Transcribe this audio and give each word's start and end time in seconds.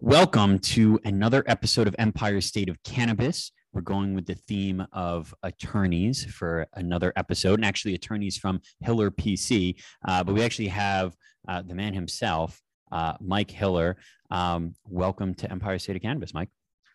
Welcome 0.00 0.58
to 0.58 0.98
another 1.04 1.44
episode 1.46 1.86
of 1.86 1.94
Empire 1.98 2.40
State 2.40 2.68
of 2.68 2.82
Cannabis. 2.82 3.52
We're 3.72 3.80
going 3.80 4.14
with 4.14 4.26
the 4.26 4.34
theme 4.34 4.84
of 4.92 5.32
attorneys 5.42 6.24
for 6.24 6.66
another 6.74 7.12
episode, 7.16 7.54
and 7.54 7.64
actually 7.64 7.94
attorneys 7.94 8.36
from 8.36 8.60
Hiller 8.80 9.10
PC. 9.10 9.76
Uh, 10.06 10.24
but 10.24 10.34
we 10.34 10.42
actually 10.42 10.68
have 10.68 11.14
uh, 11.48 11.62
the 11.62 11.74
man 11.74 11.94
himself, 11.94 12.60
uh, 12.90 13.14
Mike 13.20 13.50
Hiller. 13.50 13.96
Um, 14.30 14.74
welcome 14.84 15.32
to 15.34 15.50
Empire 15.50 15.78
State 15.78 15.96
of 15.96 16.02
Cannabis, 16.02 16.34
Mike. 16.34 16.50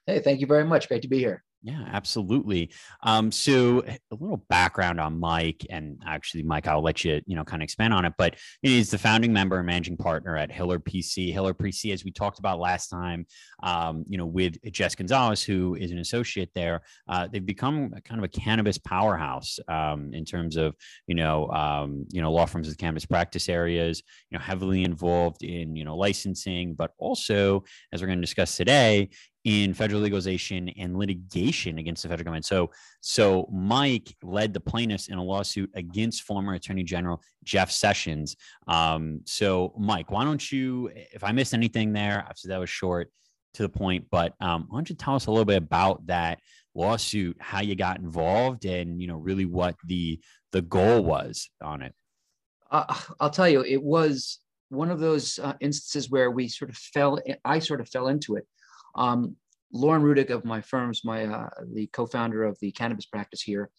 Hey, 0.06 0.20
thank 0.20 0.42
you 0.42 0.48
very 0.48 0.66
much. 0.66 0.88
Great 0.90 1.02
to 1.02 1.08
be 1.08 1.20
here. 1.20 1.44
Yeah, 1.62 1.84
absolutely. 1.92 2.72
Um, 3.04 3.34
so 3.34 3.84
a 3.86 4.16
little 4.16 4.46
background 4.50 4.98
on 4.98 5.20
Mike, 5.20 5.66
and 5.70 6.02
actually, 6.08 6.42
Mike, 6.44 6.68
I'll 6.68 6.82
let 6.82 7.04
you, 7.04 7.22
you 7.26 7.36
know, 7.36 7.44
kind 7.44 7.62
of 7.62 7.66
expand 7.66 7.94
on 7.94 8.06
it. 8.06 8.14
But 8.18 8.36
he's 8.62 8.90
the 8.92 8.98
founding 8.98 9.34
member 9.34 9.58
and 9.58 9.66
managing 9.66 9.98
partner 9.98 10.38
at 10.38 10.54
Hiller 10.54 10.80
PC. 10.80 11.34
Hiller 11.34 11.54
PC, 11.54 11.92
as 11.92 12.06
we 12.06 12.12
talked 12.12 12.40
about 12.40 12.60
last 12.60 12.88
time, 12.88 13.26
um, 13.62 14.06
you 14.08 14.18
know, 14.18 14.26
with 14.26 14.56
Jess 14.72 14.96
Gonzalez, 14.96 15.44
who 15.44 15.76
is 15.76 15.92
an 15.92 16.00
associate 16.00 16.50
there, 16.56 16.82
uh, 17.10 17.28
they've 17.30 17.46
become 17.46 17.94
kind 18.06 18.20
of 18.20 18.24
a 18.24 18.30
cannabis 18.30 18.78
powerhouse 18.78 19.60
um, 19.68 20.14
in 20.14 20.24
terms 20.24 20.56
of, 20.56 20.76
you 21.08 21.16
know, 21.16 21.50
um, 21.50 22.06
you 22.10 22.22
know, 22.22 22.32
law 22.32 22.46
firms 22.46 22.70
with 22.70 22.78
cannabis 22.78 23.06
practice 23.06 23.50
areas, 23.50 24.02
you 24.32 24.38
know, 24.38 24.42
heavily 24.42 24.86
involved 24.86 25.44
in, 25.44 25.76
you 25.76 25.84
know, 25.84 25.98
licensing, 25.98 26.74
but 26.74 26.92
also, 27.00 27.66
as 27.92 28.02
we're 28.02 28.08
going 28.08 28.20
to 28.20 28.26
discuss 28.26 28.56
today, 28.56 29.10
in 29.46 29.74
federal 29.74 30.02
legalization 30.02 30.70
and 30.78 30.98
litigation 30.98 31.78
against 31.78 32.04
the 32.04 32.10
federal 32.10 32.26
government. 32.26 32.46
So, 32.46 32.72
so 33.02 33.48
Mike 33.52 34.16
led 34.22 34.54
the 34.54 34.60
plaintiffs 34.60 35.08
in 35.08 35.18
a 35.18 35.24
lawsuit 35.24 35.70
against 35.76 36.24
former 36.24 36.54
Attorney 36.54 36.84
General 36.84 37.22
Jeff 37.44 37.72
Sessions. 37.72 38.36
Um, 38.68 39.22
so, 39.26 39.74
Mike, 39.78 40.12
why 40.12 40.26
don't 40.26 40.52
you, 40.52 40.92
if 40.94 41.24
I 41.24 41.32
missed 41.32 41.54
anything 41.54 41.94
there, 41.94 42.20
obviously 42.22 42.50
that 42.50 42.60
was 42.60 42.70
short 42.70 43.12
to 43.54 43.64
the 43.64 43.70
point, 43.70 44.06
but 44.12 44.34
um, 44.42 44.66
why 44.70 44.78
don't 44.78 44.90
you 44.90 44.96
tell 44.96 45.16
us 45.16 45.26
a 45.28 45.32
little 45.32 45.46
bit 45.46 45.58
about 45.58 46.06
that 46.08 46.40
lawsuit, 46.76 47.38
how 47.40 47.62
you 47.62 47.76
got 47.76 48.00
involved, 48.00 48.66
and 48.66 49.02
you 49.02 49.08
know, 49.08 49.18
really 49.18 49.46
what 49.46 49.76
the 49.86 50.20
the 50.52 50.62
goal 50.62 51.04
was 51.04 51.50
on 51.62 51.82
it. 51.82 51.94
Uh, 52.72 52.94
I'll 53.20 53.30
tell 53.30 53.50
you, 53.50 53.64
it 53.64 53.82
was 53.82 54.40
one 54.70 54.92
of 54.92 55.00
those 55.00 55.40
uh, 55.40 55.54
instances 55.60 56.10
where 56.10 56.30
we 56.30 56.48
sort 56.48 56.70
of 56.70 56.78
fell. 56.78 57.20
I 57.44 57.60
sort 57.60 57.82
of 57.82 57.90
fell 57.90 58.08
into 58.08 58.36
it 58.36 58.48
um, 58.96 59.36
Lauren 59.72 60.02
Rudick 60.02 60.30
of 60.30 60.46
my 60.46 60.62
firm's 60.62 61.04
my 61.06 61.26
uh, 61.26 61.50
the 61.74 61.88
co-founder 61.88 62.44
of 62.44 62.58
the 62.60 62.72
cannabis 62.72 63.06
practice 63.06 63.42
here, 63.42 63.70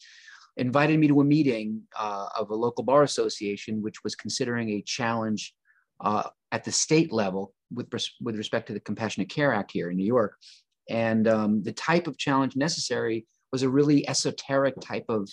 invited 0.56 0.98
me 0.98 1.08
to 1.08 1.20
a 1.20 1.24
meeting 1.24 1.82
uh, 1.98 2.28
of 2.38 2.50
a 2.50 2.54
local 2.54 2.84
bar 2.84 3.02
association, 3.02 3.82
which 3.82 4.04
was 4.04 4.14
considering 4.14 4.70
a 4.70 4.82
challenge 4.82 5.54
uh, 6.00 6.28
at 6.52 6.64
the 6.64 6.72
state 6.72 7.12
level 7.12 7.54
with 7.72 7.88
with 8.20 8.36
respect 8.36 8.68
to 8.68 8.72
the 8.72 8.80
Compassionate 8.80 9.28
Care 9.28 9.52
Act 9.52 9.72
here 9.72 9.90
in 9.90 9.96
New 9.96 10.06
York, 10.06 10.36
and 10.88 11.26
um, 11.26 11.62
the 11.62 11.72
type 11.72 12.06
of 12.06 12.18
challenge 12.18 12.56
necessary 12.56 13.26
was 13.52 13.62
a 13.62 13.68
really 13.68 14.08
esoteric 14.08 14.74
type 14.80 15.06
of 15.08 15.28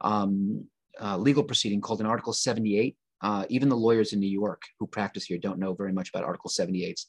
um, 0.00 0.64
uh, 1.00 1.18
legal 1.18 1.44
proceeding 1.44 1.80
called 1.80 2.00
an 2.00 2.06
Article 2.06 2.32
78. 2.32 2.96
Uh, 3.20 3.44
even 3.48 3.68
the 3.68 3.76
lawyers 3.76 4.12
in 4.12 4.20
New 4.20 4.30
York 4.30 4.62
who 4.78 4.86
practice 4.86 5.24
here 5.24 5.38
don't 5.38 5.58
know 5.58 5.74
very 5.74 5.92
much 5.92 6.08
about 6.08 6.22
Article 6.22 6.48
78s 6.48 7.06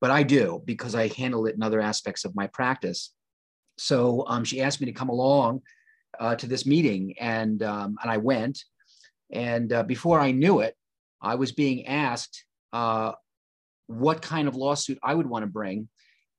but 0.00 0.10
I 0.10 0.22
do 0.22 0.62
because 0.64 0.94
I 0.94 1.08
handle 1.08 1.46
it 1.46 1.54
in 1.54 1.62
other 1.62 1.80
aspects 1.80 2.24
of 2.24 2.34
my 2.34 2.46
practice. 2.48 3.12
So 3.78 4.24
um, 4.26 4.44
she 4.44 4.60
asked 4.60 4.80
me 4.80 4.86
to 4.86 4.92
come 4.92 5.08
along 5.08 5.62
uh, 6.18 6.34
to 6.36 6.46
this 6.46 6.66
meeting, 6.66 7.14
and 7.20 7.62
um, 7.62 7.96
and 8.02 8.10
I 8.10 8.16
went. 8.16 8.62
And 9.32 9.72
uh, 9.72 9.82
before 9.82 10.20
I 10.20 10.30
knew 10.30 10.60
it, 10.60 10.74
I 11.20 11.34
was 11.34 11.52
being 11.52 11.86
asked 11.86 12.44
uh, 12.72 13.12
what 13.86 14.22
kind 14.22 14.48
of 14.48 14.54
lawsuit 14.54 14.98
I 15.02 15.14
would 15.14 15.26
want 15.26 15.42
to 15.42 15.48
bring 15.48 15.88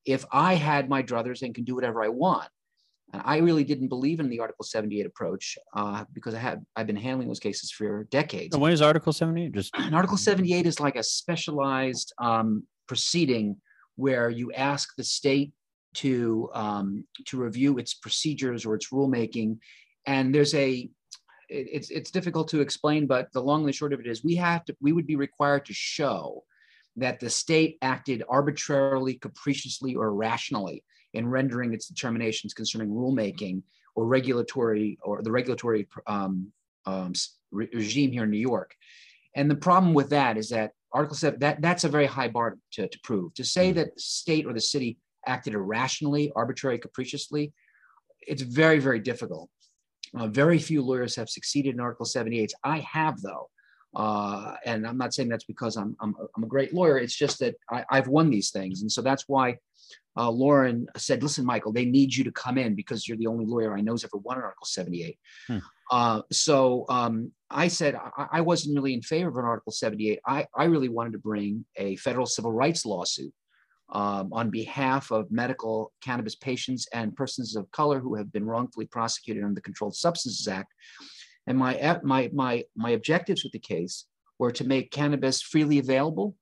if 0.06 0.26
I 0.32 0.54
had 0.54 0.90
my 0.90 1.04
druthers 1.04 1.42
and 1.42 1.54
can 1.54 1.66
do 1.66 1.76
whatever 1.76 2.04
I 2.04 2.08
want. 2.08 2.48
And 3.14 3.22
I 3.26 3.38
really 3.38 3.64
didn't 3.64 3.88
believe 3.88 4.20
in 4.20 4.30
the 4.30 4.40
Article 4.40 4.66
78 4.66 5.06
approach 5.06 5.58
uh, 5.74 6.06
because 6.14 6.34
I 6.34 6.40
had 6.40 6.66
I've 6.76 6.88
been 6.88 6.96
handling 6.96 7.28
those 7.28 7.40
cases 7.40 7.72
for 7.72 8.06
decades. 8.06 8.54
And 8.54 8.62
what 8.62 8.74
is 8.74 8.82
Article 8.82 9.14
78? 9.14 9.52
Just 9.54 9.76
an 9.76 9.94
Article 9.94 10.18
78 10.18 10.66
is 10.66 10.80
like 10.80 10.96
a 10.96 11.04
specialized 11.04 12.14
um, 12.20 12.64
proceeding 12.88 13.58
where 13.96 14.30
you 14.30 14.52
ask 14.54 14.96
the 14.96 15.04
state 15.04 15.54
to 15.96 16.50
um, 16.54 17.06
to 17.26 17.38
review 17.38 17.78
its 17.78 17.94
procedures 17.94 18.66
or 18.66 18.76
its 18.76 18.90
rulemaking, 18.90 19.58
and 20.06 20.34
there's 20.34 20.54
a 20.54 20.90
it's 21.50 21.90
it's 21.90 22.12
difficult 22.12 22.48
to 22.50 22.62
explain, 22.62 23.08
but 23.08 23.32
the 23.32 23.42
long 23.42 23.62
and 23.62 23.70
the 23.70 23.74
short 23.74 23.94
of 23.94 24.00
it 24.00 24.08
is 24.08 24.24
we 24.24 24.36
have 24.36 24.66
to 24.66 24.76
we 24.82 24.92
would 24.92 25.08
be 25.08 25.16
required 25.16 25.66
to 25.66 25.74
show 25.74 26.44
that 26.98 27.20
the 27.20 27.30
state 27.30 27.78
acted 27.82 28.24
arbitrarily, 28.28 29.16
capriciously, 29.16 29.96
or 29.96 30.08
irrationally 30.08 30.84
in 31.14 31.28
rendering 31.28 31.74
its 31.74 31.88
determinations 31.88 32.54
concerning 32.54 32.90
rulemaking 32.90 33.62
or 33.96 34.06
regulatory 34.06 34.98
or 35.04 35.22
the 35.22 35.32
regulatory 35.32 35.88
um, 36.06 36.52
um, 36.86 37.14
regime 37.52 38.12
here 38.12 38.24
in 38.24 38.32
New 38.32 38.38
York. 38.38 38.76
And 39.36 39.50
the 39.50 39.56
problem 39.56 39.94
with 39.94 40.10
that 40.10 40.38
is 40.38 40.50
that 40.50 40.72
Article 40.94 41.18
7, 41.18 41.40
that, 41.40 41.62
that's 41.62 41.84
a 41.84 41.90
very 41.90 42.06
high 42.06 42.28
bar 42.28 42.58
to, 42.74 42.88
to 42.88 43.00
prove. 43.04 43.34
To 43.36 43.44
say 43.44 43.72
that 43.74 43.96
the 43.96 44.02
state 44.02 44.46
or 44.46 44.54
the 44.54 44.62
city 44.62 44.98
acted 45.26 45.54
irrationally, 45.54 46.32
arbitrarily, 46.36 46.80
capriciously, 46.80 47.54
it's 48.22 48.42
very, 48.42 48.80
very 48.80 49.00
difficult. 49.00 49.50
Uh, 50.18 50.28
very 50.28 50.58
few 50.58 50.82
lawyers 50.82 51.16
have 51.16 51.30
succeeded 51.30 51.74
in 51.74 51.80
Article 51.80 52.06
78. 52.06 52.54
I 52.64 52.80
have, 52.80 53.22
though. 53.22 53.50
Uh, 53.96 54.54
and 54.66 54.88
I'm 54.88 54.98
not 54.98 55.14
saying 55.14 55.30
that's 55.30 55.46
because 55.46 55.76
I'm, 55.76 55.96
I'm, 56.00 56.16
I'm 56.36 56.44
a 56.44 56.48
great 56.48 56.74
lawyer. 56.74 56.98
It's 56.98 57.16
just 57.16 57.40
that 57.40 57.56
I, 57.70 57.84
have 57.92 58.08
won 58.08 58.30
these 58.30 58.52
things. 58.52 58.82
And 58.82 58.92
so 58.92 59.02
that's 59.02 59.26
why 59.28 59.58
uh, 60.18 60.30
Lauren 60.30 60.88
said, 60.98 61.22
listen, 61.22 61.46
Michael, 61.46 61.72
they 61.72 61.86
need 61.86 62.16
you 62.16 62.24
to 62.24 62.32
come 62.32 62.58
in 62.58 62.74
because 62.74 63.08
you're 63.08 63.18
the 63.18 63.28
only 63.28 63.46
lawyer 63.46 63.78
I 63.78 63.82
know 63.82 63.92
who's 63.92 64.04
ever 64.04 64.18
won 64.18 64.38
an 64.38 64.44
Article 64.44 64.66
78. 64.66 65.18
Hmm. 65.48 65.58
Uh, 65.92 66.22
so 66.32 66.86
um, 66.90 67.32
I 67.50 67.68
said 67.68 67.96
I, 67.96 68.28
I, 68.34 68.42
wasn't 68.42 68.76
really 68.76 68.94
in 68.94 69.02
favor 69.02 69.30
of 69.30 69.38
an 69.38 69.46
Article 69.46 69.72
78. 69.72 70.20
I, 70.26 70.46
I 70.56 70.66
really 70.66 70.90
wanted 70.90 71.14
to 71.14 71.20
bring 71.20 71.66
a 71.78 71.96
federal 71.98 72.26
civil 72.26 72.52
rights 72.52 72.86
lawsuit 72.86 73.34
um, 73.90 74.34
on 74.34 74.50
behalf 74.50 75.12
of 75.12 75.32
medical 75.32 75.94
cannabis 76.04 76.36
patients 76.36 76.88
and 76.94 77.16
persons 77.16 77.56
of 77.56 77.72
color 77.72 78.00
who 78.00 78.16
have 78.16 78.34
been 78.34 78.46
wrongfully 78.46 78.86
prosecuted 78.88 79.44
under 79.44 79.56
the 79.56 79.62
Controlled 79.62 79.96
Substances 79.96 80.48
Act. 80.48 80.74
And 81.46 81.58
my, 81.58 82.00
my, 82.04 82.30
my, 82.34 82.64
my 82.76 82.90
objectives 82.90 83.44
with 83.44 83.54
the 83.54 83.60
case 83.60 84.06
were 84.40 84.52
to 84.52 84.68
make 84.68 84.92
cannabis 84.92 85.42
freely 85.42 85.80
available 85.80 86.36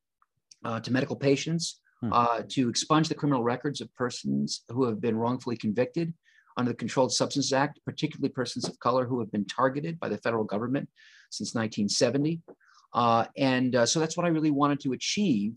uh, 0.63 0.79
to 0.79 0.91
medical 0.91 1.16
patients, 1.16 1.79
hmm. 2.05 2.13
uh, 2.13 2.41
to 2.49 2.69
expunge 2.69 3.09
the 3.09 3.16
criminal 3.16 3.43
records 3.43 3.81
of 3.81 3.93
persons 3.95 4.61
who 4.69 4.85
have 4.85 5.01
been 5.01 5.17
wrongfully 5.17 5.57
convicted, 5.57 6.13
under 6.57 6.71
the 6.71 6.77
Controlled 6.77 7.13
Substances 7.13 7.53
Act, 7.53 7.79
particularly 7.85 8.29
persons 8.29 8.67
of 8.67 8.79
color 8.79 9.05
who 9.05 9.19
have 9.19 9.31
been 9.31 9.45
targeted 9.45 9.99
by 9.99 10.09
the 10.09 10.17
federal 10.17 10.43
government 10.43 10.89
since 11.29 11.53
1970. 11.53 12.41
Uh, 12.93 13.25
and 13.38 13.75
uh, 13.75 13.85
so 13.85 13.99
that's 13.99 14.16
what 14.16 14.25
I 14.25 14.29
really 14.29 14.51
wanted 14.51 14.79
to 14.81 14.93
achieve. 14.93 15.55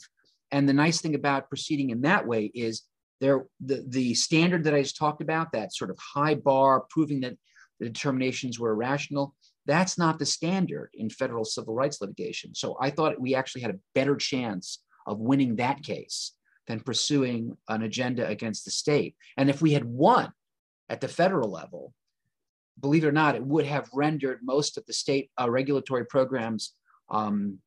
And 0.50 0.68
the 0.68 0.72
nice 0.72 1.00
thing 1.00 1.14
about 1.14 1.48
proceeding 1.48 1.90
in 1.90 2.00
that 2.02 2.26
way 2.26 2.50
is 2.54 2.82
there 3.20 3.46
the, 3.60 3.84
the 3.88 4.14
standard 4.14 4.64
that 4.64 4.74
I 4.74 4.82
just 4.82 4.96
talked 4.96 5.22
about, 5.22 5.52
that 5.52 5.74
sort 5.74 5.90
of 5.90 5.98
high 5.98 6.34
bar, 6.34 6.84
proving 6.90 7.20
that 7.20 7.36
the 7.78 7.86
determinations 7.86 8.58
were 8.58 8.72
irrational, 8.72 9.34
that's 9.66 9.98
not 9.98 10.18
the 10.18 10.26
standard 10.26 10.90
in 10.94 11.10
federal 11.10 11.44
civil 11.44 11.74
rights 11.74 12.00
litigation. 12.00 12.54
So 12.54 12.76
I 12.80 12.90
thought 12.90 13.20
we 13.20 13.34
actually 13.34 13.60
had 13.62 13.70
a 13.70 13.78
better 13.94 14.16
chance 14.16 14.82
of 15.06 15.20
winning 15.20 15.56
that 15.56 15.82
case 15.82 16.32
than 16.68 16.80
pursuing 16.80 17.56
an 17.68 17.82
agenda 17.82 18.26
against 18.28 18.64
the 18.64 18.70
state. 18.70 19.16
And 19.36 19.50
if 19.50 19.60
we 19.60 19.72
had 19.72 19.84
won, 19.84 20.32
at 20.90 21.00
the 21.00 21.08
federal 21.08 21.50
level, 21.50 21.92
believe 22.80 23.04
it 23.04 23.08
or 23.08 23.12
not, 23.12 23.34
it 23.34 23.44
would 23.44 23.66
have 23.66 23.88
rendered 23.92 24.40
most 24.42 24.78
of 24.78 24.86
the 24.86 24.92
state 24.92 25.30
uh, 25.40 25.50
regulatory 25.50 26.06
programs 26.06 26.74
um, 27.10 27.58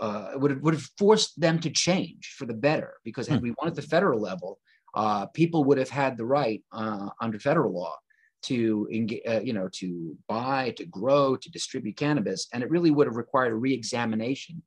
uh, 0.00 0.32
would 0.34 0.52
have, 0.52 0.60
would 0.60 0.74
have 0.74 0.88
forced 0.96 1.40
them 1.40 1.58
to 1.60 1.70
change 1.70 2.34
for 2.36 2.46
the 2.46 2.54
better. 2.54 2.94
Because 3.04 3.26
had 3.26 3.38
hmm. 3.38 3.44
we 3.44 3.54
won 3.58 3.68
at 3.68 3.74
the 3.74 3.82
federal 3.82 4.20
level, 4.20 4.60
uh, 4.94 5.26
people 5.26 5.64
would 5.64 5.78
have 5.78 5.90
had 5.90 6.16
the 6.16 6.24
right 6.24 6.62
uh, 6.72 7.08
under 7.20 7.38
federal 7.38 7.72
law 7.72 7.96
to 8.40 8.88
engage, 8.92 9.22
uh, 9.28 9.40
you 9.40 9.52
know, 9.52 9.68
to 9.72 10.16
buy, 10.28 10.72
to 10.76 10.86
grow, 10.86 11.36
to 11.36 11.50
distribute 11.50 11.96
cannabis, 11.96 12.46
and 12.52 12.62
it 12.62 12.70
really 12.70 12.92
would 12.92 13.06
have 13.06 13.16
required 13.16 13.52
a 13.52 13.56
re-examination 13.56 14.62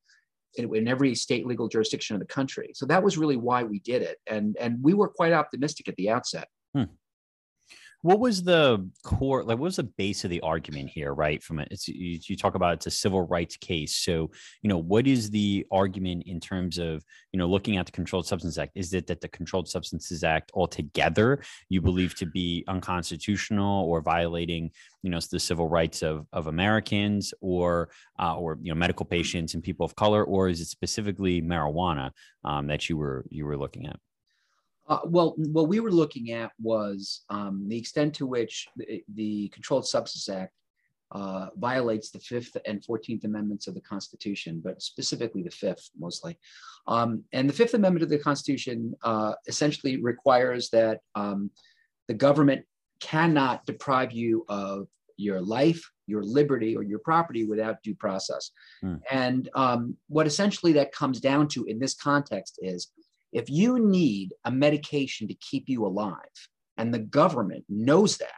in, 0.56 0.88
every 0.88 1.16
state 1.16 1.46
legal 1.46 1.68
jurisdiction 1.68 2.16
of 2.16 2.20
the 2.20 2.28
country. 2.28 2.72
So 2.74 2.86
that 2.88 3.04
was 3.04 3.18
really 3.18 3.38
why 3.38 3.64
we 3.64 3.80
did 3.80 4.02
it, 4.02 4.18
and 4.28 4.58
and 4.60 4.78
we 4.82 4.94
were 4.94 5.10
quite 5.10 5.34
optimistic 5.34 5.88
at 5.88 5.96
the 5.96 6.10
outset. 6.10 6.48
Hmm. 6.74 6.84
What 8.04 8.20
was 8.20 8.44
the 8.44 8.90
core 9.04 9.44
like 9.44 9.58
what 9.58 9.66
was 9.66 9.76
the 9.76 9.84
base 9.84 10.24
of 10.24 10.30
the 10.30 10.42
argument 10.42 10.90
here 10.90 11.14
right 11.14 11.44
from 11.44 11.60
it 11.60 11.68
it's 11.70 11.88
you, 11.88 12.20
you, 12.24 12.36
talk 12.36 12.56
about 12.56 12.74
it's 12.74 12.88
a 12.88 12.92
civil 12.92 13.28
rights 13.28 13.58
case 13.58 13.96
so 13.96 14.30
you 14.64 14.70
know 14.70 14.78
what 14.78 15.06
is 15.06 15.30
the 15.30 15.66
argument 15.72 16.24
in 16.26 16.40
terms 16.40 16.78
of 16.78 17.04
you 17.32 17.38
know 17.38 17.48
looking 17.48 17.78
at 17.78 17.86
the 17.86 17.92
controlled 17.92 18.26
substance 18.26 18.58
act? 18.58 18.72
Is 18.76 18.94
it 18.94 19.08
that 19.08 19.22
the 19.22 19.28
controlled 19.28 19.68
substances 19.68 20.24
act 20.24 20.52
altogether 20.54 21.42
you 21.70 21.82
believe 21.82 22.16
to 22.16 22.26
be 22.26 22.64
unconstitutional 22.68 23.86
or 23.86 24.02
violating 24.02 24.72
you 25.04 25.10
know 25.10 25.20
the 25.32 25.40
civil 25.40 25.68
rights 25.68 26.02
of 26.02 26.26
of 26.34 26.48
americans 26.48 27.34
or 27.42 27.90
uh, 28.20 28.36
or 28.36 28.58
you 28.62 28.72
know 28.72 28.76
medical 28.76 29.06
patients 29.06 29.54
and 29.54 29.64
people 29.64 29.86
of 29.86 29.96
color 29.96 30.24
or 30.24 30.50
is 30.50 30.60
it 30.60 30.66
specifically 30.66 31.42
marijuana 31.42 32.12
um, 32.44 32.68
that 32.68 32.90
you 32.90 32.98
were 32.98 33.26
you 33.30 33.46
were 33.46 33.58
looking 33.58 33.86
at 33.86 34.00
uh, 34.92 35.00
well, 35.06 35.36
what 35.38 35.70
we 35.70 35.80
were 35.80 35.92
looking 35.92 36.34
at 36.34 36.52
was 36.62 37.24
um, 37.30 37.64
the 37.70 37.78
extent 37.78 38.14
to 38.16 38.26
which 38.26 38.68
the, 38.76 39.02
the 39.16 39.48
Controlled 39.50 39.88
Substance 39.88 40.28
Act 40.28 40.54
uh, 41.14 41.48
violates 41.56 42.12
the 42.12 42.20
Fifth 42.20 42.58
and 42.66 42.84
Fourteenth 42.84 43.24
Amendments 43.24 43.68
of 43.68 43.74
the 43.74 43.82
Constitution, 43.82 44.62
but 44.62 44.82
specifically 44.82 45.44
the 45.44 45.50
Fifth 45.50 45.90
mostly. 45.98 46.38
Um, 46.88 47.24
and 47.32 47.48
the 47.48 47.54
Fifth 47.54 47.74
Amendment 47.74 48.04
of 48.04 48.10
the 48.10 48.20
Constitution 48.20 48.94
uh, 49.02 49.34
essentially 49.48 49.96
requires 50.02 50.70
that 50.72 51.00
um, 51.16 51.52
the 52.10 52.14
government 52.14 52.66
cannot 53.00 53.66
deprive 53.66 54.12
you 54.12 54.46
of 54.50 54.88
your 55.16 55.40
life, 55.40 55.90
your 56.06 56.24
liberty, 56.24 56.76
or 56.76 56.84
your 56.84 57.00
property 57.00 57.46
without 57.46 57.82
due 57.82 57.96
process. 57.96 58.52
Hmm. 58.82 58.96
And 59.10 59.50
um, 59.56 59.96
what 60.10 60.28
essentially 60.28 60.74
that 60.74 60.92
comes 60.92 61.22
down 61.22 61.48
to 61.50 61.64
in 61.64 61.80
this 61.80 61.94
context 61.94 62.60
is 62.62 62.92
if 63.32 63.50
you 63.50 63.80
need 63.80 64.34
a 64.46 64.52
medication 64.52 65.28
to 65.28 65.34
keep 65.36 65.70
you 65.70 65.86
alive, 65.86 66.16
and 66.78 66.94
the 66.94 67.00
government 67.00 67.64
knows 67.70 68.18
that 68.18 68.30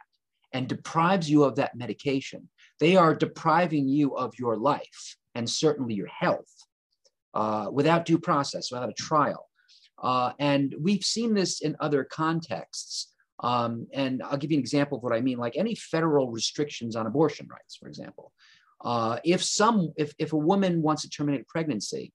and 0.52 0.68
deprives 0.68 1.30
you 1.30 1.44
of 1.44 1.56
that 1.56 1.76
medication, 1.76 2.50
they 2.80 2.96
are 2.96 3.16
depriving 3.16 3.88
you 3.88 4.16
of 4.16 4.34
your 4.38 4.58
life 4.58 5.18
and 5.36 5.50
certainly 5.50 5.94
your 5.94 6.08
health 6.08 6.54
uh, 7.34 7.68
without 7.72 8.06
due 8.06 8.20
process, 8.20 8.72
without 8.72 8.90
a 8.90 8.94
trial. 8.94 9.50
Uh, 10.02 10.32
and 10.40 10.76
we've 10.80 11.04
seen 11.04 11.34
this 11.34 11.62
in 11.62 11.76
other 11.80 12.04
contexts. 12.04 13.14
Um, 13.40 13.88
and 13.94 14.22
I'll 14.22 14.38
give 14.38 14.52
you 14.52 14.58
an 14.58 14.62
example 14.62 14.98
of 14.98 15.04
what 15.04 15.14
I 15.14 15.22
mean, 15.22 15.38
like 15.38 15.56
any 15.58 15.76
federal 15.76 16.30
restrictions 16.30 16.96
on 16.96 17.08
abortion 17.08 17.48
rights, 17.50 17.76
for 17.76 17.88
example. 17.88 18.32
Uh, 18.84 19.18
if 19.24 19.42
some, 19.44 19.94
if, 19.96 20.14
if 20.20 20.34
a 20.34 20.38
woman 20.38 20.82
wants 20.82 21.04
to 21.04 21.10
terminate 21.10 21.48
pregnancy 21.48 22.12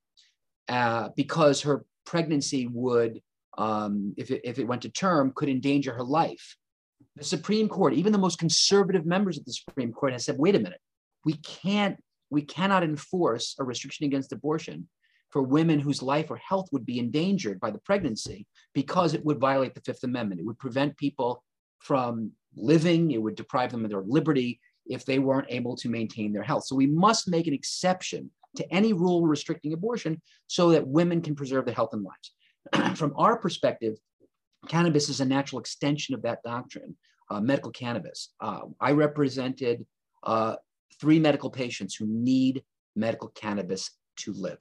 uh, 0.67 1.09
because 1.15 1.61
her 1.61 1.83
pregnancy 2.09 2.65
would, 2.65 3.21
um, 3.59 4.15
if, 4.17 4.31
it, 4.31 4.41
if 4.43 4.57
it 4.57 4.65
went 4.65 4.81
to 4.81 4.89
term, 4.89 5.31
could 5.35 5.47
endanger 5.47 5.93
her 5.93 6.03
life. 6.03 6.57
The 7.15 7.23
Supreme 7.23 7.69
Court, 7.69 7.93
even 7.93 8.11
the 8.11 8.17
most 8.17 8.39
conservative 8.39 9.05
members 9.05 9.37
of 9.37 9.45
the 9.45 9.53
Supreme 9.53 9.93
Court, 9.93 10.13
has 10.13 10.25
said, 10.25 10.39
wait 10.39 10.55
a 10.55 10.59
minute, 10.59 10.81
we 11.23 11.33
can't, 11.33 11.97
we 12.31 12.41
cannot 12.41 12.83
enforce 12.83 13.55
a 13.59 13.63
restriction 13.63 14.05
against 14.07 14.31
abortion 14.31 14.89
for 15.29 15.43
women 15.43 15.79
whose 15.79 16.01
life 16.01 16.31
or 16.31 16.37
health 16.37 16.67
would 16.71 16.83
be 16.83 16.97
endangered 16.97 17.59
by 17.59 17.69
the 17.69 17.77
pregnancy 17.77 18.47
because 18.73 19.13
it 19.13 19.23
would 19.23 19.39
violate 19.39 19.75
the 19.75 19.81
Fifth 19.81 20.03
Amendment. 20.03 20.41
It 20.41 20.47
would 20.47 20.57
prevent 20.57 20.97
people 20.97 21.43
from 21.77 22.31
living, 22.55 23.11
it 23.11 23.21
would 23.21 23.35
deprive 23.35 23.71
them 23.71 23.85
of 23.85 23.91
their 23.91 24.01
liberty 24.01 24.59
if 24.87 25.05
they 25.05 25.19
weren't 25.19 25.51
able 25.51 25.75
to 25.75 25.89
maintain 25.89 26.33
their 26.33 26.41
health. 26.41 26.65
So 26.65 26.75
we 26.75 26.87
must 26.87 27.27
make 27.27 27.45
an 27.45 27.53
exception 27.53 28.31
to 28.55 28.73
any 28.73 28.93
rule 28.93 29.25
restricting 29.25 29.73
abortion 29.73 30.21
so 30.47 30.71
that 30.71 30.87
women 30.87 31.21
can 31.21 31.35
preserve 31.35 31.65
their 31.65 31.75
health 31.75 31.93
and 31.93 32.03
lives. 32.03 32.97
From 32.99 33.13
our 33.15 33.37
perspective, 33.37 33.97
cannabis 34.67 35.09
is 35.09 35.21
a 35.21 35.25
natural 35.25 35.59
extension 35.59 36.15
of 36.15 36.21
that 36.23 36.43
doctrine, 36.43 36.97
uh, 37.29 37.39
medical 37.39 37.71
cannabis. 37.71 38.33
Uh, 38.39 38.61
I 38.79 38.91
represented 38.91 39.85
uh, 40.23 40.55
three 40.99 41.19
medical 41.19 41.49
patients 41.49 41.95
who 41.95 42.07
need 42.07 42.63
medical 42.95 43.29
cannabis 43.29 43.91
to 44.17 44.33
live. 44.33 44.59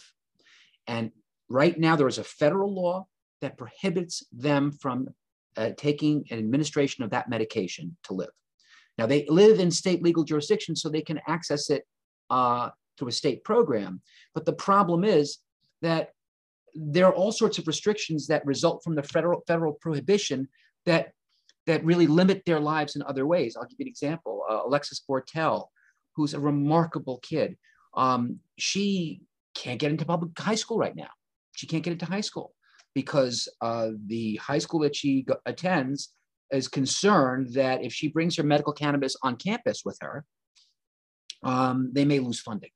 And 0.87 1.11
right 1.49 1.79
now, 1.79 1.97
there 1.97 2.09
is 2.09 2.19
a 2.19 2.25
federal 2.25 2.73
law 2.73 3.07
that 3.41 3.59
prohibits 3.59 4.25
them 4.33 4.73
from 4.73 5.09
uh, 5.57 5.71
taking 5.77 6.25
an 6.31 6.39
administration 6.39 7.05
of 7.05 7.11
that 7.11 7.29
medication 7.29 7.97
to 8.05 8.15
live. 8.15 8.31
Now, 8.97 9.07
they 9.07 9.27
live 9.29 9.61
in 9.61 9.71
state 9.71 10.03
legal 10.03 10.25
jurisdictions, 10.25 10.83
so 10.83 10.89
they 10.89 11.03
can 11.03 11.21
access 11.27 11.71
it 11.71 11.85
uh, 12.31 12.71
through 12.99 13.09
a 13.09 13.13
state 13.13 13.45
program. 13.45 14.01
But 14.35 14.45
the 14.45 14.53
problem 14.53 15.05
is 15.05 15.39
that 15.83 16.11
there 16.75 17.07
are 17.07 17.15
all 17.15 17.33
sorts 17.33 17.59
of 17.59 17.67
restrictions 17.67 18.27
that 18.27 18.45
result 18.47 18.83
from 18.85 18.95
the 18.95 19.03
federal 19.03 19.43
federal 19.47 19.73
prohibition 19.73 20.49
that 20.87 21.13
that 21.67 21.85
really 21.85 22.07
limit 22.07 22.43
their 22.47 22.61
lives 22.61 22.97
in 22.97 23.03
other 23.03 23.27
ways. 23.27 23.57
I'll 23.57 23.65
give 23.65 23.79
you 23.79 23.85
an 23.85 23.89
example. 23.89 24.43
Uh, 24.49 24.61
Alexis 24.65 25.03
Bortell, 25.09 25.67
who's 26.17 26.35
a 26.35 26.41
remarkable 26.41 27.19
kid, 27.19 27.57
um, 27.95 28.39
she 28.57 29.21
can't 29.55 29.79
get 29.79 29.91
into 29.91 30.05
public 30.05 30.39
high 30.39 30.55
school 30.55 30.79
right 30.79 30.97
now. 30.97 31.11
She 31.57 31.67
can't 31.67 31.83
get 31.83 31.93
into 31.93 32.07
high 32.07 32.23
school 32.23 32.55
because 32.95 33.49
uh, 33.61 33.91
the 34.07 34.37
high 34.37 34.59
school 34.59 34.81
that 34.81 34.97
she 34.97 35.23
go- 35.23 35.37
attends 35.45 36.15
is 36.51 36.69
concerned 36.69 37.53
that 37.55 37.85
if 37.85 37.93
she 37.93 38.09
brings 38.09 38.37
her 38.37 38.43
medical 38.43 38.73
cannabis 38.73 39.17
on 39.23 39.37
campus 39.37 39.83
with 39.85 39.99
her, 40.01 40.25
um, 41.43 41.91
they 41.93 42.05
may 42.05 42.19
lose 42.19 42.41
funding. 42.41 42.71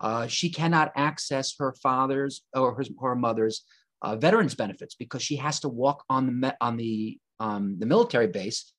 Uh, 0.00 0.26
she 0.26 0.50
cannot 0.50 0.92
access 0.96 1.54
her 1.58 1.74
father's 1.82 2.42
or 2.54 2.74
her, 2.74 2.84
her 3.00 3.16
mother's 3.16 3.64
uh, 4.02 4.16
veterans 4.16 4.54
benefits 4.54 4.94
because 4.94 5.22
she 5.22 5.36
has 5.36 5.60
to 5.60 5.68
walk 5.68 6.04
on 6.08 6.40
the 6.40 6.56
on 6.60 6.76
the 6.76 7.18
um, 7.40 7.78
the 7.78 7.86
military 7.86 8.28
base 8.28 8.72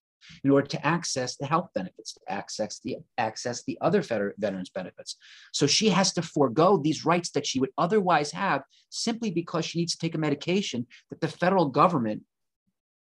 in 0.44 0.52
order 0.52 0.68
to 0.68 0.86
access 0.86 1.38
the 1.38 1.46
health 1.46 1.70
benefits, 1.74 2.14
to 2.14 2.20
access 2.28 2.80
the 2.80 2.98
access 3.18 3.64
the 3.64 3.78
other 3.82 4.02
veterans 4.02 4.70
benefits. 4.70 5.18
So 5.54 5.68
she 5.68 5.90
has 5.90 6.14
to 6.14 6.22
forego 6.22 6.78
these 6.78 7.06
rights 7.06 7.32
that 7.32 7.46
she 7.46 7.60
would 7.60 7.72
otherwise 7.78 8.32
have 8.32 8.64
simply 8.90 9.32
because 9.32 9.66
she 9.66 9.80
needs 9.80 9.94
to 9.94 10.00
take 10.00 10.16
a 10.16 10.20
medication 10.20 10.88
that 11.10 11.22
the 11.22 11.28
federal 11.28 11.68
government, 11.68 12.24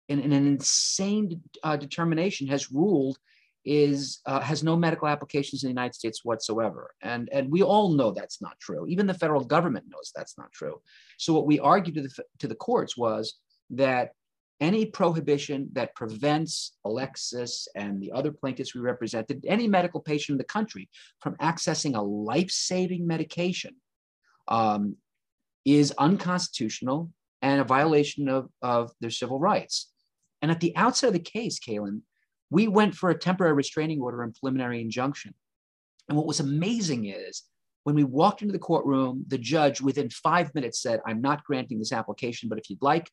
in, 0.10 0.20
in 0.20 0.34
an 0.34 0.48
insane 0.48 1.42
uh, 1.64 1.78
determination, 1.78 2.48
has 2.48 2.72
ruled 2.72 3.18
is 3.66 4.20
uh, 4.26 4.42
has 4.42 4.64
no 4.64 4.76
medical 4.76 5.08
applications 5.08 5.64
in 5.64 5.68
the 5.68 5.72
United 5.72 5.96
States 5.96 6.26
whatsoever, 6.26 6.94
and 7.02 7.30
and 7.32 7.52
we 7.52 7.64
all 7.64 7.94
know 7.94 8.12
that's 8.12 8.42
not 8.42 8.60
true. 8.60 8.86
Even 8.88 9.08
the 9.08 9.14
federal 9.14 9.44
government 9.44 9.86
knows 9.90 10.12
that's 10.16 10.38
not 10.38 10.52
true. 10.52 10.82
So 11.18 11.34
what 11.34 11.48
we 11.48 11.60
argued 11.60 11.96
to 11.96 12.02
the 12.04 12.24
to 12.40 12.48
the 12.48 12.56
courts 12.56 12.98
was 12.98 13.40
that 13.70 14.12
any 14.60 14.86
prohibition 14.86 15.70
that 15.74 15.96
prevents 15.96 16.78
Alexis 16.86 17.68
and 17.76 18.02
the 18.02 18.12
other 18.12 18.32
plaintiffs 18.32 18.74
we 18.74 18.82
represented, 18.82 19.46
any 19.48 19.68
medical 19.68 20.00
patient 20.00 20.36
in 20.36 20.38
the 20.38 20.44
country, 20.46 20.90
from 21.20 21.36
accessing 21.38 21.96
a 21.96 22.02
life-saving 22.02 23.06
medication, 23.06 23.76
um, 24.48 24.96
is 25.66 25.92
unconstitutional 25.98 27.12
and 27.42 27.60
a 27.60 27.66
violation 27.66 28.30
of, 28.30 28.50
of 28.62 28.92
their 29.02 29.10
civil 29.10 29.40
rights. 29.40 29.92
And 30.42 30.50
at 30.52 30.62
the 30.62 30.76
outset 30.78 31.10
of 31.10 31.14
the 31.14 31.20
case, 31.20 31.60
Kaylin, 31.60 32.02
we 32.54 32.68
went 32.68 32.94
for 32.94 33.10
a 33.10 33.18
temporary 33.18 33.54
restraining 33.54 34.00
order 34.00 34.22
and 34.22 34.36
preliminary 34.36 34.80
injunction. 34.80 35.34
And 36.08 36.16
what 36.16 36.28
was 36.28 36.40
amazing 36.40 37.08
is 37.08 37.42
when 37.84 37.96
we 37.96 38.04
walked 38.04 38.44
into 38.44 38.52
the 38.52 38.60
courtroom, 38.60 39.26
the 39.28 39.40
judge 39.40 39.82
within 39.82 40.12
five 40.12 40.54
minutes 40.54 40.80
said, 40.80 41.00
I'm 41.04 41.20
not 41.20 41.44
granting 41.44 41.80
this 41.80 41.92
application, 41.92 42.50
but 42.50 42.60
if 42.60 42.70
you'd 42.70 42.84
like, 42.84 43.10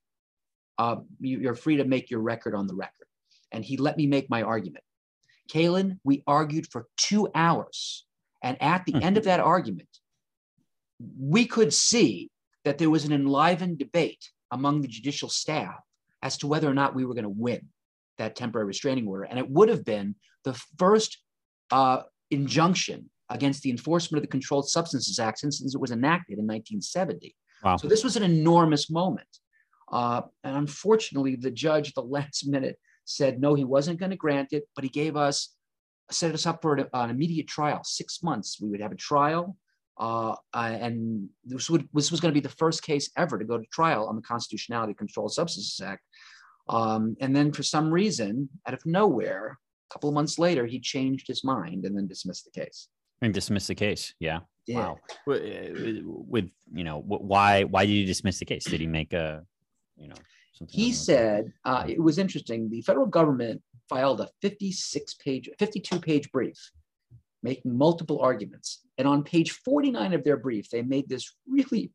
uh, 0.76 0.96
you're 1.20 1.54
free 1.54 1.78
to 1.78 1.84
make 1.84 2.10
your 2.10 2.20
record 2.20 2.54
on 2.54 2.66
the 2.66 2.74
record. 2.74 3.06
And 3.50 3.64
he 3.64 3.78
let 3.78 3.96
me 3.96 4.06
make 4.06 4.28
my 4.28 4.42
argument. 4.42 4.84
Kaylin, 5.50 5.98
we 6.04 6.22
argued 6.26 6.66
for 6.70 6.86
two 6.98 7.26
hours. 7.34 8.04
And 8.42 8.62
at 8.62 8.84
the 8.84 8.94
end 9.02 9.16
of 9.16 9.24
that 9.24 9.40
argument, 9.40 9.88
we 11.18 11.46
could 11.46 11.72
see 11.72 12.30
that 12.66 12.76
there 12.76 12.90
was 12.90 13.06
an 13.06 13.12
enlivened 13.12 13.78
debate 13.78 14.28
among 14.50 14.82
the 14.82 14.88
judicial 14.88 15.30
staff 15.30 15.80
as 16.22 16.36
to 16.38 16.46
whether 16.46 16.68
or 16.68 16.74
not 16.74 16.94
we 16.94 17.06
were 17.06 17.14
going 17.14 17.24
to 17.24 17.30
win 17.30 17.70
that 18.20 18.36
temporary 18.36 18.66
restraining 18.66 19.08
order. 19.08 19.24
And 19.24 19.38
it 19.38 19.50
would 19.50 19.68
have 19.68 19.84
been 19.84 20.14
the 20.44 20.54
first 20.78 21.18
uh, 21.70 22.02
injunction 22.30 23.10
against 23.28 23.62
the 23.62 23.70
enforcement 23.70 24.18
of 24.18 24.22
the 24.22 24.30
Controlled 24.30 24.68
Substances 24.68 25.18
Act 25.18 25.38
since 25.38 25.74
it 25.74 25.80
was 25.80 25.90
enacted 25.90 26.38
in 26.38 26.46
1970. 26.46 27.34
Wow. 27.62 27.76
So 27.76 27.88
this 27.88 28.04
was 28.04 28.16
an 28.16 28.22
enormous 28.22 28.90
moment. 28.90 29.26
Uh, 29.90 30.22
and 30.44 30.56
unfortunately, 30.56 31.36
the 31.36 31.50
judge, 31.50 31.92
the 31.92 32.02
last 32.18 32.46
minute, 32.46 32.78
said 33.04 33.40
no, 33.40 33.54
he 33.54 33.64
wasn't 33.64 33.98
going 33.98 34.10
to 34.10 34.16
grant 34.16 34.52
it, 34.52 34.64
but 34.74 34.84
he 34.84 34.90
gave 34.90 35.16
us, 35.16 35.54
set 36.10 36.34
us 36.34 36.46
up 36.46 36.62
for 36.62 36.74
an, 36.74 36.86
an 36.92 37.10
immediate 37.10 37.48
trial, 37.48 37.80
six 37.82 38.22
months. 38.22 38.58
We 38.60 38.68
would 38.68 38.80
have 38.80 38.92
a 38.92 38.96
trial. 38.96 39.56
Uh, 39.98 40.34
and 40.54 41.28
this, 41.44 41.68
would, 41.68 41.86
this 41.92 42.10
was 42.10 42.20
going 42.20 42.32
to 42.32 42.40
be 42.40 42.46
the 42.46 42.54
first 42.54 42.82
case 42.82 43.10
ever 43.18 43.38
to 43.38 43.44
go 43.44 43.58
to 43.58 43.64
trial 43.72 44.06
on 44.06 44.16
the 44.16 44.22
constitutionality 44.22 44.92
of 44.92 44.96
the 44.96 44.98
Controlled 44.98 45.32
Substances 45.32 45.78
Act. 45.84 46.02
Um, 46.70 47.16
and 47.20 47.34
then 47.34 47.52
for 47.52 47.62
some 47.62 47.90
reason, 47.90 48.48
out 48.66 48.74
of 48.74 48.86
nowhere, 48.86 49.58
a 49.90 49.92
couple 49.92 50.08
of 50.08 50.14
months 50.14 50.38
later, 50.38 50.66
he 50.66 50.78
changed 50.80 51.26
his 51.26 51.42
mind 51.42 51.84
and 51.84 51.96
then 51.96 52.06
dismissed 52.06 52.44
the 52.44 52.60
case. 52.60 52.88
And 53.20 53.34
dismissed 53.34 53.68
the 53.68 53.74
case. 53.74 54.14
Yeah. 54.20 54.40
yeah. 54.66 54.78
Wow. 54.78 54.98
With, 55.26 55.42
uh, 55.42 56.48
you 56.72 56.84
know, 56.84 57.02
why 57.06 57.64
why 57.64 57.84
did 57.84 57.92
he 57.92 58.04
dismiss 58.04 58.38
the 58.38 58.44
case? 58.44 58.64
Did 58.64 58.80
he 58.80 58.86
make 58.86 59.12
a, 59.12 59.44
you 59.96 60.08
know, 60.08 60.14
he 60.68 60.92
said 60.92 61.52
uh, 61.64 61.84
it 61.88 62.00
was 62.00 62.18
interesting. 62.18 62.70
The 62.70 62.82
federal 62.82 63.06
government 63.06 63.62
filed 63.88 64.20
a 64.20 64.28
56 64.40 65.14
page, 65.14 65.48
52 65.58 66.00
page 66.00 66.30
brief 66.30 66.70
making 67.42 67.76
multiple 67.76 68.20
arguments. 68.20 68.80
And 68.98 69.08
on 69.08 69.24
page 69.24 69.52
49 69.52 70.12
of 70.12 70.24
their 70.24 70.36
brief, 70.36 70.68
they 70.70 70.82
made 70.82 71.08
this 71.08 71.34
really 71.48 71.90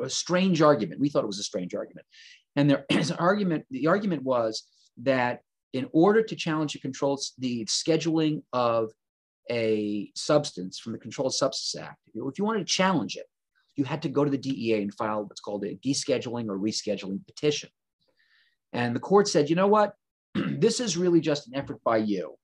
a 0.00 0.10
strange 0.10 0.62
argument. 0.62 1.00
We 1.00 1.08
thought 1.08 1.24
it 1.24 1.28
was 1.28 1.38
a 1.38 1.44
strange 1.44 1.74
argument. 1.74 2.06
And 2.56 2.68
their 2.68 2.84
argument, 3.18 3.66
the 3.70 3.86
argument 3.86 4.22
was 4.22 4.64
that 4.98 5.40
in 5.72 5.88
order 5.92 6.22
to 6.22 6.36
challenge 6.36 6.72
the 6.72 6.80
controls, 6.80 7.32
the 7.38 7.64
scheduling 7.66 8.42
of 8.52 8.90
a 9.50 10.10
substance 10.14 10.78
from 10.78 10.92
the 10.92 10.98
Controlled 10.98 11.34
Substance 11.34 11.82
Act, 11.82 11.98
if 12.06 12.38
you 12.38 12.44
wanted 12.44 12.66
to 12.66 12.72
challenge 12.72 13.16
it, 13.16 13.26
you 13.76 13.84
had 13.84 14.02
to 14.02 14.08
go 14.08 14.24
to 14.24 14.30
the 14.30 14.38
DEA 14.38 14.82
and 14.82 14.94
file 14.94 15.24
what's 15.24 15.40
called 15.40 15.64
a 15.64 15.76
descheduling 15.76 16.48
or 16.48 16.58
rescheduling 16.58 17.24
petition. 17.26 17.70
And 18.72 18.94
the 18.94 19.00
court 19.00 19.28
said, 19.28 19.48
you 19.48 19.56
know 19.56 19.66
what? 19.66 19.94
this 20.34 20.80
is 20.80 20.96
really 20.96 21.20
just 21.20 21.48
an 21.48 21.54
effort 21.54 21.82
by 21.84 21.98
you 21.98 22.34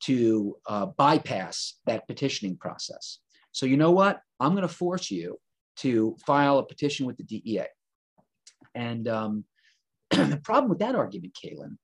to 0.00 0.56
uh, 0.66 0.86
bypass 0.86 1.74
that 1.86 2.06
petitioning 2.06 2.56
process. 2.56 3.18
So, 3.52 3.66
you 3.66 3.76
know 3.76 3.92
what? 3.92 4.20
I'm 4.40 4.52
going 4.52 4.62
to 4.62 4.68
force 4.68 5.10
you 5.10 5.38
to 5.76 6.16
file 6.26 6.58
a 6.58 6.66
petition 6.66 7.06
with 7.06 7.16
the 7.16 7.24
DEA. 7.24 7.66
And 8.74 9.08
um, 9.08 9.44
the 10.10 10.40
problem 10.42 10.68
with 10.68 10.78
that 10.80 10.94
argument, 10.94 11.36
Kaylin, 11.42 11.76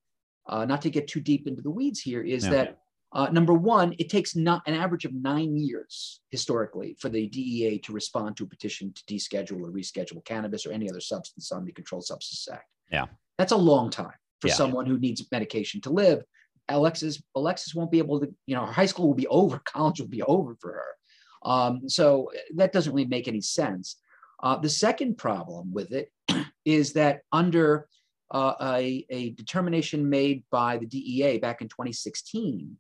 uh, 0.49 0.65
not 0.65 0.83
to 0.83 0.91
get 0.91 1.09
too 1.09 1.21
deep 1.21 1.47
into 1.47 1.63
the 1.63 1.71
weeds 1.71 2.01
here, 2.01 2.23
is 2.23 2.45
yeah. 2.45 2.51
that 2.51 2.79
uh, 3.13 3.29
number 3.31 3.53
one, 3.53 3.95
it 3.99 4.09
takes 4.09 4.37
not 4.37 4.63
an 4.67 4.75
average 4.75 5.05
of 5.05 5.13
nine 5.13 5.57
years 5.57 6.21
historically 6.31 6.97
for 7.01 7.09
the 7.09 7.27
DEA 7.27 7.79
to 7.81 7.93
respond 7.93 8.37
to 8.37 8.45
a 8.45 8.47
petition 8.47 8.93
to 8.93 9.05
deschedule 9.13 9.63
or 9.63 9.71
reschedule 9.71 10.25
cannabis 10.25 10.65
or 10.65 10.73
any 10.73 10.89
other 10.89 11.01
substance 11.01 11.51
on 11.51 11.65
the 11.65 11.73
Controlled 11.73 12.05
Substances 12.05 12.49
Act. 12.53 12.67
Yeah, 12.93 13.07
that's 13.37 13.53
a 13.53 13.57
long 13.57 13.91
time 13.91 14.15
for 14.41 14.49
yeah. 14.49 14.55
someone 14.55 14.87
who 14.87 14.99
needs 14.99 15.27
medication 15.33 15.81
to 15.83 15.91
live. 15.91 16.23
Alexis, 16.69 17.21
Alexis 17.35 17.75
won't 17.75 17.91
be 17.91 17.99
able 17.99 18.21
to, 18.21 18.33
you 18.47 18.55
know, 18.55 18.65
her 18.65 18.73
high 18.73 18.87
school 18.87 19.09
will 19.09 19.15
be 19.15 19.27
over, 19.27 19.59
college 19.65 20.01
will 20.01 20.09
be 20.09 20.23
over 20.23 20.57
for 20.61 20.73
her. 20.73 21.51
Um, 21.51 21.89
so 21.89 22.31
that 22.57 22.73
doesn't 22.73 22.93
really 22.93 23.09
make 23.09 23.27
any 23.27 23.41
sense. 23.41 23.97
Uh, 24.43 24.57
the 24.57 24.69
second 24.69 25.19
problem 25.19 25.73
with 25.73 25.93
it 25.93 26.11
is 26.65 26.93
that 26.95 27.21
under 27.33 27.89
uh, 28.31 28.55
a, 28.61 29.05
a, 29.11 29.31
determination 29.31 30.09
made 30.09 30.45
by 30.51 30.79
the 30.79 30.87
DEA 30.87 31.39
back 31.39 31.61
in 31.61 31.69
2016, 31.69 32.77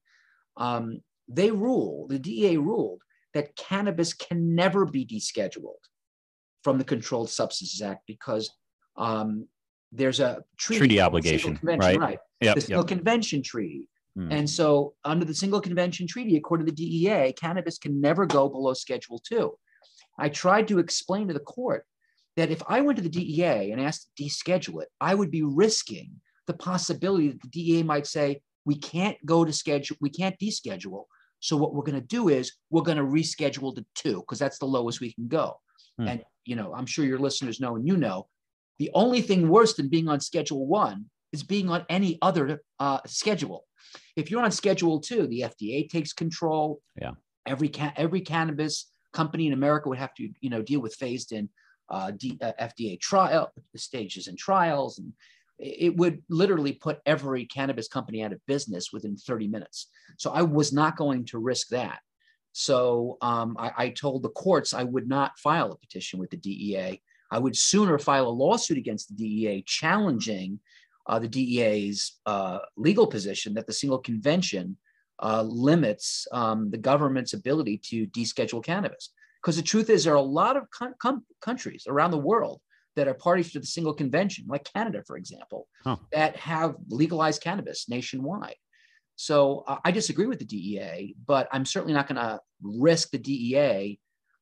um, 0.56 1.00
they 1.28 1.50
rule, 1.50 2.06
the 2.08 2.18
DEA 2.18 2.56
ruled 2.56 3.02
that 3.34 3.54
cannabis 3.56 4.12
can 4.12 4.54
never 4.54 4.84
be 4.84 5.04
descheduled 5.04 5.82
from 6.62 6.78
the 6.78 6.84
Controlled 6.84 7.30
Substances 7.30 7.82
Act 7.82 8.02
because 8.06 8.50
um, 8.96 9.46
there's 9.92 10.20
a 10.20 10.42
treaty, 10.56 10.78
treaty 10.78 11.00
obligation, 11.00 11.58
right? 11.62 11.98
right. 11.98 12.18
Yep, 12.40 12.54
the 12.54 12.60
Single 12.60 12.82
yep. 12.82 12.88
Convention 12.88 13.42
Treaty. 13.42 13.88
Mm. 14.18 14.32
And 14.32 14.50
so, 14.50 14.94
under 15.04 15.24
the 15.24 15.34
Single 15.34 15.60
Convention 15.60 16.06
Treaty, 16.06 16.36
according 16.36 16.66
to 16.66 16.72
the 16.72 17.06
DEA, 17.06 17.32
cannabis 17.32 17.78
can 17.78 18.00
never 18.00 18.26
go 18.26 18.48
below 18.48 18.74
Schedule 18.74 19.20
2. 19.20 19.52
I 20.20 20.28
tried 20.28 20.68
to 20.68 20.78
explain 20.78 21.28
to 21.28 21.34
the 21.34 21.40
court 21.40 21.84
that 22.36 22.50
if 22.50 22.62
I 22.68 22.80
went 22.80 22.96
to 22.98 23.02
the 23.02 23.08
DEA 23.08 23.72
and 23.72 23.80
asked 23.80 24.10
to 24.16 24.24
deschedule 24.24 24.82
it, 24.82 24.88
I 25.00 25.14
would 25.14 25.30
be 25.30 25.42
risking 25.42 26.20
the 26.46 26.54
possibility 26.54 27.28
that 27.28 27.42
the 27.42 27.48
DEA 27.48 27.82
might 27.82 28.06
say, 28.06 28.42
we 28.64 28.76
can't 28.76 29.16
go 29.24 29.44
to 29.44 29.52
schedule, 29.52 29.96
we 30.00 30.10
can't 30.10 30.38
deschedule. 30.38 31.04
So 31.40 31.56
what 31.56 31.74
we're 31.74 31.84
going 31.84 32.00
to 32.00 32.06
do 32.06 32.28
is 32.28 32.52
we're 32.68 32.82
going 32.82 32.98
to 32.98 33.04
reschedule 33.04 33.74
to 33.74 33.84
two 33.94 34.20
because 34.20 34.38
that's 34.38 34.58
the 34.58 34.66
lowest 34.66 35.00
we 35.00 35.12
can 35.12 35.26
go. 35.28 35.58
Hmm. 35.98 36.08
And 36.08 36.24
you 36.44 36.56
know, 36.56 36.74
I'm 36.74 36.86
sure 36.86 37.04
your 37.04 37.18
listeners 37.18 37.60
know 37.60 37.76
and 37.76 37.86
you 37.86 37.96
know, 37.96 38.28
the 38.78 38.90
only 38.94 39.22
thing 39.22 39.48
worse 39.48 39.74
than 39.74 39.88
being 39.88 40.08
on 40.08 40.20
Schedule 40.20 40.66
One 40.66 41.06
is 41.32 41.42
being 41.42 41.68
on 41.68 41.84
any 41.88 42.18
other 42.22 42.62
uh, 42.78 43.00
schedule. 43.06 43.64
If 44.16 44.30
you're 44.30 44.42
on 44.42 44.50
Schedule 44.50 45.00
Two, 45.00 45.26
the 45.26 45.42
FDA 45.42 45.88
takes 45.88 46.12
control. 46.12 46.80
Yeah. 47.00 47.12
Every 47.46 47.68
ca- 47.68 47.92
every 47.96 48.20
cannabis 48.20 48.89
company 49.12 49.46
in 49.46 49.52
America 49.52 49.88
would 49.88 49.98
have 49.98 50.14
to 50.14 50.28
you 50.40 50.50
know 50.50 50.62
deal 50.62 50.80
with 50.80 50.94
phased 50.94 51.32
in 51.32 51.48
uh, 51.88 52.12
D, 52.12 52.38
uh, 52.40 52.52
FDA 52.60 53.00
trial 53.00 53.52
stages 53.76 54.28
and 54.28 54.38
trials, 54.38 54.98
and 54.98 55.12
it 55.58 55.96
would 55.96 56.22
literally 56.28 56.72
put 56.72 57.00
every 57.04 57.44
cannabis 57.44 57.88
company 57.88 58.22
out 58.22 58.32
of 58.32 58.44
business 58.46 58.92
within 58.92 59.16
30 59.16 59.48
minutes. 59.48 59.88
So 60.16 60.30
I 60.30 60.42
was 60.42 60.72
not 60.72 60.96
going 60.96 61.26
to 61.26 61.38
risk 61.38 61.68
that. 61.68 61.98
So 62.52 63.18
um, 63.20 63.56
I, 63.58 63.72
I, 63.76 63.88
told 63.90 64.22
the 64.22 64.30
courts 64.30 64.74
I 64.74 64.82
would 64.82 65.08
not 65.08 65.38
file 65.38 65.70
a 65.70 65.76
petition 65.76 66.18
with 66.18 66.30
the 66.30 66.36
DEA. 66.36 67.00
I 67.30 67.38
would 67.38 67.56
sooner 67.56 67.98
file 67.98 68.26
a 68.26 68.30
lawsuit 68.30 68.78
against 68.78 69.08
the 69.08 69.14
DEA 69.14 69.62
challenging 69.66 70.58
uh, 71.06 71.18
the 71.18 71.28
DEA's 71.28 72.18
uh, 72.26 72.58
legal 72.76 73.06
position 73.06 73.54
that 73.54 73.66
the 73.66 73.72
single 73.72 73.98
convention 73.98 74.76
uh, 75.22 75.42
limits 75.42 76.26
um, 76.32 76.70
the 76.70 76.78
government's 76.78 77.32
ability 77.32 77.78
to 77.78 78.06
deschedule 78.08 78.64
cannabis. 78.64 79.10
Because 79.40 79.56
the 79.56 79.62
truth 79.62 79.88
is, 79.88 80.04
there 80.04 80.14
are 80.14 80.16
a 80.16 80.22
lot 80.22 80.56
of 80.56 80.70
com- 80.70 80.94
com- 81.00 81.24
countries 81.40 81.84
around 81.88 82.10
the 82.10 82.18
world 82.18 82.60
that 82.96 83.08
are 83.08 83.14
parties 83.14 83.52
to 83.52 83.60
the 83.60 83.66
single 83.66 83.94
convention, 83.94 84.44
like 84.48 84.64
Canada, 84.64 85.02
for 85.06 85.16
example, 85.16 85.68
huh. 85.84 85.96
that 86.12 86.36
have 86.36 86.74
legalized 86.88 87.42
cannabis 87.42 87.88
nationwide. 87.88 88.56
So 89.16 89.64
uh, 89.66 89.76
I 89.84 89.90
disagree 89.90 90.26
with 90.26 90.38
the 90.38 90.44
DEA, 90.44 91.14
but 91.26 91.48
I'm 91.52 91.64
certainly 91.64 91.94
not 91.94 92.08
going 92.08 92.16
to 92.16 92.40
risk 92.62 93.10
the 93.10 93.18
DEA 93.18 93.98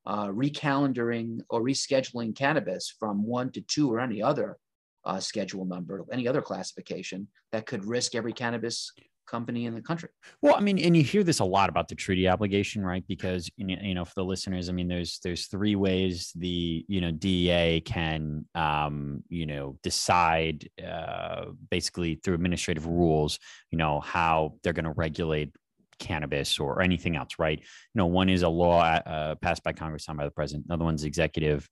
uh, 0.06 0.28
recalendaring 0.28 1.40
or 1.50 1.62
rescheduling 1.62 2.34
cannabis 2.34 2.94
from 2.98 3.24
one 3.24 3.52
to 3.52 3.60
two 3.60 3.92
or 3.92 4.00
any 4.00 4.22
other 4.22 4.56
uh, 5.04 5.20
schedule 5.20 5.64
number, 5.64 6.04
any 6.12 6.26
other 6.26 6.42
classification 6.42 7.28
that 7.52 7.66
could 7.66 7.84
risk 7.84 8.14
every 8.14 8.32
cannabis 8.32 8.92
company 9.28 9.66
in 9.66 9.74
the 9.74 9.82
country. 9.82 10.08
Well, 10.42 10.54
I 10.54 10.60
mean, 10.60 10.78
and 10.78 10.96
you 10.96 11.02
hear 11.02 11.22
this 11.22 11.40
a 11.40 11.44
lot 11.44 11.68
about 11.68 11.88
the 11.88 11.94
treaty 11.94 12.28
obligation, 12.28 12.84
right? 12.84 13.04
Because 13.06 13.50
you 13.56 13.94
know, 13.94 14.04
for 14.04 14.14
the 14.16 14.24
listeners, 14.24 14.68
I 14.68 14.72
mean, 14.72 14.88
there's 14.88 15.20
there's 15.22 15.46
three 15.46 15.76
ways 15.76 16.32
the 16.34 16.84
you 16.88 17.00
know 17.00 17.10
DEA 17.10 17.80
can 17.82 18.46
um, 18.54 19.22
you 19.28 19.46
know 19.46 19.78
decide 19.82 20.68
uh, 20.84 21.46
basically 21.70 22.16
through 22.16 22.34
administrative 22.34 22.86
rules, 22.86 23.38
you 23.70 23.78
know, 23.78 24.00
how 24.00 24.54
they're 24.62 24.72
going 24.72 24.84
to 24.84 24.92
regulate 24.92 25.52
cannabis 25.98 26.58
or 26.58 26.80
anything 26.80 27.16
else, 27.16 27.38
right? 27.38 27.58
You 27.58 27.98
know, 27.98 28.06
one 28.06 28.28
is 28.28 28.42
a 28.42 28.48
law 28.48 28.80
uh, 28.82 29.34
passed 29.36 29.62
by 29.62 29.72
Congress, 29.72 30.04
signed 30.04 30.18
by 30.18 30.24
the 30.24 30.30
president. 30.30 30.66
Another 30.66 30.84
one's 30.84 31.04
executive 31.04 31.68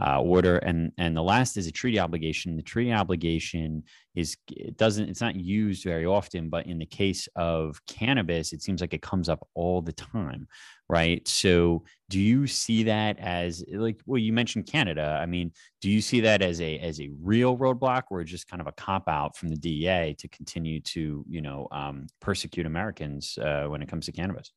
uh, 0.00 0.20
order, 0.20 0.58
and 0.58 0.92
and 0.98 1.16
the 1.16 1.22
last 1.22 1.56
is 1.56 1.66
a 1.66 1.72
treaty 1.72 1.98
obligation. 1.98 2.56
The 2.56 2.62
treaty 2.62 2.92
obligation 2.92 3.82
is 4.14 4.36
it 4.50 4.76
doesn't 4.76 5.08
it's 5.08 5.20
not 5.20 5.34
used 5.36 5.82
very 5.82 6.06
often, 6.06 6.48
but 6.48 6.66
in 6.66 6.78
the 6.78 6.86
case 6.86 7.28
of 7.34 7.84
cannabis, 7.86 8.52
it 8.52 8.62
seems 8.62 8.80
like 8.80 8.94
it 8.94 9.02
comes 9.02 9.28
up 9.28 9.46
all 9.54 9.82
the 9.82 9.92
time, 9.92 10.46
right? 10.88 11.26
So, 11.26 11.84
do 12.10 12.20
you 12.20 12.46
see 12.46 12.84
that 12.84 13.18
as 13.18 13.64
like 13.72 14.00
well, 14.06 14.18
you 14.18 14.32
mentioned 14.32 14.66
Canada. 14.66 15.18
I 15.20 15.26
mean, 15.26 15.52
do 15.80 15.90
you 15.90 16.00
see 16.00 16.20
that 16.20 16.42
as 16.42 16.60
a 16.60 16.78
as 16.78 17.00
a 17.00 17.10
real 17.20 17.56
roadblock, 17.58 18.04
or 18.10 18.22
just 18.22 18.48
kind 18.48 18.60
of 18.60 18.68
a 18.68 18.72
cop 18.72 19.08
out 19.08 19.36
from 19.36 19.48
the 19.48 19.56
DEA 19.56 20.14
to 20.18 20.28
continue 20.28 20.80
to 20.80 21.24
you 21.28 21.40
know 21.40 21.66
um, 21.72 22.06
persecute 22.20 22.66
Americans 22.66 23.36
uh, 23.38 23.64
when 23.66 23.82
it 23.82 23.88
comes 23.88 24.06
to 24.06 24.12
cannabis? 24.12 24.52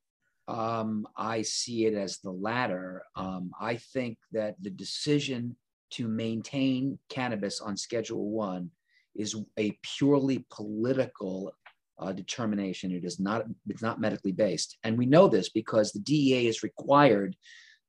Um, 0.47 1.07
I 1.15 1.43
see 1.43 1.85
it 1.85 1.93
as 1.93 2.19
the 2.19 2.31
latter. 2.31 3.03
Um, 3.15 3.51
I 3.59 3.75
think 3.75 4.17
that 4.31 4.55
the 4.61 4.69
decision 4.69 5.55
to 5.91 6.07
maintain 6.07 6.97
cannabis 7.09 7.61
on 7.61 7.77
Schedule 7.77 8.29
One 8.29 8.71
is 9.15 9.35
a 9.57 9.77
purely 9.83 10.45
political 10.49 11.53
uh, 11.99 12.11
determination. 12.11 12.91
It 12.91 13.05
is 13.05 13.19
not. 13.19 13.45
It's 13.67 13.81
not 13.81 14.01
medically 14.01 14.31
based, 14.31 14.77
and 14.83 14.97
we 14.97 15.05
know 15.05 15.27
this 15.27 15.49
because 15.49 15.91
the 15.91 15.99
DEA 15.99 16.47
is 16.47 16.63
required 16.63 17.35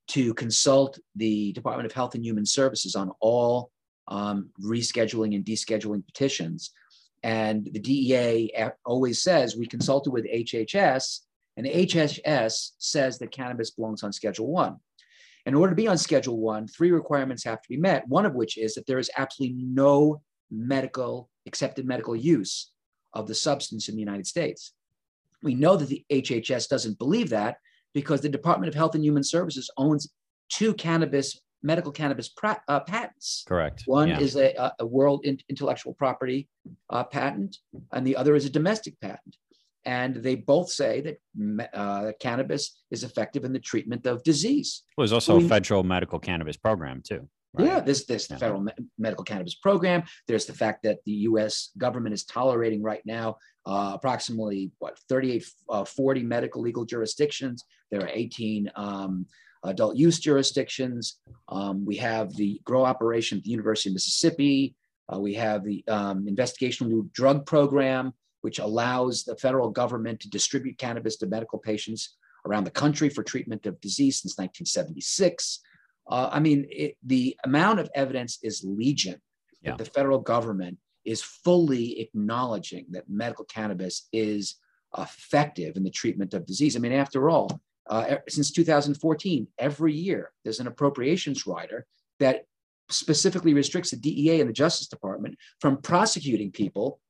to 0.08 0.34
consult 0.34 0.98
the 1.16 1.52
Department 1.52 1.86
of 1.86 1.92
Health 1.92 2.14
and 2.14 2.24
Human 2.24 2.44
Services 2.44 2.94
on 2.94 3.12
all 3.20 3.70
um, 4.08 4.50
rescheduling 4.60 5.34
and 5.34 5.44
descheduling 5.44 6.04
petitions. 6.04 6.72
And 7.22 7.68
the 7.72 7.78
DEA 7.78 8.52
always 8.84 9.22
says 9.22 9.56
we 9.56 9.66
consulted 9.66 10.10
with 10.10 10.26
HHS 10.26 11.20
and 11.56 11.66
the 11.66 11.86
HHS 11.86 12.70
says 12.78 13.18
that 13.18 13.30
cannabis 13.30 13.70
belongs 13.70 14.02
on 14.02 14.12
Schedule 14.12 14.48
1. 14.48 14.76
In 15.44 15.54
order 15.54 15.72
to 15.72 15.76
be 15.76 15.88
on 15.88 15.98
Schedule 15.98 16.38
1, 16.38 16.68
three 16.68 16.92
requirements 16.92 17.44
have 17.44 17.60
to 17.60 17.68
be 17.68 17.76
met, 17.76 18.06
one 18.08 18.24
of 18.24 18.34
which 18.34 18.56
is 18.56 18.74
that 18.74 18.86
there 18.86 18.98
is 18.98 19.10
absolutely 19.16 19.56
no 19.58 20.22
medical, 20.50 21.28
accepted 21.46 21.86
medical 21.86 22.14
use 22.14 22.70
of 23.12 23.26
the 23.26 23.34
substance 23.34 23.88
in 23.88 23.96
the 23.96 24.00
United 24.00 24.26
States. 24.26 24.72
We 25.42 25.54
know 25.54 25.76
that 25.76 25.88
the 25.88 26.04
HHS 26.10 26.68
doesn't 26.68 26.98
believe 26.98 27.30
that 27.30 27.56
because 27.92 28.20
the 28.20 28.28
Department 28.28 28.68
of 28.68 28.74
Health 28.74 28.94
and 28.94 29.04
Human 29.04 29.24
Services 29.24 29.68
owns 29.76 30.08
two 30.48 30.74
cannabis 30.74 31.38
medical 31.64 31.92
cannabis 31.92 32.28
pra- 32.28 32.62
uh, 32.68 32.80
patents. 32.80 33.44
Correct. 33.46 33.82
One 33.86 34.08
yeah. 34.08 34.20
is 34.20 34.36
a, 34.36 34.72
a 34.80 34.86
world 34.86 35.24
in- 35.24 35.38
intellectual 35.48 35.94
property 35.94 36.48
uh, 36.90 37.04
patent, 37.04 37.58
and 37.92 38.06
the 38.06 38.16
other 38.16 38.34
is 38.34 38.44
a 38.44 38.50
domestic 38.50 38.98
patent 39.00 39.36
and 39.84 40.16
they 40.16 40.36
both 40.36 40.70
say 40.70 41.16
that 41.36 41.68
uh, 41.74 42.12
cannabis 42.20 42.82
is 42.90 43.04
effective 43.04 43.44
in 43.44 43.52
the 43.52 43.58
treatment 43.58 44.06
of 44.06 44.22
disease. 44.22 44.82
Well, 44.96 45.02
there's 45.02 45.12
also 45.12 45.38
we, 45.38 45.46
a 45.46 45.48
federal 45.48 45.82
medical 45.82 46.18
cannabis 46.18 46.56
program 46.56 47.02
too. 47.02 47.28
Right? 47.54 47.66
Yeah, 47.66 47.80
there's, 47.80 48.06
there's 48.06 48.28
the 48.28 48.38
federal 48.38 48.62
me- 48.62 48.72
medical 48.98 49.24
cannabis 49.24 49.54
program. 49.56 50.04
There's 50.26 50.46
the 50.46 50.54
fact 50.54 50.84
that 50.84 50.98
the 51.04 51.12
US 51.12 51.70
government 51.76 52.14
is 52.14 52.24
tolerating 52.24 52.82
right 52.82 53.02
now 53.04 53.36
uh, 53.66 53.92
approximately 53.94 54.70
what 54.78 54.98
38, 55.08 55.46
uh, 55.68 55.84
40 55.84 56.22
medical 56.22 56.62
legal 56.62 56.84
jurisdictions. 56.84 57.64
There 57.90 58.02
are 58.02 58.10
18 58.10 58.70
um, 58.74 59.26
adult 59.64 59.96
use 59.96 60.18
jurisdictions. 60.18 61.18
Um, 61.48 61.84
we 61.84 61.96
have 61.96 62.34
the 62.34 62.60
grow 62.64 62.84
operation 62.84 63.38
at 63.38 63.44
the 63.44 63.50
University 63.50 63.90
of 63.90 63.94
Mississippi. 63.94 64.74
Uh, 65.12 65.18
we 65.20 65.34
have 65.34 65.64
the 65.64 65.84
um, 65.88 66.26
investigational 66.26 66.88
new 66.88 67.10
drug 67.12 67.44
program, 67.44 68.14
which 68.42 68.58
allows 68.58 69.24
the 69.24 69.36
federal 69.36 69.70
government 69.70 70.20
to 70.20 70.30
distribute 70.30 70.78
cannabis 70.78 71.16
to 71.16 71.26
medical 71.26 71.58
patients 71.58 72.16
around 72.46 72.64
the 72.64 72.70
country 72.70 73.08
for 73.08 73.22
treatment 73.22 73.66
of 73.66 73.80
disease 73.80 74.20
since 74.20 74.36
1976. 74.36 75.60
Uh, 76.10 76.28
I 76.30 76.40
mean, 76.40 76.66
it, 76.68 76.96
the 77.04 77.36
amount 77.44 77.80
of 77.80 77.90
evidence 77.94 78.38
is 78.42 78.64
legion 78.64 79.20
yeah. 79.62 79.70
that 79.70 79.78
the 79.78 79.90
federal 79.90 80.18
government 80.18 80.78
is 81.04 81.22
fully 81.22 82.00
acknowledging 82.00 82.86
that 82.90 83.08
medical 83.08 83.44
cannabis 83.44 84.08
is 84.12 84.56
effective 84.98 85.76
in 85.76 85.84
the 85.84 85.90
treatment 85.90 86.34
of 86.34 86.46
disease. 86.46 86.76
I 86.76 86.80
mean, 86.80 86.92
after 86.92 87.30
all, 87.30 87.60
uh, 87.88 88.16
since 88.28 88.52
2014, 88.52 89.48
every 89.58 89.92
year 89.92 90.30
there's 90.44 90.60
an 90.60 90.66
appropriations 90.66 91.46
rider 91.46 91.86
that 92.20 92.44
specifically 92.90 93.54
restricts 93.54 93.90
the 93.90 93.96
DEA 93.96 94.40
and 94.40 94.48
the 94.48 94.54
Justice 94.54 94.86
Department 94.86 95.36
from 95.60 95.78
prosecuting 95.78 96.50
people 96.50 97.00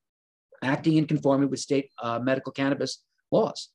acting 0.63 0.97
in 0.97 1.07
conformity 1.07 1.51
with 1.51 1.61
state 1.61 1.91
uh, 2.03 2.19
medical 2.19 2.53
cannabis 2.53 3.03
laws. 3.31 3.69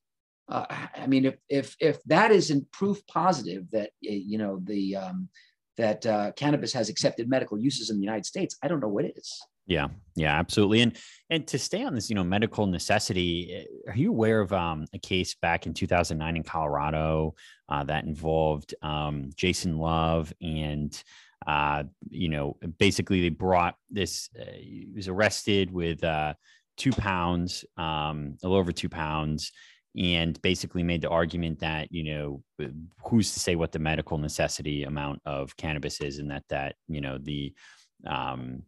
Uh, 0.49 0.65
I 0.95 1.07
mean, 1.07 1.25
if 1.25 1.35
if 1.49 1.75
if 1.79 2.01
that 2.03 2.31
isn't 2.31 2.71
proof 2.71 3.05
positive 3.07 3.69
that 3.71 3.91
you 3.99 4.37
know 4.37 4.61
the 4.63 4.95
um, 4.95 5.29
that 5.77 6.05
uh, 6.05 6.31
cannabis 6.35 6.73
has 6.73 6.89
accepted 6.89 7.29
medical 7.29 7.59
uses 7.59 7.89
in 7.89 7.97
the 7.97 8.03
United 8.03 8.25
States, 8.25 8.57
I 8.63 8.67
don't 8.67 8.79
know 8.79 8.87
what 8.87 9.05
is. 9.05 9.39
Yeah, 9.65 9.87
yeah, 10.15 10.39
absolutely. 10.39 10.81
And 10.81 10.97
and 11.29 11.45
to 11.47 11.59
stay 11.59 11.83
on 11.83 11.93
this, 11.93 12.09
you 12.09 12.15
know, 12.15 12.23
medical 12.23 12.65
necessity, 12.65 13.53
eh, 13.53 13.91
are 13.91 13.97
you 13.97 14.09
aware 14.09 14.39
of 14.39 14.53
um, 14.53 14.85
a 14.93 14.99
case 14.99 15.35
back 15.35 15.65
in 15.65 15.73
2009 15.73 16.37
in 16.37 16.43
Colorado 16.43 17.35
uh, 17.67 17.83
that 17.83 18.05
involved 18.05 18.73
um, 18.81 19.29
Jason 19.35 19.77
Love 19.77 20.33
and 20.41 21.03
uh, 21.45 21.83
you 22.09 22.29
know, 22.29 22.57
basically 22.77 23.21
they 23.21 23.29
brought 23.29 23.75
this. 23.89 24.29
Uh, 24.39 24.45
he 24.53 24.87
was 24.95 25.07
arrested 25.07 25.71
with 25.71 26.03
uh, 26.03 26.33
two 26.77 26.91
pounds, 26.91 27.65
um, 27.75 28.37
a 28.41 28.47
little 28.47 28.57
over 28.57 28.71
two 28.71 28.89
pounds, 28.89 29.51
and 29.97 30.39
basically 30.43 30.83
made 30.83 31.01
the 31.01 31.09
argument 31.09 31.59
that 31.59 31.91
you 31.91 32.03
know 32.03 32.43
who's 33.03 33.33
to 33.33 33.39
say 33.39 33.55
what 33.55 33.71
the 33.71 33.79
medical 33.79 34.17
necessity 34.17 34.83
amount 34.83 35.19
of 35.25 35.55
cannabis 35.57 35.99
is 36.01 36.19
and 36.19 36.29
that 36.29 36.43
that 36.49 36.75
you 36.87 37.01
know 37.01 37.17
the 37.17 37.53
um, 38.05 38.61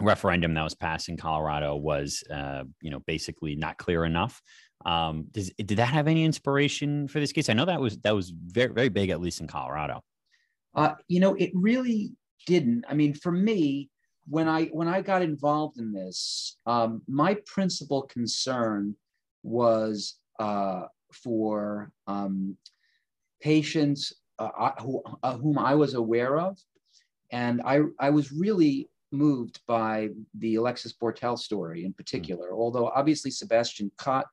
referendum 0.00 0.54
that 0.54 0.62
was 0.62 0.74
passed 0.74 1.08
in 1.08 1.16
colorado 1.16 1.76
was 1.76 2.22
uh, 2.30 2.64
you 2.82 2.90
know 2.90 3.00
basically 3.00 3.56
not 3.56 3.78
clear 3.78 4.04
enough. 4.04 4.40
Um, 4.84 5.26
does, 5.30 5.50
did 5.58 5.76
that 5.76 5.90
have 5.90 6.08
any 6.08 6.24
inspiration 6.24 7.06
for 7.06 7.20
this 7.20 7.32
case? 7.32 7.48
I 7.48 7.52
know 7.54 7.66
that 7.66 7.80
was 7.80 7.98
that 7.98 8.14
was 8.14 8.30
very 8.30 8.72
very 8.72 8.88
big 8.88 9.10
at 9.10 9.20
least 9.20 9.40
in 9.40 9.46
colorado. 9.46 10.02
Uh, 10.74 10.94
you 11.08 11.20
know 11.20 11.34
it 11.34 11.50
really 11.54 12.12
didn't. 12.46 12.84
I 12.88 12.94
mean 12.94 13.14
for 13.14 13.32
me 13.32 13.88
when 14.28 14.48
i 14.48 14.64
when 14.66 14.88
i 14.88 15.00
got 15.00 15.22
involved 15.22 15.78
in 15.78 15.92
this 15.92 16.58
um, 16.66 17.02
my 17.08 17.36
principal 17.46 18.02
concern 18.02 18.94
was 19.42 20.18
uh, 20.38 20.84
for 21.12 21.90
um, 22.06 22.56
patients 23.40 24.12
uh, 24.38 24.70
who, 24.80 25.02
uh, 25.22 25.36
whom 25.36 25.58
I 25.58 25.74
was 25.74 25.94
aware 25.94 26.38
of. 26.38 26.58
And 27.30 27.60
I, 27.64 27.80
I 27.98 28.10
was 28.10 28.32
really 28.32 28.88
moved 29.12 29.60
by 29.66 30.08
the 30.38 30.54
Alexis 30.54 30.94
Bortell 30.94 31.38
story 31.38 31.84
in 31.84 31.92
particular, 31.92 32.48
mm-hmm. 32.48 32.60
although 32.60 32.88
obviously 32.88 33.30
Sebastian 33.30 33.90
Cotte, 33.98 34.26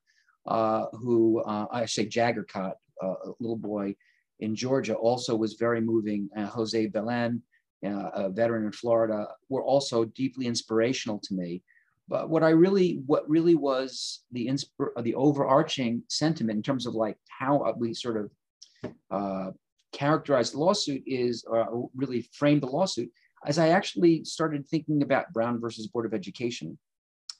uh, 0.45 0.85
who 0.93 1.41
uh, 1.41 1.65
I 1.71 1.85
say 1.85 2.05
Jagger 2.05 2.45
Cotte, 2.45 2.77
uh, 3.03 3.15
a 3.25 3.33
little 3.39 3.57
boy 3.57 3.95
in 4.39 4.55
Georgia, 4.55 4.95
also 4.95 5.35
was 5.35 5.53
very 5.55 5.81
moving. 5.81 6.29
Jose 6.37 6.87
Belen, 6.87 7.41
a 7.83 8.29
veteran 8.29 8.65
in 8.65 8.71
Florida, 8.71 9.27
were 9.49 9.63
also 9.63 10.05
deeply 10.05 10.47
inspirational 10.47 11.19
to 11.23 11.33
me. 11.33 11.63
But 12.07 12.29
what 12.29 12.43
I 12.43 12.49
really, 12.49 13.01
what 13.05 13.29
really 13.29 13.55
was 13.55 14.23
the 14.31 14.47
inspir- 14.47 15.03
the 15.03 15.15
overarching 15.15 16.03
sentiment 16.07 16.57
in 16.57 16.63
terms 16.63 16.85
of 16.85 16.95
like 16.95 17.17
how 17.27 17.73
we 17.77 17.93
sort 17.93 18.17
of 18.17 18.93
uh, 19.11 19.51
characterized 19.91 20.53
the 20.53 20.59
lawsuit 20.59 21.03
is, 21.05 21.45
uh, 21.51 21.65
really 21.95 22.21
framed 22.33 22.61
the 22.61 22.67
lawsuit, 22.67 23.11
as 23.45 23.59
I 23.59 23.69
actually 23.69 24.23
started 24.23 24.67
thinking 24.67 25.01
about 25.01 25.33
Brown 25.33 25.59
versus 25.59 25.87
Board 25.87 26.05
of 26.05 26.13
Education. 26.13 26.77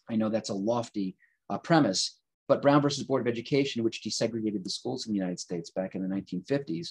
I 0.10 0.15
know 0.15 0.29
that's 0.29 0.50
a 0.50 0.56
lofty 0.56 1.15
uh, 1.50 1.58
premise, 1.58 2.20
but 2.47 2.62
Brown 2.62 2.82
versus 2.82 3.04
Board 3.04 3.21
of 3.21 3.32
Education, 3.32 3.84
which 3.84 4.02
desegregated 4.02 4.63
the 4.63 4.69
schools 4.69 5.06
in 5.06 5.13
the 5.13 5.19
United 5.19 5.39
States 5.39 5.69
back 5.71 5.95
in 5.95 6.02
the 6.02 6.08
1950s, 6.08 6.89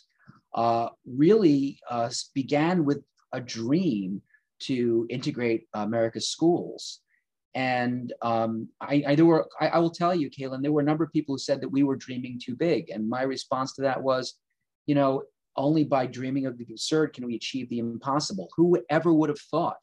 uh, 0.54 0.88
really 1.06 1.78
uh, 1.90 2.10
began 2.34 2.84
with 2.84 3.02
a 3.32 3.40
dream 3.40 4.22
to 4.58 5.06
integrate 5.10 5.66
America's 5.74 6.28
schools 6.28 7.00
and 7.56 8.12
um, 8.20 8.68
I, 8.82 9.02
I, 9.06 9.14
there 9.14 9.24
were, 9.24 9.48
I, 9.58 9.68
I, 9.68 9.78
will 9.78 9.90
tell 9.90 10.14
you, 10.14 10.28
Kaylin, 10.28 10.60
there 10.60 10.72
were 10.72 10.82
a 10.82 10.84
number 10.84 11.02
of 11.02 11.10
people 11.10 11.34
who 11.34 11.38
said 11.38 11.62
that 11.62 11.70
we 11.70 11.84
were 11.84 11.96
dreaming 11.96 12.38
too 12.38 12.54
big. 12.54 12.90
And 12.90 13.08
my 13.08 13.22
response 13.22 13.72
to 13.74 13.82
that 13.82 14.02
was, 14.02 14.34
you 14.84 14.94
know, 14.94 15.22
only 15.56 15.82
by 15.82 16.06
dreaming 16.06 16.44
of 16.44 16.58
the 16.58 16.66
absurd 16.68 17.14
can 17.14 17.26
we 17.26 17.34
achieve 17.34 17.70
the 17.70 17.78
impossible. 17.78 18.50
Who 18.56 18.78
ever 18.90 19.10
would 19.10 19.30
have 19.30 19.40
thought 19.40 19.78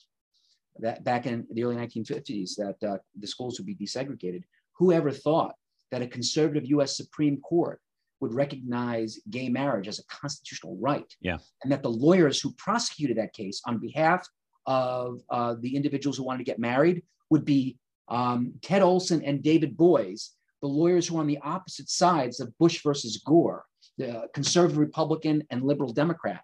that 0.82 1.04
back 1.04 1.26
in 1.26 1.48
the 1.52 1.64
early 1.64 1.76
1950s 1.76 2.52
that 2.58 2.76
uh, 2.88 2.98
the 3.20 3.26
schools 3.26 3.58
would 3.58 3.66
be 3.66 3.76
desegregated? 3.76 4.44
Who 4.78 4.92
ever 4.92 5.10
thought 5.10 5.56
that 5.90 6.04
a 6.04 6.08
conservative 6.08 6.68
US 6.68 6.96
Supreme 6.96 7.42
Court 7.42 7.82
would 8.24 8.34
recognize 8.34 9.20
gay 9.30 9.50
marriage 9.50 9.88
as 9.88 10.00
a 10.00 10.06
constitutional 10.06 10.78
right? 10.80 11.14
Yeah. 11.22 11.38
And 11.62 11.72
that 11.72 11.84
the 11.84 11.90
lawyers 11.90 12.42
who 12.42 12.52
prosecuted 12.54 13.18
that 13.18 13.34
case 13.34 13.62
on 13.68 13.78
behalf 13.78 14.28
of 14.66 15.22
uh, 15.30 15.56
the 15.60 15.76
individuals 15.76 16.18
who 16.18 16.24
wanted 16.24 16.40
to 16.40 16.52
get 16.52 16.58
married 16.58 17.04
would 17.30 17.46
be 17.46 17.78
um, 18.08 18.54
Ted 18.62 18.82
Olson 18.82 19.22
and 19.24 19.44
David 19.44 19.76
Boies, 19.76 20.32
the 20.62 20.68
lawyers 20.68 21.08
who 21.08 21.18
are 21.18 21.20
on 21.20 21.28
the 21.28 21.40
opposite 21.40 21.90
sides 21.90 22.40
of 22.40 22.58
Bush 22.58 22.82
versus 22.82 23.22
Gore, 23.26 23.66
the 23.98 24.28
conservative 24.34 24.78
Republican 24.78 25.44
and 25.52 25.64
liberal 25.64 25.92
Democrat. 25.92 26.42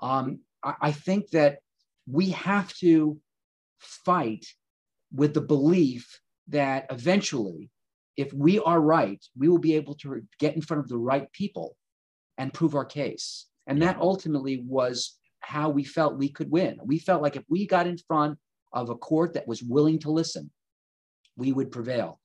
Um, 0.00 0.40
I, 0.62 0.74
I 0.80 0.92
think 0.92 1.30
that 1.30 1.58
we 2.06 2.30
have 2.30 2.72
to 2.74 3.18
fight 3.80 4.46
with 5.12 5.34
the 5.34 5.40
belief 5.40 6.20
that 6.48 6.86
eventually, 6.90 7.70
if 8.16 8.32
we 8.32 8.58
are 8.60 8.80
right, 8.80 9.22
we 9.36 9.48
will 9.48 9.58
be 9.58 9.74
able 9.74 9.94
to 9.96 10.22
get 10.38 10.54
in 10.54 10.62
front 10.62 10.82
of 10.82 10.88
the 10.88 10.98
right 10.98 11.30
people 11.32 11.76
and 12.38 12.52
prove 12.52 12.74
our 12.74 12.84
case. 12.84 13.46
And 13.66 13.82
that 13.82 13.98
ultimately 13.98 14.62
was 14.66 15.18
how 15.40 15.68
we 15.68 15.84
felt 15.84 16.16
we 16.16 16.28
could 16.28 16.50
win. 16.50 16.78
We 16.84 16.98
felt 16.98 17.22
like 17.22 17.36
if 17.36 17.44
we 17.48 17.66
got 17.66 17.86
in 17.86 17.98
front 17.98 18.38
of 18.72 18.90
a 18.90 18.96
court 18.96 19.34
that 19.34 19.46
was 19.46 19.62
willing 19.62 19.98
to 20.00 20.10
listen, 20.10 20.50
we 21.36 21.52
would 21.52 21.70
prevail. 21.70 22.20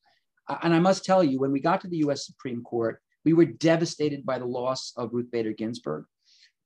And 0.62 0.73
I 0.73 0.80
must 0.80 1.06
tell 1.06 1.23
you, 1.23 1.39
when 1.39 1.51
we 1.51 1.60
got 1.60 1.82
to 1.82 1.88
the 1.88 1.97
US 1.97 2.25
Supreme 2.25 2.63
Court, 2.63 3.01
we 3.23 3.34
were 3.34 3.45
devastated 3.45 4.25
by 4.25 4.39
the 4.39 4.45
loss 4.45 4.93
of 4.97 5.13
Ruth 5.13 5.30
Bader 5.32 5.54
Ginsburg. 5.54 6.06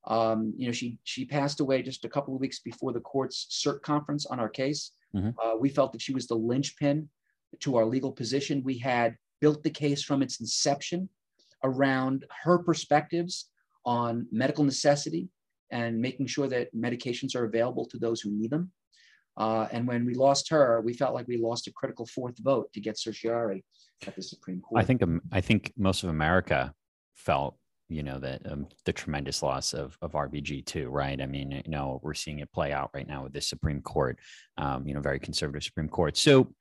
Um, 0.07 0.53
you 0.55 0.67
know, 0.67 0.71
she 0.71 0.99
she 1.03 1.25
passed 1.25 1.59
away 1.59 1.81
just 1.81 2.05
a 2.05 2.09
couple 2.09 2.35
of 2.35 2.41
weeks 2.41 2.59
before 2.59 2.93
the 2.93 2.99
court's 2.99 3.47
cert 3.51 3.81
conference 3.81 4.25
on 4.25 4.39
our 4.39 4.49
case. 4.49 4.91
Mm-hmm. 5.15 5.29
Uh, 5.43 5.55
we 5.57 5.69
felt 5.69 5.91
that 5.93 6.01
she 6.01 6.13
was 6.13 6.27
the 6.27 6.35
linchpin 6.35 7.09
to 7.61 7.77
our 7.77 7.85
legal 7.85 8.11
position. 8.11 8.63
We 8.63 8.77
had 8.77 9.15
built 9.41 9.63
the 9.63 9.69
case 9.69 10.03
from 10.03 10.21
its 10.21 10.39
inception 10.39 11.09
around 11.63 12.25
her 12.43 12.59
perspectives 12.59 13.49
on 13.85 14.27
medical 14.31 14.63
necessity 14.63 15.29
and 15.71 15.99
making 15.99 16.27
sure 16.27 16.47
that 16.47 16.73
medications 16.75 17.35
are 17.35 17.45
available 17.45 17.85
to 17.87 17.97
those 17.97 18.21
who 18.21 18.31
need 18.31 18.51
them. 18.51 18.71
Uh, 19.37 19.67
and 19.71 19.87
when 19.87 20.05
we 20.05 20.13
lost 20.13 20.49
her, 20.49 20.81
we 20.81 20.93
felt 20.93 21.13
like 21.13 21.27
we 21.27 21.37
lost 21.37 21.67
a 21.67 21.73
critical 21.73 22.05
fourth 22.05 22.37
vote 22.39 22.71
to 22.73 22.79
get 22.79 22.97
certiorari 22.97 23.65
at 24.07 24.15
the 24.15 24.21
Supreme 24.21 24.61
Court. 24.61 24.81
I 24.81 24.85
think 24.85 25.03
um, 25.03 25.21
I 25.31 25.41
think 25.41 25.73
most 25.77 26.03
of 26.03 26.09
America 26.09 26.73
felt 27.15 27.57
you 27.89 28.01
know 28.01 28.17
that 28.19 28.49
um, 28.49 28.67
the 28.85 28.93
tremendous 28.93 29.43
loss 29.43 29.73
of 29.73 29.97
of 30.01 30.13
RBG 30.13 30.65
too, 30.65 30.89
right? 30.89 31.21
I 31.21 31.25
mean, 31.25 31.51
you 31.51 31.61
know, 31.67 31.99
we're 32.01 32.13
seeing 32.13 32.39
it 32.39 32.51
play 32.51 32.71
out 32.71 32.91
right 32.93 33.07
now 33.07 33.23
with 33.23 33.33
the 33.33 33.41
Supreme 33.41 33.81
Court, 33.81 34.19
um, 34.57 34.87
you 34.87 34.93
know, 34.93 35.01
very 35.01 35.19
conservative 35.19 35.63
Supreme 35.63 35.89
Court. 35.89 36.15
So, 36.15 36.53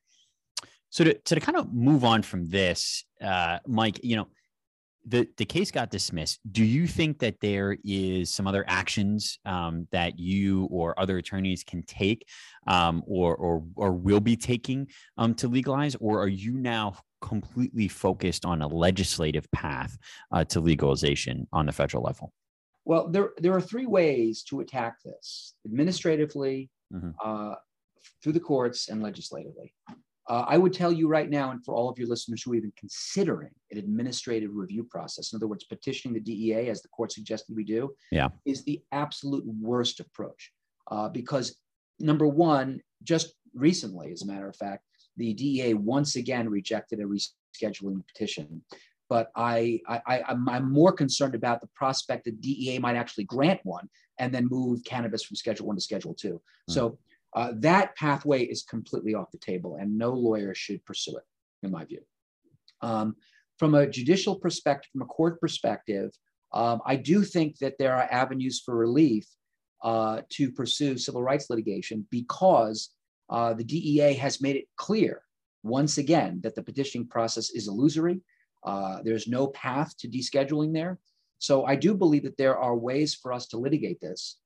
so 0.94 1.02
to 1.02 1.12
to 1.12 1.40
kind 1.40 1.58
of 1.58 1.74
move 1.74 2.04
on 2.04 2.22
from 2.22 2.48
this, 2.48 3.04
uh, 3.20 3.58
Mike, 3.66 3.98
you 4.04 4.14
know, 4.14 4.28
the 5.04 5.26
the 5.38 5.44
case 5.44 5.72
got 5.72 5.90
dismissed. 5.90 6.38
Do 6.52 6.62
you 6.62 6.86
think 6.86 7.18
that 7.18 7.40
there 7.40 7.76
is 7.84 8.32
some 8.32 8.46
other 8.46 8.64
actions 8.68 9.40
um, 9.44 9.88
that 9.90 10.20
you 10.20 10.66
or 10.70 10.96
other 10.96 11.18
attorneys 11.18 11.64
can 11.64 11.82
take, 11.82 12.28
um, 12.68 13.02
or 13.08 13.34
or 13.34 13.64
or 13.74 13.90
will 13.90 14.20
be 14.20 14.36
taking 14.36 14.86
um, 15.18 15.34
to 15.34 15.48
legalize, 15.48 15.96
or 15.96 16.22
are 16.22 16.28
you 16.28 16.52
now 16.52 16.94
completely 17.20 17.88
focused 17.88 18.44
on 18.44 18.62
a 18.62 18.68
legislative 18.68 19.50
path 19.50 19.98
uh, 20.30 20.44
to 20.44 20.60
legalization 20.60 21.48
on 21.52 21.66
the 21.66 21.72
federal 21.72 22.04
level? 22.04 22.32
Well, 22.84 23.08
there, 23.08 23.30
there 23.38 23.52
are 23.52 23.60
three 23.60 23.86
ways 23.86 24.44
to 24.44 24.60
attack 24.60 25.02
this 25.04 25.54
administratively, 25.66 26.70
mm-hmm. 26.92 27.10
uh, 27.24 27.56
through 28.22 28.34
the 28.34 28.40
courts, 28.40 28.90
and 28.90 29.02
legislatively. 29.02 29.74
Uh, 30.28 30.44
I 30.48 30.56
would 30.56 30.72
tell 30.72 30.90
you 30.92 31.06
right 31.06 31.28
now, 31.28 31.50
and 31.50 31.62
for 31.64 31.74
all 31.74 31.90
of 31.90 31.98
your 31.98 32.08
listeners 32.08 32.42
who 32.42 32.52
are 32.52 32.56
even 32.56 32.72
considering 32.78 33.50
an 33.70 33.78
administrative 33.78 34.54
review 34.54 34.84
process, 34.84 35.32
in 35.32 35.36
other 35.36 35.46
words, 35.46 35.64
petitioning 35.64 36.14
the 36.14 36.20
DEA, 36.20 36.70
as 36.70 36.80
the 36.80 36.88
court 36.88 37.12
suggested 37.12 37.54
we 37.54 37.64
do, 37.64 37.94
yeah. 38.10 38.28
is 38.46 38.64
the 38.64 38.80
absolute 38.92 39.44
worst 39.46 40.00
approach. 40.00 40.50
Uh, 40.90 41.08
because 41.08 41.56
number 42.00 42.26
one, 42.26 42.80
just 43.02 43.34
recently, 43.54 44.12
as 44.12 44.22
a 44.22 44.26
matter 44.26 44.48
of 44.48 44.56
fact, 44.56 44.84
the 45.16 45.34
DEA 45.34 45.74
once 45.74 46.16
again 46.16 46.48
rejected 46.48 47.00
a 47.00 47.04
rescheduling 47.04 48.02
petition. 48.06 48.62
But 49.10 49.30
I, 49.36 49.80
I, 49.86 50.22
I'm, 50.26 50.48
I'm 50.48 50.72
more 50.72 50.90
concerned 50.90 51.34
about 51.34 51.60
the 51.60 51.68
prospect 51.74 52.24
that 52.24 52.40
DEA 52.40 52.78
might 52.78 52.96
actually 52.96 53.24
grant 53.24 53.60
one 53.62 53.88
and 54.18 54.34
then 54.34 54.48
move 54.50 54.82
cannabis 54.84 55.22
from 55.22 55.36
Schedule 55.36 55.66
One 55.66 55.76
to 55.76 55.82
Schedule 55.82 56.14
Two. 56.14 56.40
Mm. 56.70 56.74
So 56.74 56.98
uh, 57.34 57.52
that 57.56 57.96
pathway 57.96 58.44
is 58.44 58.62
completely 58.62 59.14
off 59.14 59.30
the 59.32 59.38
table, 59.38 59.76
and 59.76 59.98
no 59.98 60.12
lawyer 60.12 60.54
should 60.54 60.84
pursue 60.84 61.16
it, 61.16 61.24
in 61.62 61.70
my 61.70 61.84
view. 61.84 62.00
Um, 62.80 63.16
from 63.58 63.74
a 63.74 63.86
judicial 63.86 64.36
perspective, 64.36 64.90
from 64.92 65.02
a 65.02 65.06
court 65.06 65.40
perspective, 65.40 66.10
um, 66.52 66.80
I 66.86 66.96
do 66.96 67.24
think 67.24 67.58
that 67.58 67.78
there 67.78 67.94
are 67.94 68.08
avenues 68.10 68.62
for 68.64 68.76
relief 68.76 69.26
uh, 69.82 70.22
to 70.30 70.50
pursue 70.50 70.96
civil 70.96 71.22
rights 71.22 71.50
litigation 71.50 72.06
because 72.10 72.90
uh, 73.30 73.52
the 73.54 73.64
DEA 73.64 74.14
has 74.14 74.40
made 74.40 74.56
it 74.56 74.66
clear 74.76 75.22
once 75.62 75.98
again 75.98 76.40
that 76.42 76.54
the 76.54 76.62
petitioning 76.62 77.08
process 77.08 77.50
is 77.50 77.68
illusory. 77.68 78.20
Uh, 78.64 79.00
there's 79.02 79.26
no 79.26 79.48
path 79.48 79.96
to 79.98 80.08
descheduling 80.08 80.72
there. 80.72 80.98
So 81.38 81.64
I 81.64 81.74
do 81.74 81.94
believe 81.94 82.22
that 82.22 82.36
there 82.36 82.56
are 82.56 82.76
ways 82.76 83.14
for 83.14 83.32
us 83.32 83.46
to 83.48 83.58
litigate 83.58 84.00
this. 84.00 84.38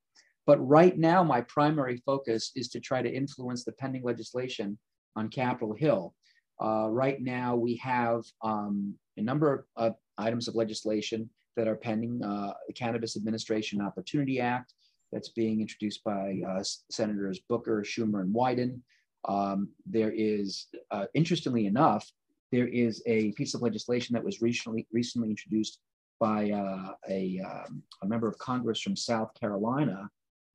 But 0.48 0.66
right 0.66 0.96
now, 0.96 1.22
my 1.22 1.42
primary 1.42 1.98
focus 2.06 2.52
is 2.56 2.68
to 2.70 2.80
try 2.80 3.02
to 3.02 3.14
influence 3.14 3.64
the 3.64 3.72
pending 3.72 4.02
legislation 4.02 4.78
on 5.14 5.28
Capitol 5.28 5.74
Hill. 5.74 6.14
Uh, 6.58 6.88
right 6.88 7.20
now, 7.20 7.54
we 7.54 7.76
have 7.76 8.22
um, 8.42 8.94
a 9.18 9.20
number 9.20 9.66
of 9.76 9.94
items 10.16 10.48
of 10.48 10.54
legislation 10.54 11.28
that 11.58 11.68
are 11.68 11.76
pending. 11.76 12.24
Uh, 12.24 12.54
the 12.66 12.72
Cannabis 12.72 13.14
Administration 13.14 13.82
Opportunity 13.82 14.40
Act 14.40 14.72
that's 15.12 15.28
being 15.28 15.60
introduced 15.60 16.02
by 16.02 16.40
uh, 16.48 16.64
Senators 16.90 17.40
Booker, 17.46 17.82
Schumer, 17.82 18.22
and 18.22 18.34
Wyden. 18.34 18.80
Um, 19.28 19.68
there 19.84 20.12
is, 20.16 20.68
uh, 20.90 21.04
interestingly 21.12 21.66
enough, 21.66 22.10
there 22.52 22.68
is 22.68 23.02
a 23.04 23.32
piece 23.32 23.52
of 23.52 23.60
legislation 23.60 24.14
that 24.14 24.24
was 24.24 24.40
recently 24.40 24.86
recently 24.92 25.28
introduced 25.28 25.80
by 26.18 26.52
uh, 26.52 26.92
a, 27.06 27.38
um, 27.40 27.82
a 28.02 28.06
member 28.06 28.26
of 28.26 28.38
Congress 28.38 28.80
from 28.80 28.96
South 28.96 29.34
Carolina 29.38 30.08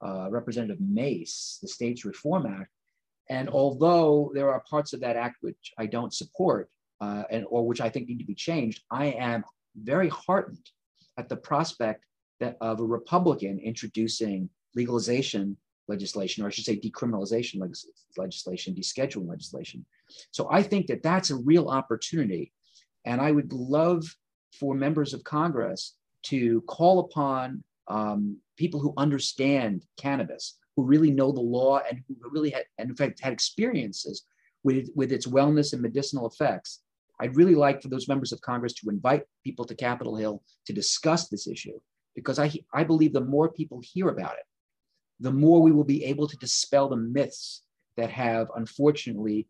uh, 0.03 0.27
Representative 0.29 0.79
Mace, 0.81 1.59
the 1.61 1.67
States 1.67 2.05
Reform 2.05 2.45
Act. 2.45 2.69
And 3.29 3.49
although 3.49 4.31
there 4.33 4.51
are 4.51 4.63
parts 4.69 4.93
of 4.93 4.99
that 4.99 5.15
act 5.15 5.37
which 5.41 5.73
I 5.77 5.85
don't 5.85 6.13
support 6.13 6.69
uh, 6.99 7.23
and 7.31 7.45
or 7.49 7.65
which 7.65 7.81
I 7.81 7.89
think 7.89 8.07
need 8.07 8.19
to 8.19 8.25
be 8.25 8.35
changed, 8.35 8.83
I 8.91 9.05
am 9.05 9.43
very 9.75 10.09
heartened 10.09 10.69
at 11.17 11.29
the 11.29 11.37
prospect 11.37 12.05
that 12.39 12.57
of 12.59 12.79
a 12.79 12.85
Republican 12.85 13.59
introducing 13.59 14.49
legalization 14.75 15.57
legislation, 15.87 16.43
or 16.43 16.47
I 16.47 16.49
should 16.49 16.65
say 16.65 16.79
decriminalization 16.79 17.61
legislation, 18.17 18.75
descheduling 18.75 19.29
legislation. 19.29 19.85
So 20.31 20.49
I 20.51 20.63
think 20.63 20.87
that 20.87 21.03
that's 21.03 21.29
a 21.29 21.35
real 21.35 21.69
opportunity. 21.69 22.51
And 23.05 23.19
I 23.19 23.31
would 23.31 23.51
love 23.51 24.03
for 24.59 24.75
members 24.75 25.13
of 25.13 25.23
Congress 25.23 25.95
to 26.23 26.61
call 26.61 26.99
upon 26.99 27.63
um, 27.87 28.37
people 28.57 28.79
who 28.79 28.93
understand 28.97 29.85
cannabis, 29.97 30.57
who 30.75 30.83
really 30.83 31.11
know 31.11 31.31
the 31.31 31.41
law 31.41 31.79
and 31.89 32.01
who 32.07 32.15
really 32.29 32.49
had, 32.51 32.63
and 32.77 32.89
in 32.89 32.95
fact, 32.95 33.19
had 33.21 33.33
experiences 33.33 34.25
with, 34.63 34.89
with 34.95 35.11
its 35.11 35.27
wellness 35.27 35.73
and 35.73 35.81
medicinal 35.81 36.27
effects. 36.27 36.79
I'd 37.19 37.35
really 37.35 37.55
like 37.55 37.81
for 37.81 37.89
those 37.89 38.07
members 38.07 38.31
of 38.31 38.41
Congress 38.41 38.73
to 38.73 38.89
invite 38.89 39.23
people 39.43 39.65
to 39.65 39.75
Capitol 39.75 40.15
Hill 40.15 40.41
to 40.65 40.73
discuss 40.73 41.27
this 41.27 41.47
issue 41.47 41.79
because 42.15 42.39
I, 42.39 42.51
I 42.73 42.83
believe 42.83 43.13
the 43.13 43.21
more 43.21 43.49
people 43.49 43.81
hear 43.83 44.09
about 44.09 44.33
it, 44.33 44.45
the 45.19 45.31
more 45.31 45.61
we 45.61 45.71
will 45.71 45.83
be 45.83 46.03
able 46.05 46.27
to 46.27 46.37
dispel 46.37 46.89
the 46.89 46.97
myths 46.97 47.63
that 47.97 48.09
have 48.09 48.47
unfortunately 48.55 49.47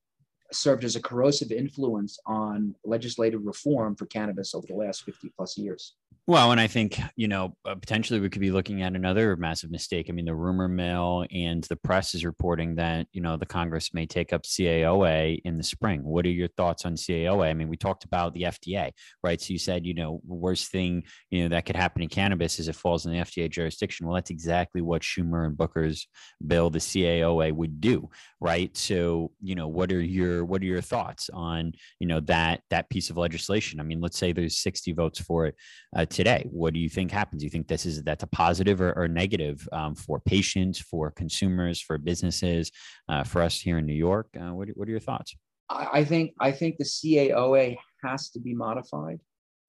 served 0.51 0.83
as 0.83 0.95
a 0.95 1.01
corrosive 1.01 1.51
influence 1.51 2.19
on 2.25 2.75
legislative 2.83 3.45
reform 3.45 3.95
for 3.95 4.05
cannabis 4.05 4.53
over 4.53 4.67
the 4.67 4.75
last 4.75 5.03
50 5.03 5.31
plus 5.35 5.57
years. 5.57 5.95
Well, 6.25 6.51
and 6.53 6.61
I 6.61 6.67
think, 6.67 7.01
you 7.17 7.27
know, 7.27 7.57
uh, 7.65 7.75
potentially 7.75 8.21
we 8.21 8.29
could 8.29 8.39
be 8.39 8.51
looking 8.51 8.81
at 8.81 8.95
another 8.95 9.35
massive 9.35 9.69
mistake. 9.69 10.05
I 10.07 10.13
mean, 10.13 10.23
the 10.23 10.33
rumor 10.33 10.69
mill 10.69 11.25
and 11.33 11.61
the 11.65 11.75
press 11.75 12.15
is 12.15 12.23
reporting 12.23 12.75
that, 12.75 13.07
you 13.11 13.19
know, 13.19 13.35
the 13.35 13.45
Congress 13.45 13.93
may 13.93 14.05
take 14.05 14.31
up 14.31 14.43
CAOA 14.43 15.41
in 15.43 15.57
the 15.57 15.63
spring. 15.63 16.01
What 16.01 16.25
are 16.25 16.29
your 16.29 16.47
thoughts 16.47 16.85
on 16.85 16.93
CAOA? 16.95 17.49
I 17.49 17.53
mean, 17.53 17.67
we 17.67 17.75
talked 17.75 18.05
about 18.05 18.33
the 18.33 18.43
FDA, 18.43 18.91
right? 19.21 19.41
So 19.41 19.51
you 19.51 19.59
said, 19.59 19.85
you 19.85 19.93
know, 19.95 20.21
worst 20.23 20.71
thing, 20.71 21.03
you 21.29 21.43
know, 21.43 21.49
that 21.49 21.65
could 21.65 21.75
happen 21.75 22.01
in 22.01 22.07
cannabis 22.07 22.57
is 22.57 22.69
it 22.69 22.75
falls 22.77 23.05
in 23.05 23.11
the 23.11 23.19
FDA 23.19 23.51
jurisdiction. 23.51 24.07
Well, 24.07 24.15
that's 24.15 24.31
exactly 24.31 24.79
what 24.81 25.01
Schumer 25.01 25.45
and 25.45 25.57
Booker's 25.57 26.07
bill, 26.47 26.69
the 26.69 26.79
CAOA, 26.79 27.51
would 27.51 27.81
do, 27.81 28.09
right? 28.39 28.75
So, 28.77 29.31
you 29.41 29.55
know, 29.55 29.67
what 29.67 29.91
are 29.91 30.01
your 30.01 30.45
what 30.45 30.61
are 30.61 30.65
your 30.65 30.79
thoughts 30.79 31.29
on, 31.33 31.73
you 31.99 32.07
know, 32.07 32.21
that 32.21 32.61
that 32.69 32.89
piece 32.89 33.09
of 33.09 33.17
legislation? 33.17 33.81
I 33.81 33.83
mean, 33.83 33.99
let's 33.99 34.17
say 34.17 34.31
there's 34.31 34.59
60 34.59 34.93
votes 34.93 35.19
for 35.19 35.47
it. 35.47 35.55
Uh, 35.93 36.05
today. 36.13 36.47
What 36.49 36.73
do 36.73 36.79
you 36.79 36.89
think 36.89 37.11
happens? 37.11 37.41
Do 37.41 37.45
you 37.45 37.49
think 37.49 37.67
this 37.67 37.85
is 37.85 38.03
that's 38.03 38.23
a 38.23 38.27
positive 38.27 38.79
or, 38.79 38.93
or 38.93 39.07
negative 39.07 39.67
um, 39.71 39.95
for 39.95 40.19
patients, 40.19 40.79
for 40.79 41.11
consumers, 41.11 41.81
for 41.81 41.97
businesses, 41.97 42.71
uh, 43.09 43.23
for 43.23 43.41
us 43.41 43.59
here 43.59 43.79
in 43.79 43.85
New 43.85 43.93
York? 43.93 44.27
Uh, 44.39 44.53
what, 44.53 44.69
what 44.75 44.87
are 44.87 44.91
your 44.91 44.99
thoughts? 44.99 45.35
I 45.69 46.03
think 46.03 46.33
I 46.39 46.51
think 46.51 46.77
the 46.77 46.83
CAOA 46.83 47.77
has 48.03 48.29
to 48.31 48.39
be 48.39 48.53
modified 48.53 49.19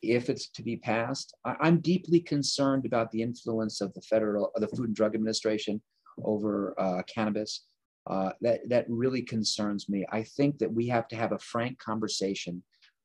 if 0.03 0.29
it's 0.29 0.49
to 0.51 0.63
be 0.63 0.77
passed. 0.77 1.35
I, 1.45 1.69
am 1.69 1.81
deeply 1.81 2.21
concerned 2.21 2.85
about 2.85 3.11
the 3.11 3.23
influence 3.23 3.81
of 3.81 3.95
the 3.95 4.03
federal, 4.03 4.51
of 4.55 4.61
the 4.61 4.69
Food 4.69 4.89
and 4.89 4.97
Drug 4.97 5.15
Administration 5.15 5.81
over 6.23 6.75
uh, 6.79 7.03
cannabis. 7.03 7.65
Uh, 8.07 8.33
that 8.43 8.61
that 8.69 8.85
really 8.89 9.23
concerns 9.23 9.89
me. 9.89 10.05
I 10.13 10.25
think 10.25 10.59
that 10.59 10.71
we 10.71 10.87
have 10.89 11.09
to 11.09 11.17
have 11.17 11.33
a 11.33 11.39
frank 11.39 11.79
conversation 11.79 12.63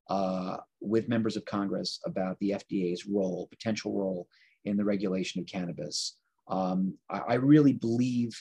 uh, 0.09 0.57
with 0.81 1.07
members 1.07 1.37
of 1.37 1.45
Congress 1.45 1.99
about 2.05 2.37
the 2.39 2.51
FDA's 2.51 3.05
role, 3.05 3.47
potential 3.49 3.93
role 3.93 4.27
in 4.65 4.75
the 4.75 4.83
regulation 4.83 5.39
of 5.39 5.47
cannabis. 5.47 6.17
Um, 6.47 6.95
I, 7.09 7.19
I, 7.19 7.33
really 7.35 7.73
believe 7.73 8.31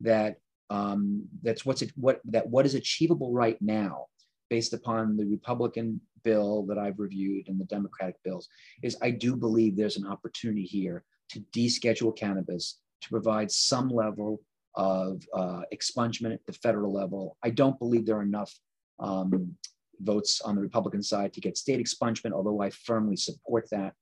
that 0.00 0.36
um, 0.70 1.24
that's 1.42 1.66
what's 1.66 1.82
what 1.96 2.20
that 2.26 2.48
what 2.48 2.64
is 2.64 2.74
achievable 2.74 3.32
right 3.32 3.60
now, 3.60 4.06
based 4.48 4.72
upon 4.72 5.16
the 5.16 5.26
Republican 5.26 6.00
bill 6.22 6.64
that 6.66 6.78
I've 6.78 7.00
reviewed 7.00 7.48
and 7.48 7.60
the 7.60 7.64
Democratic 7.64 8.16
bills, 8.22 8.48
is 8.82 8.96
I 9.02 9.10
do 9.10 9.34
believe 9.34 9.76
there's 9.76 9.96
an 9.96 10.06
opportunity 10.06 10.62
here 10.62 11.04
to 11.30 11.40
deschedule 11.54 12.16
cannabis 12.16 12.78
to 13.02 13.08
provide 13.08 13.50
some 13.50 13.88
level 13.88 14.40
of 14.76 15.22
uh, 15.34 15.62
expungement 15.74 16.34
at 16.34 16.46
the 16.46 16.52
federal 16.52 16.92
level. 16.92 17.36
I 17.42 17.50
don't 17.50 17.78
believe 17.78 18.06
there 18.06 18.18
are 18.18 18.22
enough 18.22 18.52
um, 19.00 19.56
votes 20.00 20.40
on 20.40 20.54
the 20.54 20.60
Republican 20.60 21.02
side 21.02 21.32
to 21.34 21.40
get 21.40 21.56
state 21.56 21.84
expungement, 21.84 22.32
although 22.32 22.60
I 22.60 22.70
firmly 22.70 23.16
support 23.16 23.68
that. 23.70 23.94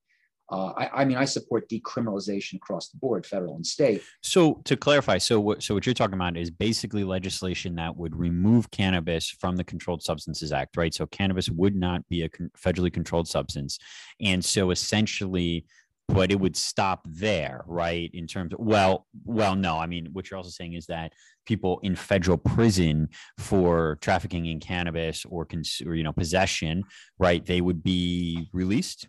Uh, 0.53 0.73
I, 0.77 0.91
I, 1.01 1.05
mean, 1.07 1.17
I 1.17 1.25
support 1.25 1.71
decriminalization 1.71 2.57
across 2.57 2.91
the 2.91 2.99
board, 2.99 3.25
federal 3.25 3.57
and 3.57 3.67
state. 3.67 4.03
So, 4.23 4.61
to 4.65 4.77
clarify, 4.77 5.17
so 5.17 5.41
what 5.41 5.63
so 5.63 5.73
what 5.73 5.87
you're 5.87 5.95
talking 5.95 6.15
about 6.15 6.37
is 6.37 6.51
basically 6.51 7.03
legislation 7.03 7.75
that 7.77 7.97
would 7.97 8.15
remove 8.15 8.71
cannabis 8.71 9.31
from 9.31 9.57
the 9.57 9.65
Controlled 9.65 10.03
Substances 10.03 10.53
Act, 10.53 10.77
right? 10.77 10.93
So, 10.93 11.07
cannabis 11.07 11.49
would 11.49 11.75
not 11.75 12.07
be 12.11 12.23
a 12.23 12.29
con- 12.29 12.51
federally 12.59 12.93
controlled 12.93 13.27
substance, 13.27 13.79
and 14.21 14.45
so 14.45 14.71
essentially, 14.71 15.65
but 16.09 16.31
it 16.31 16.39
would 16.39 16.57
stop 16.57 17.07
there, 17.09 17.65
right? 17.67 18.11
In 18.13 18.27
terms 18.27 18.53
of 18.53 18.61
well, 18.61 19.07
well, 19.25 19.57
no, 19.57 19.79
I 19.79 19.87
mean, 19.87 20.09
what 20.13 20.31
you're 20.31 20.39
also 20.39 20.51
saying 20.51 20.75
is 20.75 20.87
that 20.87 21.13
people 21.47 21.81
in 21.83 21.97
federal 21.97 22.37
prison 22.37 23.09
for 23.39 23.99
trafficking 24.01 24.47
in 24.47 24.61
cannabis 24.61 25.25
or, 25.25 25.45
cons- 25.45 25.83
or 25.85 25.95
you 25.95 26.03
know 26.03 26.13
possession, 26.13 26.85
right? 27.19 27.45
They 27.45 27.61
would 27.61 27.83
be 27.83 28.49
released. 28.53 29.09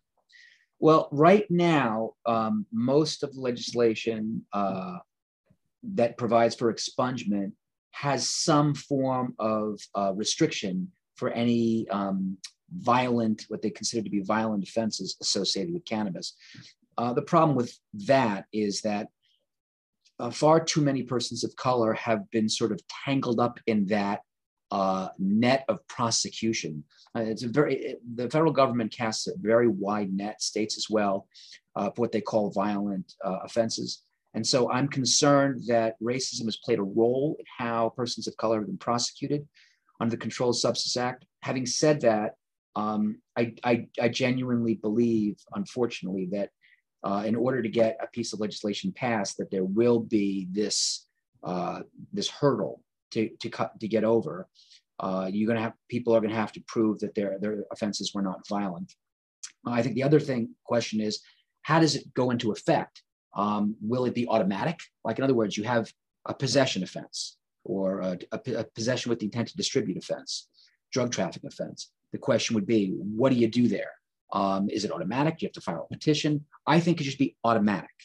Well, 0.80 1.10
right 1.12 1.46
now, 1.50 2.12
um, 2.26 2.66
most 2.72 3.24
of 3.24 3.34
the 3.34 3.42
legislation 3.42 4.46
uh, 4.52 4.98
that 5.94 6.18
provides 6.18 6.56
for 6.56 6.74
expungement 6.74 7.54
has 7.92 8.28
some 8.28 8.74
form 8.74 9.34
of 9.40 9.80
uh, 9.96 10.12
restriction 10.14 10.92
for 11.16 11.30
any 11.30 11.88
um, 11.90 12.38
violent, 12.74 13.46
what 13.48 13.62
they 13.62 13.70
consider 13.70 14.04
to 14.04 14.10
be 14.10 14.22
violent 14.22 14.64
offenses 14.68 15.16
associated 15.22 15.74
with 15.74 15.86
cannabis. 15.86 16.36
Uh, 16.98 17.14
the 17.14 17.22
problem 17.22 17.56
with 17.56 17.78
that 17.94 18.46
is 18.54 18.82
that 18.82 19.08
uh, 20.20 20.30
far 20.30 20.64
too 20.64 20.82
many 20.82 21.04
persons 21.04 21.44
of 21.44 21.56
color 21.56 21.94
have 21.94 22.30
been 22.32 22.48
sort 22.48 22.72
of 22.72 22.80
tangled 23.06 23.40
up 23.40 23.60
in 23.68 23.86
that 23.88 24.22
uh, 24.72 25.10
net 25.20 25.66
of 25.68 25.86
prosecution. 25.88 26.84
Uh, 27.16 27.22
it's 27.22 27.44
a 27.44 27.48
very 27.48 27.76
it, 27.76 28.02
the 28.16 28.30
federal 28.30 28.52
government 28.52 28.92
casts 28.92 29.28
a 29.28 29.32
very 29.40 29.68
wide 29.68 30.12
net, 30.14 30.42
states 30.42 30.78
as 30.78 30.90
well. 30.90 31.28
uh, 31.76 31.90
for 31.92 32.02
what 32.02 32.12
they 32.12 32.22
call 32.22 32.52
violent 32.52 33.14
uh, 33.24 33.40
offenses. 33.44 34.04
And 34.34 34.46
so 34.46 34.72
I'm 34.72 34.88
concerned 34.88 35.64
that 35.68 35.96
racism 36.02 36.46
has 36.46 36.58
played 36.58 36.80
a 36.80 36.84
role 36.84 37.36
in 37.40 37.46
how 37.58 37.94
persons 37.96 38.28
of 38.28 38.36
color 38.38 38.58
have 38.60 38.68
been 38.68 38.78
prosecuted 38.78 39.48
under 40.00 40.12
the 40.12 40.18
Controlled 40.18 40.58
Substance 40.58 40.98
Act. 40.98 41.26
Having 41.42 41.66
said 41.68 42.02
that, 42.02 42.34
um, 42.76 43.22
I, 43.38 43.54
I, 43.64 43.88
I, 44.02 44.10
genuinely 44.10 44.74
believe, 44.74 45.38
unfortunately, 45.54 46.28
that 46.34 46.50
uh, 47.06 47.24
in 47.26 47.36
order 47.36 47.62
to 47.62 47.70
get 47.70 47.98
a 48.02 48.08
piece 48.08 48.34
of 48.34 48.40
legislation 48.40 48.92
passed, 48.92 49.38
that 49.38 49.52
there 49.52 49.64
will 49.64 50.00
be 50.00 50.48
this 50.52 51.08
uh, 51.44 51.82
this 52.12 52.28
hurdle 52.28 52.82
to 53.12 53.30
to 53.40 53.50
cut 53.50 53.80
to 53.80 53.88
get 53.88 54.04
over. 54.04 54.48
Uh, 55.00 55.30
you're 55.32 55.48
going 55.48 55.58
to 55.58 55.62
have 55.62 55.74
people 55.88 56.16
are 56.16 56.22
going 56.22 56.34
to 56.34 56.36
have 56.40 56.52
to 56.52 56.64
prove 56.68 57.00
that 57.00 57.14
their 57.14 57.38
their 57.40 57.64
offenses 57.72 58.12
were 58.14 58.24
not 58.24 58.48
violent. 58.48 58.94
I 59.66 59.82
think 59.82 59.96
the 59.96 60.04
other 60.04 60.20
thing 60.20 60.56
question 60.64 61.00
is 61.00 61.22
how 61.62 61.80
does 61.80 61.96
it 61.96 62.14
go 62.14 62.32
into 62.32 62.52
effect? 62.52 63.04
Um, 63.36 63.76
will 63.82 64.06
it 64.06 64.16
be 64.16 64.28
automatic? 64.28 64.80
Like 65.04 65.18
in 65.18 65.24
other 65.24 65.34
words, 65.34 65.58
you 65.58 65.64
have 65.64 65.92
a 66.26 66.34
possession 66.34 66.84
offense 66.84 67.38
or 67.64 68.00
a, 68.02 68.18
a, 68.32 68.40
a 68.54 68.64
possession 68.64 69.10
with 69.10 69.20
the 69.20 69.26
intent 69.26 69.50
to 69.50 69.58
distribute 69.58 69.98
offense, 69.98 70.48
drug 70.92 71.12
trafficking 71.12 71.48
offense. 71.48 71.92
The 72.12 72.20
question 72.20 72.54
would 72.56 72.68
be, 72.68 72.94
what 72.98 73.32
do 73.32 73.38
you 73.38 73.48
do 73.48 73.68
there? 73.68 73.92
Um, 74.36 74.70
is 74.70 74.84
it 74.84 74.92
automatic? 74.92 75.38
Do 75.38 75.46
you 75.46 75.48
have 75.48 75.54
to 75.54 75.62
file 75.62 75.88
a 75.90 75.94
petition? 75.94 76.46
I 76.68 76.82
think 76.82 77.00
it 77.00 77.06
should 77.06 77.18
be 77.18 77.38
automatic. 77.46 77.96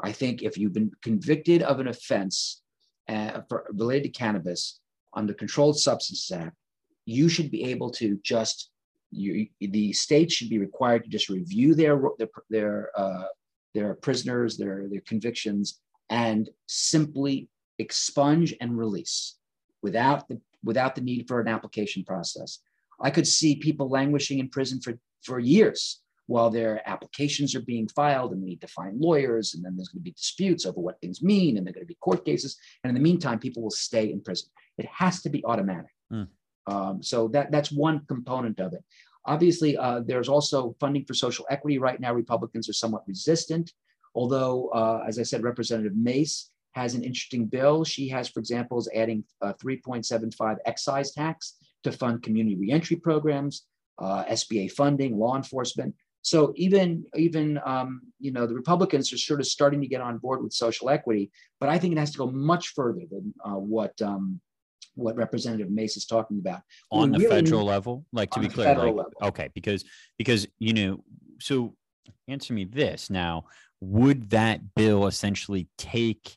I 0.00 0.10
think 0.10 0.42
if 0.42 0.56
you've 0.56 0.72
been 0.72 0.90
convicted 1.02 1.62
of 1.62 1.80
an 1.80 1.88
offense 1.88 2.62
uh, 3.08 3.42
for, 3.48 3.66
related 3.74 4.04
to 4.04 4.18
cannabis 4.18 4.80
under 5.14 5.34
Controlled 5.34 5.78
Substances 5.78 6.30
Act, 6.30 6.56
you 7.04 7.28
should 7.28 7.50
be 7.50 7.64
able 7.64 7.90
to 7.90 8.18
just 8.22 8.70
you, 9.10 9.46
the 9.60 9.92
state 9.92 10.32
should 10.32 10.48
be 10.48 10.58
required 10.58 11.04
to 11.04 11.10
just 11.10 11.28
review 11.28 11.74
their 11.74 12.00
their 12.18 12.28
their, 12.50 12.90
uh, 12.96 13.26
their 13.74 13.94
prisoners, 13.94 14.56
their 14.56 14.88
their 14.88 15.02
convictions, 15.02 15.80
and 16.08 16.48
simply 16.66 17.48
expunge 17.78 18.54
and 18.62 18.76
release 18.78 19.36
without 19.82 20.26
the 20.28 20.40
without 20.64 20.94
the 20.94 21.02
need 21.02 21.28
for 21.28 21.38
an 21.40 21.48
application 21.48 22.02
process. 22.02 22.60
I 22.98 23.10
could 23.10 23.26
see 23.26 23.56
people 23.56 23.90
languishing 23.90 24.38
in 24.38 24.48
prison 24.48 24.80
for 24.80 24.98
for 25.26 25.38
years 25.38 26.00
while 26.28 26.50
their 26.50 26.82
applications 26.88 27.54
are 27.54 27.60
being 27.60 27.86
filed 27.88 28.32
and 28.32 28.40
we 28.42 28.48
need 28.48 28.60
to 28.60 28.66
find 28.68 28.98
lawyers 29.00 29.54
and 29.54 29.64
then 29.64 29.76
there's 29.76 29.88
going 29.88 30.00
to 30.00 30.04
be 30.04 30.12
disputes 30.12 30.66
over 30.66 30.80
what 30.80 31.00
things 31.00 31.22
mean 31.22 31.56
and 31.56 31.66
there 31.66 31.70
are 31.70 31.74
going 31.74 31.84
to 31.84 31.88
be 31.88 31.96
court 32.00 32.24
cases 32.24 32.56
and 32.82 32.88
in 32.90 32.94
the 32.94 33.00
meantime 33.00 33.38
people 33.38 33.62
will 33.62 33.70
stay 33.70 34.10
in 34.10 34.20
prison 34.20 34.48
it 34.78 34.86
has 34.86 35.22
to 35.22 35.28
be 35.28 35.44
automatic 35.44 35.90
mm. 36.12 36.26
Um, 36.66 37.02
so 37.02 37.28
that, 37.28 37.50
that's 37.50 37.70
one 37.70 38.04
component 38.08 38.60
of 38.60 38.72
it. 38.72 38.84
Obviously, 39.24 39.76
uh, 39.76 40.00
there's 40.04 40.28
also 40.28 40.76
funding 40.78 41.04
for 41.04 41.14
social 41.14 41.46
equity. 41.50 41.78
Right 41.78 42.00
now, 42.00 42.12
Republicans 42.12 42.68
are 42.68 42.74
somewhat 42.74 43.02
resistant, 43.06 43.72
although, 44.14 44.68
uh, 44.68 45.04
as 45.06 45.18
I 45.18 45.22
said, 45.22 45.42
Representative 45.42 45.96
Mace 45.96 46.50
has 46.72 46.94
an 46.94 47.02
interesting 47.02 47.46
bill. 47.46 47.84
She 47.84 48.08
has, 48.08 48.28
for 48.28 48.38
example, 48.40 48.78
is 48.78 48.88
adding 48.94 49.24
a 49.40 49.54
3.75 49.54 50.58
excise 50.66 51.12
tax 51.12 51.56
to 51.82 51.90
fund 51.90 52.22
community 52.22 52.56
reentry 52.56 52.96
programs, 52.96 53.66
uh, 53.98 54.24
SBA 54.24 54.72
funding, 54.72 55.18
law 55.18 55.36
enforcement. 55.36 55.94
So 56.22 56.52
even 56.56 57.04
even 57.14 57.60
um, 57.64 58.00
you 58.18 58.32
know 58.32 58.46
the 58.46 58.54
Republicans 58.54 59.12
are 59.12 59.18
sort 59.18 59.38
of 59.40 59.46
starting 59.46 59.80
to 59.80 59.86
get 59.86 60.00
on 60.00 60.18
board 60.18 60.42
with 60.42 60.52
social 60.52 60.90
equity, 60.90 61.30
but 61.60 61.68
I 61.68 61.78
think 61.78 61.92
it 61.92 61.98
has 61.98 62.10
to 62.12 62.18
go 62.18 62.30
much 62.30 62.74
further 62.74 63.02
than 63.08 63.32
uh, 63.44 63.50
what 63.50 64.00
um, 64.02 64.40
what 64.96 65.14
Representative 65.14 65.70
Mace 65.70 65.96
is 65.96 66.04
talking 66.04 66.38
about. 66.40 66.62
On 66.90 67.12
the 67.12 67.18
really, 67.18 67.30
federal 67.30 67.64
level, 67.64 68.04
like 68.12 68.30
to 68.30 68.40
be 68.40 68.48
clear, 68.48 68.74
like, 68.74 69.06
okay, 69.22 69.50
because 69.54 69.84
because 70.18 70.48
you 70.58 70.72
know, 70.72 71.04
so 71.38 71.76
answer 72.26 72.52
me 72.52 72.64
this 72.64 73.08
now: 73.08 73.44
Would 73.80 74.30
that 74.30 74.74
bill 74.74 75.06
essentially 75.06 75.68
take 75.78 76.36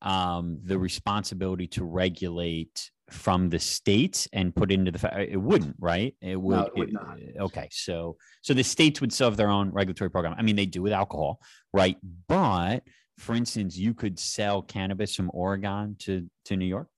um, 0.00 0.60
the 0.62 0.78
responsibility 0.78 1.66
to 1.68 1.84
regulate 1.84 2.90
from 3.10 3.50
the 3.50 3.58
states 3.58 4.26
and 4.32 4.54
put 4.54 4.72
into 4.72 4.90
the 4.90 5.30
it 5.30 5.36
wouldn't 5.36 5.76
right? 5.78 6.14
It 6.20 6.40
would, 6.40 6.56
no, 6.56 6.64
it 6.64 6.76
would 6.76 6.88
it, 6.88 6.94
not. 6.94 7.18
okay 7.40 7.68
so 7.70 8.16
so 8.42 8.54
the 8.54 8.64
states 8.64 9.00
would 9.00 9.12
still 9.12 9.28
have 9.28 9.36
their 9.36 9.50
own 9.50 9.70
regulatory 9.70 10.10
program. 10.10 10.34
I 10.38 10.42
mean 10.42 10.56
they 10.56 10.66
do 10.66 10.82
with 10.82 10.92
alcohol 10.92 11.40
right? 11.72 11.96
But 12.28 12.82
for 13.18 13.34
instance 13.34 13.76
you 13.76 13.94
could 13.94 14.18
sell 14.18 14.62
cannabis 14.62 15.14
from 15.14 15.30
oregon 15.34 15.96
to 16.00 16.28
to 16.46 16.56
new 16.56 16.66
york? 16.66 16.88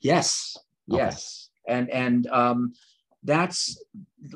Yes, 0.00 0.56
yes, 0.88 1.50
and 1.68 1.88
and 1.90 2.26
um, 2.28 2.72
that's 3.22 3.80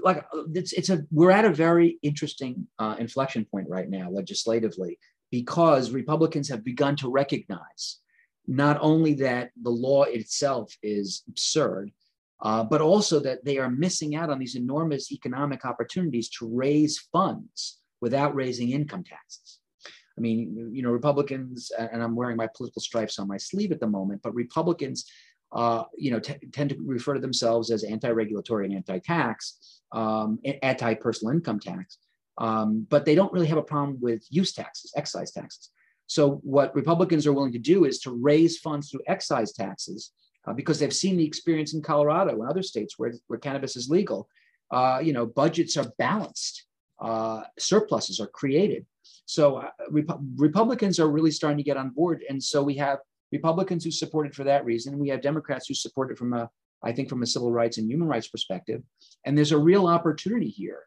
like 0.02 0.24
it's 0.55 0.72
it's 0.72 0.90
a 0.90 1.02
we're 1.11 1.33
at 1.33 1.44
a 1.44 1.50
very 1.50 1.98
interesting 2.02 2.68
uh, 2.79 2.96
inflection 2.98 3.44
point 3.44 3.68
right 3.68 3.88
now 3.88 4.11
legislatively 4.11 4.98
because 5.31 5.90
Republicans 5.90 6.48
have 6.48 6.62
begun 6.62 6.94
to 6.96 7.11
recognize 7.11 7.98
not 8.47 8.79
only 8.81 9.15
that 9.15 9.51
the 9.63 9.71
law 9.71 10.05
itself 10.05 10.75
is 10.83 11.23
absurd, 11.29 11.91
uh, 12.43 12.63
but 12.63 12.81
also 12.81 13.19
that 13.21 13.45
they 13.45 13.59
are 13.59 13.71
missing 13.71 14.15
out 14.15 14.31
on 14.31 14.39
these 14.39 14.57
enormous 14.57 15.11
economic 15.11 15.65
opportunities 15.65 16.29
to 16.29 16.49
raise 16.49 16.99
funds 17.13 17.81
without 18.01 18.35
raising 18.35 18.71
income 18.71 19.03
taxes. 19.03 19.61
I 20.17 20.21
mean, 20.21 20.71
you 20.73 20.83
know, 20.83 20.91
Republicans, 20.91 21.71
and 21.79 22.03
I'm 22.03 22.15
wearing 22.15 22.37
my 22.37 22.49
political 22.57 22.81
stripes 22.81 23.19
on 23.19 23.29
my 23.29 23.37
sleeve 23.37 23.73
at 23.73 23.81
the 23.81 23.87
moment, 23.87 24.23
but 24.23 24.35
Republicans 24.35 25.05
uh, 25.53 25.85
you 25.97 26.11
know, 26.11 26.19
t- 26.19 26.35
tend 26.53 26.71
to 26.71 26.77
refer 26.85 27.15
to 27.15 27.21
themselves 27.21 27.71
as 27.71 27.85
anti-regulatory 27.85 28.67
and 28.67 28.75
anti-tax, 28.75 29.81
um, 29.93 30.39
anti-personal 30.63 31.35
income 31.35 31.61
tax, 31.61 31.99
um, 32.39 32.87
but 32.91 33.05
they 33.05 33.15
don't 33.15 33.33
really 33.33 33.47
have 33.47 33.59
a 33.59 33.63
problem 33.63 33.99
with 34.01 34.25
use 34.29 34.53
taxes, 34.53 34.93
excise 34.97 35.31
taxes. 35.31 35.71
So 36.07 36.40
what 36.42 36.75
Republicans 36.75 37.27
are 37.27 37.33
willing 37.33 37.53
to 37.53 37.59
do 37.59 37.85
is 37.85 37.99
to 38.01 38.11
raise 38.11 38.59
funds 38.59 38.90
through 38.90 39.01
excise 39.07 39.53
taxes 39.53 40.12
uh, 40.47 40.53
because 40.53 40.79
they've 40.79 40.92
seen 40.92 41.16
the 41.16 41.27
experience 41.27 41.75
in 41.75 41.83
Colorado 41.83 42.40
and 42.40 42.49
other 42.49 42.62
states 42.62 42.99
where, 42.99 43.12
where 43.27 43.38
cannabis 43.38 43.77
is 43.77 43.88
legal. 43.88 44.29
Uh, 44.71 45.01
you 45.03 45.12
know, 45.12 45.27
budgets 45.27 45.77
are 45.77 45.92
balanced, 45.99 46.66
uh, 47.01 47.42
surpluses 47.59 48.21
are 48.21 48.27
created. 48.29 48.87
So 49.27 49.57
uh, 49.57 49.71
Rep- 49.90 50.19
Republicans 50.37 50.99
are 50.99 51.09
really 51.09 51.31
starting 51.31 51.59
to 51.59 51.64
get 51.64 51.77
on 51.77 51.90
board, 51.90 52.25
and 52.29 52.42
so 52.42 52.62
we 52.62 52.75
have 52.77 52.99
Republicans 53.33 53.85
who 53.85 53.90
support 53.90 54.27
it 54.27 54.35
for 54.35 54.45
that 54.45 54.64
reason. 54.64 54.99
We 54.99 55.09
have 55.09 55.21
Democrats 55.21 55.66
who 55.66 55.75
support 55.75 56.11
it 56.11 56.19
from 56.19 56.33
a, 56.33 56.49
I 56.83 56.92
think, 56.92 57.09
from 57.09 57.23
a 57.23 57.27
civil 57.27 57.51
rights 57.51 57.79
and 57.79 57.90
human 57.90 58.09
rights 58.09 58.29
perspective. 58.29 58.83
And 59.25 59.37
there's 59.37 59.53
a 59.53 59.59
real 59.59 59.87
opportunity 59.88 60.49
here 60.49 60.83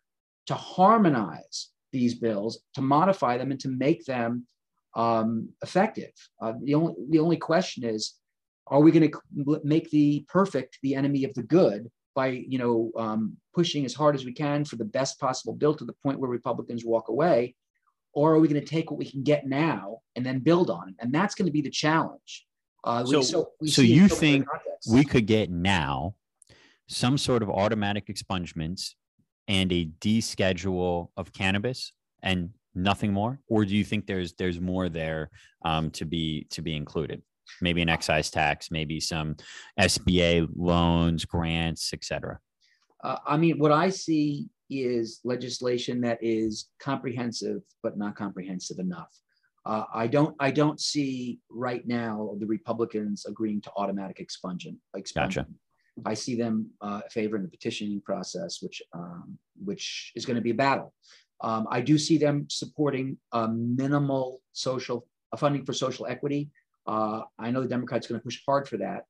to 0.48 0.54
harmonize 0.56 1.70
these 1.92 2.16
bills, 2.16 2.62
to 2.76 2.82
modify 2.82 3.38
them, 3.38 3.52
and 3.52 3.60
to 3.60 3.70
make 3.70 4.06
them 4.06 4.48
um, 4.96 5.50
effective. 5.62 6.12
Uh, 6.42 6.54
the 6.64 6.76
only 6.76 6.96
the 7.10 7.20
only 7.20 7.38
question 7.38 7.84
is, 7.84 8.16
are 8.68 8.82
we 8.82 8.92
going 8.92 9.12
to 9.12 9.62
make 9.64 9.90
the 9.90 10.26
perfect 10.28 10.80
the 10.84 10.96
enemy 10.96 11.24
of 11.24 11.34
the 11.34 11.44
good 11.44 11.90
by 12.16 12.28
you 12.28 12.58
know 12.58 12.92
um, 12.98 13.38
pushing 13.54 13.86
as 13.86 13.94
hard 13.94 14.16
as 14.16 14.26
we 14.26 14.34
can 14.34 14.66
for 14.66 14.76
the 14.76 14.86
best 14.86 15.20
possible 15.20 15.54
bill 15.54 15.76
to 15.76 15.86
the 15.86 15.94
point 16.04 16.20
where 16.20 16.30
Republicans 16.30 16.84
walk 16.86 17.10
away, 17.10 17.56
or 18.14 18.34
are 18.34 18.40
we 18.40 18.48
going 18.48 18.62
to 18.62 18.68
take 18.68 18.92
what 18.92 18.98
we 18.98 19.10
can 19.10 19.24
get 19.24 19.48
now 19.48 20.00
and 20.16 20.26
then 20.26 20.40
build 20.40 20.70
on 20.70 20.90
it? 20.90 20.96
And 21.00 21.14
that's 21.14 21.36
going 21.36 21.46
to 21.46 21.52
be 21.52 21.62
the 21.62 21.70
challenge. 21.70 22.46
Uh, 22.84 23.04
so, 23.06 23.18
we, 23.18 23.24
so, 23.24 23.50
we 23.62 23.68
so 23.68 23.82
you 23.82 24.08
think 24.08 24.46
we 24.90 25.04
could 25.04 25.26
get 25.26 25.50
now 25.50 26.16
some 26.88 27.18
sort 27.18 27.44
of 27.44 27.50
automatic 27.50 28.08
expungements 28.08 28.96
and 29.48 29.72
a 29.72 29.86
deschedule 30.00 31.10
of 31.18 31.34
cannabis 31.34 31.92
and 32.22 32.52
nothing 32.82 33.14
more, 33.14 33.40
or 33.48 33.66
do 33.66 33.76
you 33.76 33.84
think 33.84 34.06
there's 34.06 34.34
there's 34.34 34.60
more 34.60 34.90
there 34.90 35.30
um, 35.66 35.92
to 35.92 36.06
be 36.06 36.48
to 36.52 36.62
be 36.62 36.76
included? 36.76 37.22
Maybe 37.62 37.82
an 37.82 37.90
excise 37.90 38.30
tax, 38.30 38.70
maybe 38.70 39.00
some 39.00 39.36
SBA 39.80 40.50
loans, 40.56 41.26
grants, 41.26 41.94
etc. 41.94 42.40
Uh, 43.04 43.18
I 43.26 43.38
mean, 43.38 43.58
what 43.58 43.72
I 43.72 43.90
see 43.90 44.50
is 44.70 45.20
legislation 45.24 46.02
that 46.02 46.20
is 46.22 46.70
comprehensive 46.80 47.62
but 47.82 47.98
not 47.98 48.16
comprehensive 48.16 48.78
enough. 48.80 49.12
Uh, 49.66 49.84
I 49.94 50.08
don't 50.08 50.36
I 50.40 50.52
don't 50.52 50.80
see 50.80 51.40
right 51.50 51.86
now 51.88 52.36
the 52.40 52.46
Republicans 52.46 53.26
agreeing 53.26 53.62
to 53.62 53.72
automatic 53.76 54.18
expungement. 54.20 54.78
expungement. 54.96 55.14
Gotcha. 55.16 55.46
I 56.06 56.14
see 56.14 56.36
them 56.36 56.70
uh, 56.82 57.02
favoring 57.12 57.44
the 57.44 57.50
petitioning 57.50 58.02
process, 58.02 58.62
which 58.62 58.82
um, 58.94 59.38
which 59.64 60.12
is 60.16 60.26
going 60.26 60.36
to 60.36 60.42
be 60.42 60.52
a 60.52 60.56
battle. 60.56 60.94
Um, 61.42 61.68
I 61.70 61.82
do 61.82 61.98
see 61.98 62.18
them 62.18 62.48
supporting 62.50 63.18
a 63.32 63.48
minimal 63.48 64.42
social 64.52 65.08
funding 65.38 65.66
for 65.66 65.74
social 65.74 66.06
equity. 66.08 66.50
Uh, 66.88 67.22
I 67.38 67.52
know 67.52 67.62
the 67.62 67.68
Democrats 67.68 68.08
going 68.08 68.20
to 68.20 68.24
push 68.24 68.42
hard 68.46 68.68
for 68.68 68.78
that, 68.78 69.06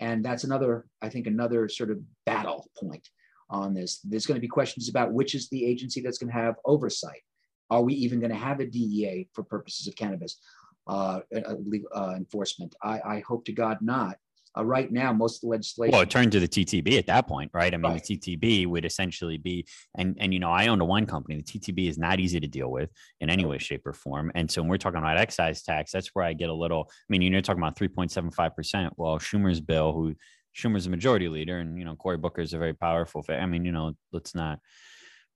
and 0.00 0.24
that's 0.24 0.44
another 0.44 0.86
I 1.02 1.08
think 1.08 1.26
another 1.26 1.68
sort 1.68 1.90
of 1.90 1.98
battle 2.26 2.68
point 2.78 3.08
on 3.50 3.74
this. 3.74 4.00
There's 4.04 4.26
going 4.26 4.36
to 4.36 4.40
be 4.40 4.48
questions 4.48 4.88
about 4.88 5.12
which 5.12 5.34
is 5.34 5.48
the 5.48 5.64
agency 5.64 6.00
that's 6.00 6.18
going 6.18 6.32
to 6.32 6.38
have 6.38 6.56
oversight. 6.64 7.22
Are 7.70 7.82
we 7.82 7.94
even 7.94 8.20
going 8.20 8.32
to 8.32 8.36
have 8.36 8.60
a 8.60 8.66
DEA 8.66 9.28
for 9.32 9.42
purposes 9.42 9.88
of 9.88 9.96
cannabis 9.96 10.38
uh, 10.86 11.20
uh, 11.34 12.14
enforcement? 12.14 12.74
I, 12.82 13.00
I, 13.00 13.22
hope 13.26 13.46
to 13.46 13.52
God 13.52 13.78
not. 13.80 14.18
Uh, 14.56 14.64
right 14.64 14.92
now, 14.92 15.12
most 15.12 15.36
of 15.36 15.40
the 15.42 15.48
legislation. 15.48 15.92
Well, 15.92 16.02
it 16.02 16.10
turned 16.10 16.32
to 16.32 16.40
the 16.40 16.48
TTB 16.48 16.98
at 16.98 17.06
that 17.06 17.26
point, 17.26 17.50
right? 17.52 17.72
I 17.74 17.76
mean, 17.76 17.92
right. 17.92 18.04
the 18.04 18.16
TTB 18.18 18.66
would 18.66 18.84
essentially 18.84 19.36
be, 19.36 19.66
and 19.96 20.16
and 20.20 20.32
you 20.32 20.40
know, 20.40 20.50
I 20.50 20.68
own 20.68 20.80
a 20.80 20.84
wine 20.84 21.06
company. 21.06 21.36
The 21.36 21.58
TTB 21.58 21.88
is 21.88 21.98
not 21.98 22.20
easy 22.20 22.40
to 22.40 22.46
deal 22.46 22.70
with 22.70 22.90
in 23.20 23.30
any 23.30 23.44
way, 23.44 23.58
shape, 23.58 23.86
or 23.86 23.92
form. 23.92 24.30
And 24.34 24.50
so 24.50 24.62
when 24.62 24.68
we're 24.68 24.76
talking 24.76 24.98
about 24.98 25.16
excise 25.16 25.62
tax, 25.62 25.92
that's 25.92 26.08
where 26.14 26.24
I 26.24 26.32
get 26.32 26.50
a 26.50 26.54
little. 26.54 26.88
I 26.90 27.06
mean, 27.08 27.22
you're 27.22 27.42
talking 27.42 27.62
about 27.62 27.76
3.75 27.76 28.54
percent. 28.54 28.92
Well, 28.96 29.18
Schumer's 29.18 29.60
bill, 29.60 29.92
who 29.92 30.14
Schumer's 30.56 30.86
a 30.86 30.90
majority 30.90 31.28
leader, 31.28 31.58
and 31.58 31.78
you 31.78 31.84
know, 31.84 31.96
Cory 31.96 32.18
Booker 32.18 32.42
is 32.42 32.52
a 32.52 32.58
very 32.58 32.74
powerful. 32.74 33.24
I 33.28 33.46
mean, 33.46 33.64
you 33.64 33.72
know, 33.72 33.94
let's 34.12 34.34
not 34.34 34.60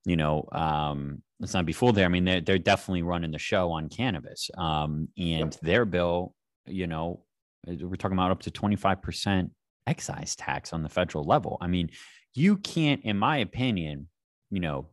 you 0.04 0.16
know, 0.16 0.48
um, 0.52 1.22
let's 1.38 1.54
not 1.54 1.66
be 1.66 1.72
fooled 1.72 1.94
there. 1.94 2.06
I 2.06 2.08
mean, 2.08 2.24
they're, 2.24 2.40
they're 2.40 2.58
definitely 2.58 3.02
running 3.02 3.30
the 3.30 3.38
show 3.38 3.72
on 3.72 3.90
cannabis. 3.90 4.50
Um, 4.56 5.08
and 5.18 5.56
their 5.60 5.84
bill, 5.84 6.34
you 6.66 6.86
know, 6.86 7.24
Uh, 7.66 7.74
we're 7.80 7.96
talking 7.96 8.16
about 8.16 8.30
up 8.30 8.42
to 8.42 8.50
25% 8.50 9.50
excise 9.86 10.36
tax 10.36 10.72
on 10.72 10.82
the 10.82 10.88
federal 10.88 11.24
level. 11.24 11.58
I 11.60 11.66
mean, 11.66 11.90
you 12.34 12.56
can't, 12.56 13.02
in 13.04 13.18
my 13.18 13.38
opinion, 13.38 14.08
you 14.50 14.60
know, 14.60 14.88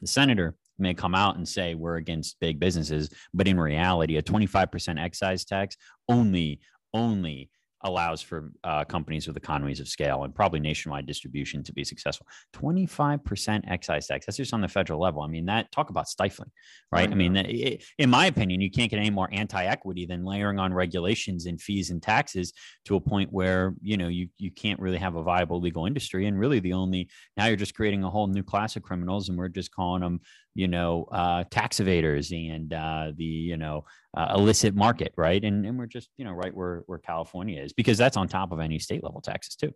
the 0.00 0.06
senator 0.06 0.56
may 0.78 0.94
come 0.94 1.14
out 1.14 1.36
and 1.36 1.48
say 1.48 1.74
we're 1.74 1.96
against 1.96 2.40
big 2.40 2.58
businesses, 2.58 3.10
but 3.32 3.48
in 3.48 3.58
reality, 3.58 4.16
a 4.16 4.22
25% 4.22 5.02
excise 5.02 5.44
tax 5.44 5.76
only, 6.08 6.60
only 6.92 7.50
allows 7.86 8.20
for 8.20 8.50
uh, 8.64 8.84
companies 8.84 9.26
with 9.26 9.36
economies 9.36 9.80
of 9.80 9.88
scale 9.88 10.24
and 10.24 10.34
probably 10.34 10.60
nationwide 10.60 11.06
distribution 11.06 11.62
to 11.64 11.72
be 11.72 11.84
successful. 11.84 12.26
25% 12.54 13.70
excise 13.70 14.06
tax. 14.06 14.26
That's 14.26 14.36
just 14.36 14.52
on 14.52 14.60
the 14.60 14.68
federal 14.68 15.00
level. 15.00 15.22
I 15.22 15.28
mean, 15.28 15.46
that 15.46 15.72
talk 15.72 15.90
about 15.90 16.08
stifling, 16.08 16.50
right? 16.92 17.08
I, 17.08 17.12
I 17.12 17.14
mean, 17.14 17.36
it, 17.36 17.84
in 17.98 18.10
my 18.10 18.26
opinion, 18.26 18.60
you 18.60 18.70
can't 18.70 18.90
get 18.90 18.98
any 18.98 19.10
more 19.10 19.28
anti-equity 19.32 20.06
than 20.06 20.24
layering 20.24 20.58
on 20.58 20.74
regulations 20.74 21.46
and 21.46 21.60
fees 21.60 21.90
and 21.90 22.02
taxes 22.02 22.52
to 22.84 22.96
a 22.96 23.00
point 23.00 23.32
where, 23.32 23.74
you 23.80 23.96
know, 23.96 24.08
you, 24.08 24.28
you 24.38 24.50
can't 24.50 24.80
really 24.80 24.98
have 24.98 25.16
a 25.16 25.22
viable 25.22 25.60
legal 25.60 25.86
industry. 25.86 26.26
And 26.26 26.38
really 26.38 26.60
the 26.60 26.72
only, 26.72 27.08
now 27.36 27.46
you're 27.46 27.56
just 27.56 27.74
creating 27.74 28.04
a 28.04 28.10
whole 28.10 28.26
new 28.26 28.42
class 28.42 28.76
of 28.76 28.82
criminals 28.82 29.28
and 29.28 29.38
we're 29.38 29.48
just 29.48 29.72
calling 29.72 30.02
them 30.02 30.20
you 30.56 30.68
know, 30.68 31.06
uh, 31.12 31.44
tax 31.50 31.78
evaders 31.80 32.32
and 32.32 32.72
uh, 32.72 33.12
the, 33.16 33.24
you 33.24 33.56
know, 33.56 33.84
uh, 34.16 34.32
illicit 34.34 34.74
market, 34.74 35.12
right? 35.16 35.44
And, 35.44 35.66
and 35.66 35.78
we're 35.78 35.86
just, 35.86 36.08
you 36.16 36.24
know, 36.24 36.32
right 36.32 36.54
where, 36.54 36.82
where 36.86 36.98
California 36.98 37.62
is 37.62 37.72
because 37.72 37.98
that's 37.98 38.16
on 38.16 38.26
top 38.26 38.52
of 38.52 38.60
any 38.60 38.78
state 38.78 39.04
level 39.04 39.20
taxes 39.20 39.54
too. 39.54 39.72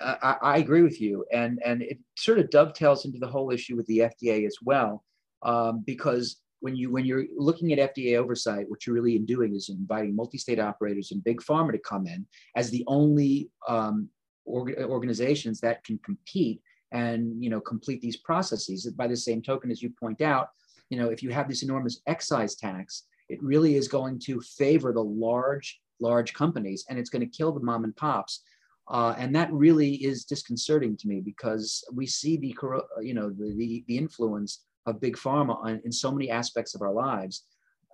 I, 0.00 0.36
I, 0.42 0.58
agree 0.58 0.82
with 0.82 1.00
you. 1.00 1.24
And, 1.32 1.58
and 1.64 1.82
it 1.82 1.98
sort 2.16 2.38
of 2.38 2.50
dovetails 2.50 3.04
into 3.04 3.18
the 3.18 3.26
whole 3.26 3.50
issue 3.50 3.74
with 3.74 3.86
the 3.86 3.98
FDA 3.98 4.46
as 4.46 4.56
well, 4.62 5.02
um, 5.42 5.82
because 5.84 6.36
when 6.60 6.76
you 6.76 6.90
when 6.90 7.04
you're 7.04 7.24
looking 7.36 7.72
at 7.72 7.94
FDA 7.94 8.16
oversight, 8.16 8.68
what 8.68 8.86
you're 8.86 8.94
really 8.94 9.18
doing 9.18 9.54
is 9.54 9.68
inviting 9.68 10.14
multi-state 10.14 10.58
operators 10.58 11.12
and 11.12 11.22
big 11.22 11.40
pharma 11.40 11.72
to 11.72 11.78
come 11.78 12.06
in 12.06 12.26
as 12.56 12.70
the 12.70 12.84
only 12.86 13.50
um, 13.68 14.08
org- 14.44 14.78
organizations 14.78 15.60
that 15.60 15.84
can 15.84 15.98
compete 16.04 16.60
and 16.92 17.42
you 17.42 17.50
know 17.50 17.60
complete 17.60 18.00
these 18.00 18.16
processes. 18.16 18.86
By 18.96 19.06
the 19.06 19.16
same 19.16 19.42
token, 19.42 19.70
as 19.70 19.82
you 19.82 19.90
point 19.90 20.20
out, 20.20 20.50
you 20.90 20.98
know 20.98 21.08
if 21.08 21.22
you 21.22 21.30
have 21.30 21.48
this 21.48 21.62
enormous 21.62 22.00
excise 22.06 22.56
tax, 22.56 23.04
it 23.28 23.42
really 23.42 23.76
is 23.76 23.88
going 23.88 24.18
to 24.20 24.40
favor 24.40 24.92
the 24.92 25.02
large 25.02 25.80
large 26.00 26.32
companies, 26.34 26.84
and 26.88 26.98
it's 26.98 27.10
going 27.10 27.28
to 27.28 27.36
kill 27.36 27.52
the 27.52 27.60
mom 27.60 27.84
and 27.84 27.96
pops. 27.96 28.42
Uh, 28.90 29.14
and 29.18 29.34
that 29.34 29.52
really 29.52 29.96
is 29.96 30.24
disconcerting 30.24 30.96
to 30.96 31.08
me 31.08 31.20
because 31.20 31.84
we 31.92 32.06
see 32.06 32.36
the 32.36 32.56
you 33.02 33.14
know 33.14 33.30
the 33.30 33.54
the, 33.56 33.84
the 33.86 33.98
influence 33.98 34.64
of 34.86 35.00
big 35.00 35.16
pharma 35.16 35.62
on, 35.62 35.80
in 35.84 35.92
so 35.92 36.10
many 36.10 36.30
aspects 36.30 36.74
of 36.74 36.82
our 36.82 36.92
lives. 36.92 37.44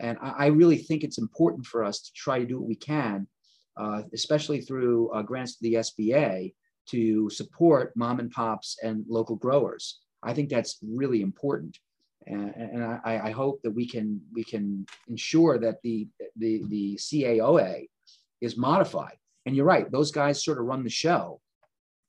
And 0.01 0.17
I, 0.23 0.31
I, 0.31 0.47
really 0.47 0.77
think 0.77 1.03
it's 1.03 1.19
important 1.19 1.67
for 1.67 1.85
us 1.85 2.01
to 2.01 2.13
try 2.15 2.39
to 2.39 2.47
do 2.47 2.59
what 2.59 2.69
we 2.69 2.77
can, 2.77 3.27
uh, 3.77 4.03
especially 4.13 4.61
through 4.61 5.11
uh, 5.11 5.23
grants 5.23 5.57
to 5.57 5.63
the 5.63 5.75
SBA, 5.75 6.55
to 6.87 7.31
support 7.31 7.93
mom 7.97 8.21
and 8.21 8.31
pops 8.31 8.77
and 8.83 9.05
local 9.09 9.37
growers. 9.37 10.01
I 10.23 10.35
think 10.35 10.49
that's 10.49 10.79
really 10.83 11.21
important. 11.21 11.79
And, 12.27 12.55
and 12.55 12.85
I, 12.85 13.21
I, 13.25 13.31
hope 13.33 13.61
that 13.63 13.71
we 13.71 13.87
can 13.87 14.19
we 14.33 14.45
can 14.45 14.87
ensure 15.09 15.59
that 15.59 15.83
the, 15.83 16.09
the 16.37 16.63
the 16.69 16.97
CAOA 16.97 17.87
is 18.41 18.57
modified. 18.57 19.17
And 19.45 19.55
you're 19.55 19.67
right; 19.67 19.91
those 19.93 20.11
guys 20.11 20.43
sort 20.43 20.57
of 20.57 20.65
run 20.65 20.85
the 20.85 20.91
show, 20.91 21.43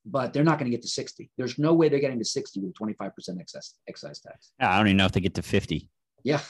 but 0.06 0.32
they're 0.32 0.46
not 0.46 0.58
going 0.58 0.72
to 0.72 0.76
get 0.76 0.84
to 0.84 0.88
60. 0.88 1.30
There's 1.38 1.60
no 1.60 1.74
way 1.74 1.90
they're 1.90 2.00
getting 2.00 2.20
to 2.20 2.26
60 2.26 2.62
with 2.62 2.74
25% 2.76 3.12
excess 3.42 3.74
excise 3.90 4.20
tax. 4.20 4.52
I 4.58 4.78
don't 4.78 4.88
even 4.88 4.98
know 4.98 5.06
if 5.06 5.12
they 5.12 5.20
get 5.20 5.34
to 5.36 5.42
50. 5.42 5.90
Yeah. 6.26 6.42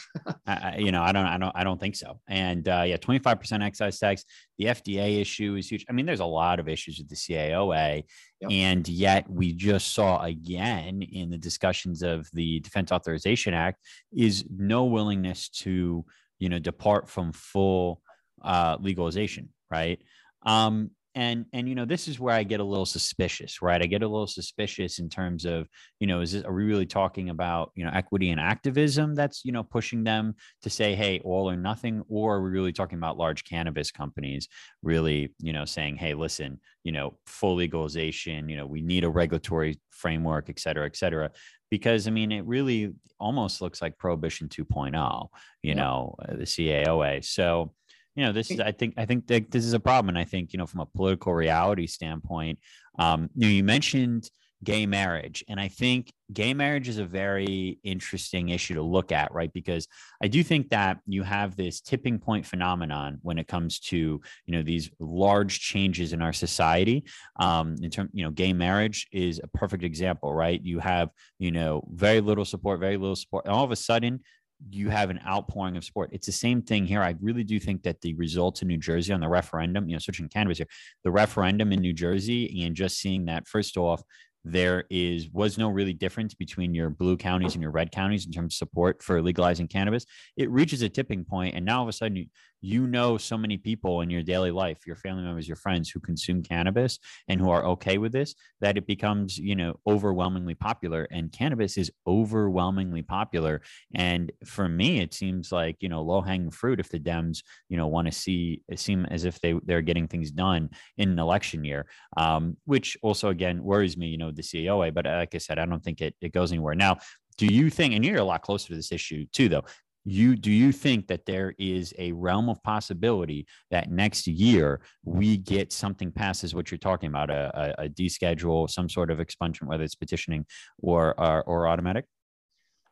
I, 0.48 0.78
you 0.78 0.94
know, 0.94 1.04
I 1.04 1.12
don't, 1.12 1.26
I 1.26 1.38
don't, 1.38 1.52
I 1.54 1.66
don't 1.66 1.80
think 1.80 1.98
so. 1.98 2.22
And 2.30 2.66
uh, 2.66 2.84
yeah, 2.88 2.96
25% 2.96 3.62
excise 3.62 4.00
tax. 4.00 4.24
The 4.58 4.68
FDA 4.68 5.20
issue 5.20 5.56
is 5.56 5.70
huge. 5.70 5.86
I 5.90 5.92
mean, 5.92 6.06
there's 6.06 6.22
a 6.22 6.26
lot 6.26 6.62
of 6.62 6.70
issues 6.70 6.98
with 6.98 7.10
the 7.10 7.16
CAOA, 7.16 8.06
yep. 8.40 8.52
and 8.52 8.88
yet 8.88 9.30
we 9.30 9.52
just 9.52 9.94
saw 9.94 10.24
again 10.24 11.02
in 11.02 11.30
the 11.30 11.38
discussions 11.38 12.04
of 12.04 12.26
the 12.32 12.62
Defense 12.62 12.94
Authorization 12.94 13.54
Act 13.54 13.82
is 14.16 14.46
no 14.50 14.86
willingness 14.86 15.50
to, 15.50 16.06
you 16.40 16.48
know, 16.48 16.58
depart 16.58 17.10
from 17.10 17.34
full 17.34 18.02
uh, 18.44 18.78
legalization, 18.80 19.50
right? 19.70 20.02
Um, 20.46 20.92
and 21.16 21.46
and 21.54 21.68
you 21.68 21.76
know 21.76 21.86
this 21.86 22.08
is 22.08 22.20
where 22.20 22.36
i 22.36 22.44
get 22.44 22.60
a 22.60 22.64
little 22.64 22.86
suspicious 22.86 23.62
right? 23.62 23.82
I 23.82 23.86
get 23.86 24.04
a 24.04 24.08
little 24.08 24.28
suspicious 24.28 25.00
in 25.00 25.10
terms 25.10 25.46
of 25.46 25.68
you 26.00 26.08
know 26.08 26.22
is 26.22 26.32
this 26.34 26.44
are 26.44 26.54
we 26.54 26.66
really 26.66 26.86
talking 26.86 27.30
about 27.30 27.72
you 27.76 27.84
know 27.84 27.92
equity 27.94 28.30
and 28.30 28.40
activism 28.40 29.16
that's 29.16 29.44
you 29.46 29.52
know 29.52 29.64
pushing 29.64 30.04
them 30.04 30.36
to 30.62 30.70
say 30.70 30.96
hey 30.96 31.20
all 31.24 31.50
or 31.50 31.56
nothing 31.56 32.04
or 32.10 32.36
are 32.36 32.44
we 32.44 32.50
really 32.50 32.74
talking 32.74 32.98
about 32.98 33.18
large 33.18 33.44
cannabis 33.44 33.92
companies 33.92 34.48
really 34.84 35.34
you 35.40 35.54
know 35.54 35.66
saying 35.66 35.96
hey 35.96 36.14
listen 36.14 36.60
you 36.84 36.92
know 36.92 37.18
full 37.26 37.56
legalization 37.56 38.50
you 38.50 38.58
know 38.58 38.66
we 38.66 38.82
need 38.82 39.04
a 39.04 39.10
regulatory 39.10 39.80
framework 39.92 40.50
et 40.50 40.60
cetera 40.60 40.86
et 40.86 40.96
cetera? 40.96 41.32
Because 41.72 42.08
i 42.08 42.12
mean 42.12 42.32
it 42.32 42.46
really 42.46 42.94
almost 43.20 43.62
looks 43.62 43.82
like 43.82 43.98
prohibition 43.98 44.48
2.0 44.50 45.28
you 45.62 45.70
yeah. 45.70 45.74
know 45.74 46.16
uh, 46.28 46.36
the 46.36 46.46
caoa 46.46 47.22
so 47.24 47.74
you 48.16 48.26
know 48.26 48.32
this 48.32 48.52
is 48.52 48.60
i 48.60 48.72
think 48.72 48.94
i 48.98 49.06
think 49.06 49.28
that 49.28 49.52
this 49.52 49.66
is 49.66 49.74
a 49.74 49.80
problem 49.80 50.10
and 50.10 50.18
i 50.18 50.24
think 50.24 50.54
you 50.54 50.60
know 50.60 50.66
from 50.66 50.80
a 50.80 50.86
political 50.86 51.34
reality 51.34 51.88
standpoint 51.88 52.60
um 53.00 53.30
you 53.36 53.48
know 53.48 53.52
you 53.52 53.64
mentioned 53.64 54.30
gay 54.64 54.86
marriage 54.86 55.44
and 55.48 55.60
i 55.60 55.68
think 55.68 56.12
gay 56.34 56.54
marriage 56.54 56.88
is 56.88 56.98
a 56.98 57.06
very 57.06 57.80
interesting 57.84 58.50
issue 58.50 58.74
to 58.74 58.82
look 58.82 59.12
at 59.12 59.32
right? 59.32 59.54
Because 59.54 59.88
i 60.24 60.28
do 60.28 60.44
think 60.44 60.70
that 60.70 61.00
you 61.06 61.24
have 61.24 61.56
this 61.56 61.82
tipping 61.82 62.18
point 62.20 62.46
phenomenon 62.46 63.20
when 63.22 63.38
it 63.38 63.48
comes 63.48 63.80
to 63.80 63.98
you 64.46 64.52
know 64.52 64.64
these 64.64 64.90
large 65.00 65.60
changes 65.60 66.14
in 66.14 66.22
our 66.22 66.34
society. 66.34 67.04
Um 67.40 67.76
in 67.82 67.90
terms 67.92 68.10
you 68.14 68.24
know 68.24 68.32
gay 68.32 68.54
marriage 68.54 69.08
is 69.12 69.40
a 69.44 69.48
perfect 69.48 69.84
example 69.84 70.34
right? 70.34 70.62
You 70.64 70.80
have 70.80 71.10
you 71.38 71.52
know 71.52 71.88
very 71.92 72.22
little 72.22 72.46
support 72.46 72.80
very 72.80 72.98
little 72.98 73.16
support 73.16 73.46
and 73.46 73.54
all 73.54 73.64
of 73.64 73.72
a 73.72 73.76
sudden 73.76 74.22
you 74.70 74.90
have 74.90 75.10
an 75.10 75.20
outpouring 75.28 75.78
of 75.78 75.84
support. 75.84 76.10
It's 76.14 76.26
the 76.26 76.32
same 76.32 76.62
thing 76.62 76.86
here. 76.86 77.02
I 77.02 77.16
really 77.22 77.44
do 77.44 77.60
think 77.60 77.84
that 77.84 78.02
the 78.02 78.14
results 78.16 78.62
in 78.62 78.68
New 78.68 78.78
Jersey 78.78 79.14
on 79.14 79.20
the 79.20 79.28
referendum, 79.28 79.88
you 79.88 79.96
know, 79.96 80.00
switching 80.00 80.30
cannabis 80.30 80.58
here, 80.58 80.68
the 81.04 81.12
referendum 81.12 81.72
in 81.72 81.82
New 81.82 81.94
Jersey, 81.94 82.64
and 82.64 82.76
just 82.76 83.00
seeing 83.00 83.26
that 83.26 83.48
first 83.48 83.78
off, 83.78 84.02
there 84.48 84.86
is 84.92 85.28
was 85.32 85.58
no 85.58 85.70
really 85.70 85.94
difference 85.94 86.36
between 86.36 86.76
your 86.76 86.92
blue 86.92 87.18
counties 87.18 87.56
and 87.56 87.64
your 87.64 87.72
red 87.72 87.92
counties 87.92 88.28
in 88.28 88.32
terms 88.32 88.54
of 88.54 88.58
support 88.58 89.02
for 89.02 89.22
legalizing 89.22 89.68
cannabis. 89.68 90.06
It 90.38 90.52
reaches 90.52 90.84
a 90.84 90.90
tipping 90.90 91.26
point, 91.26 91.56
and 91.56 91.66
now 91.66 91.78
all 91.78 91.84
of 91.84 91.90
a 91.90 91.94
sudden 91.94 92.16
you, 92.16 92.26
you 92.66 92.88
know 92.88 93.18
so 93.18 93.38
many 93.38 93.58
people 93.58 94.02
in 94.02 94.10
your 94.10 94.24
daily 94.24 94.52
life 94.52 94.88
your 94.88 94.96
family 94.96 95.24
members 95.24 95.48
your 95.48 95.56
friends 95.56 95.90
who 95.90 96.00
consume 96.00 96.42
cannabis 96.42 97.00
and 97.28 97.40
who 97.40 97.50
are 97.50 97.66
okay 97.66 97.98
with 97.98 98.12
this 98.12 98.34
that 98.60 98.78
it 98.78 98.88
becomes 98.88 99.38
you 99.38 99.56
know 99.56 99.76
overwhelmingly 99.88 100.56
popular 100.56 101.08
and 101.12 101.32
cannabis 101.32 101.78
is 101.78 101.92
overwhelmingly 102.08 103.02
popular. 103.02 103.62
And 103.94 104.32
for 104.46 104.68
me 104.68 105.00
it 105.00 105.14
seems 105.14 105.52
like 105.52 105.78
you 105.80 105.90
know 105.90 106.02
low 106.02 106.22
hanging 106.22 106.52
fruit 106.52 106.80
if 106.80 106.90
the 106.90 107.00
dems 107.00 107.44
you 107.70 107.78
know 107.78 107.88
want 107.88 108.08
to 108.08 108.12
see 108.12 108.62
seem 108.76 109.06
as 109.06 109.26
if 109.26 109.40
they 109.42 109.54
they're 109.66 109.82
getting 109.82 110.08
things 110.08 110.32
done 110.32 110.70
in 110.98 111.10
an 111.10 111.20
election 111.20 111.64
year 111.64 111.86
um, 112.18 112.58
which 112.66 112.98
also 113.02 113.30
again 113.30 113.64
worries 113.64 113.98
me 113.98 114.08
you 114.08 114.18
know 114.18 114.32
the 114.32 114.44
caoa 114.44 114.92
but 114.92 115.06
like 115.06 115.36
i 115.36 115.38
said 115.38 115.60
i 115.60 115.66
don't 115.66 115.84
think 115.84 116.02
it, 116.02 116.16
it 116.22 116.32
goes 116.32 116.52
anywhere. 116.52 116.76
Now 116.76 116.98
do 117.38 117.48
you 117.48 117.70
think 117.70 117.94
and 117.94 118.06
you're 118.06 118.18
a 118.18 118.24
lot 118.24 118.42
closer 118.42 118.70
to 118.70 118.76
this 118.76 118.92
issue 118.92 119.26
too 119.32 119.50
though 119.50 119.66
you 120.06 120.36
do 120.36 120.52
you 120.52 120.72
think 120.72 121.08
that 121.08 121.26
there 121.26 121.54
is 121.58 121.94
a 121.98 122.12
realm 122.14 122.48
of 122.48 122.62
possibility 122.64 123.46
that 123.72 123.90
next 123.90 124.28
year 124.28 124.82
we 125.04 125.36
get 125.38 125.74
something 125.74 126.12
passes 126.12 126.54
what 126.54 126.72
you're 126.72 126.78
talking 126.78 127.10
about 127.10 127.30
a, 127.30 127.76
a, 127.80 127.86
a 127.86 127.90
deschedule 127.90 128.70
some 128.70 128.88
sort 128.88 129.10
of 129.12 129.18
expungement 129.20 129.68
whether 129.68 129.84
it's 129.84 129.96
petitioning 129.96 130.46
or, 130.80 131.20
or, 131.20 131.44
or 131.44 131.68
automatic? 131.68 132.06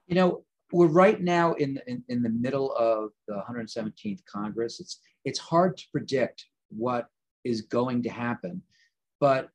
You 0.08 0.15
know 0.15 0.43
we're 0.71 0.88
right 0.88 1.21
now 1.21 1.54
in, 1.54 1.80
in 1.88 2.04
in 2.10 2.23
the 2.23 2.30
middle 2.30 2.73
of 2.73 3.12
the 3.28 3.41
117th 3.47 4.21
congress. 4.26 4.80
It's 4.80 4.99
it's 5.23 5.39
hard 5.39 5.78
to 5.78 5.84
predict 5.91 6.45
what 6.69 7.08
is 7.43 7.62
going 7.62 8.04
to 8.04 8.10
happen. 8.10 8.62
But 9.19 9.49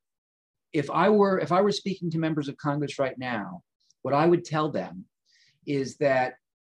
if 0.73 0.91
i 0.91 1.09
were 1.09 1.39
if 1.39 1.53
i 1.53 1.61
were 1.61 1.73
speaking 1.73 2.11
to 2.11 2.19
members 2.19 2.49
of 2.49 2.57
congress 2.57 2.99
right 2.99 3.19
now 3.19 3.63
what 4.03 4.15
i 4.15 4.27
would 4.27 4.45
tell 4.45 4.71
them 4.71 5.05
is 5.67 5.97
that 5.97 6.35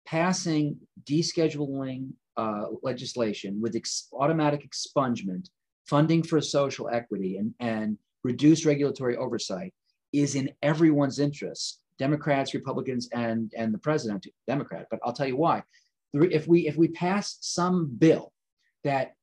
passing 0.10 0.78
descheduling 1.04 2.10
uh, 2.38 2.66
legislation 2.82 3.62
with 3.62 3.76
ex- 3.76 4.08
automatic 4.14 4.68
expungement 4.68 5.50
funding 5.86 6.24
for 6.24 6.40
social 6.42 6.90
equity 6.90 7.38
and, 7.38 7.54
and 7.60 7.98
reduced 8.24 8.66
regulatory 8.66 9.18
oversight 9.18 9.74
is 10.14 10.36
in 10.36 10.50
everyone's 10.64 11.20
interest 11.20 11.82
democrats 12.00 12.54
republicans 12.54 13.08
and 13.14 13.52
and 13.56 13.74
the 13.74 13.78
president 13.78 14.26
democrat. 14.48 14.88
But 14.90 15.00
i'll 15.04 15.14
tell 15.14 15.28
you 15.28 15.38
why. 15.38 15.64
If 16.14 16.48
we 16.48 16.68
if 16.68 16.76
we 16.76 16.88
pass 16.88 17.38
some 17.42 17.96
bill 17.98 18.32
that 18.84 19.14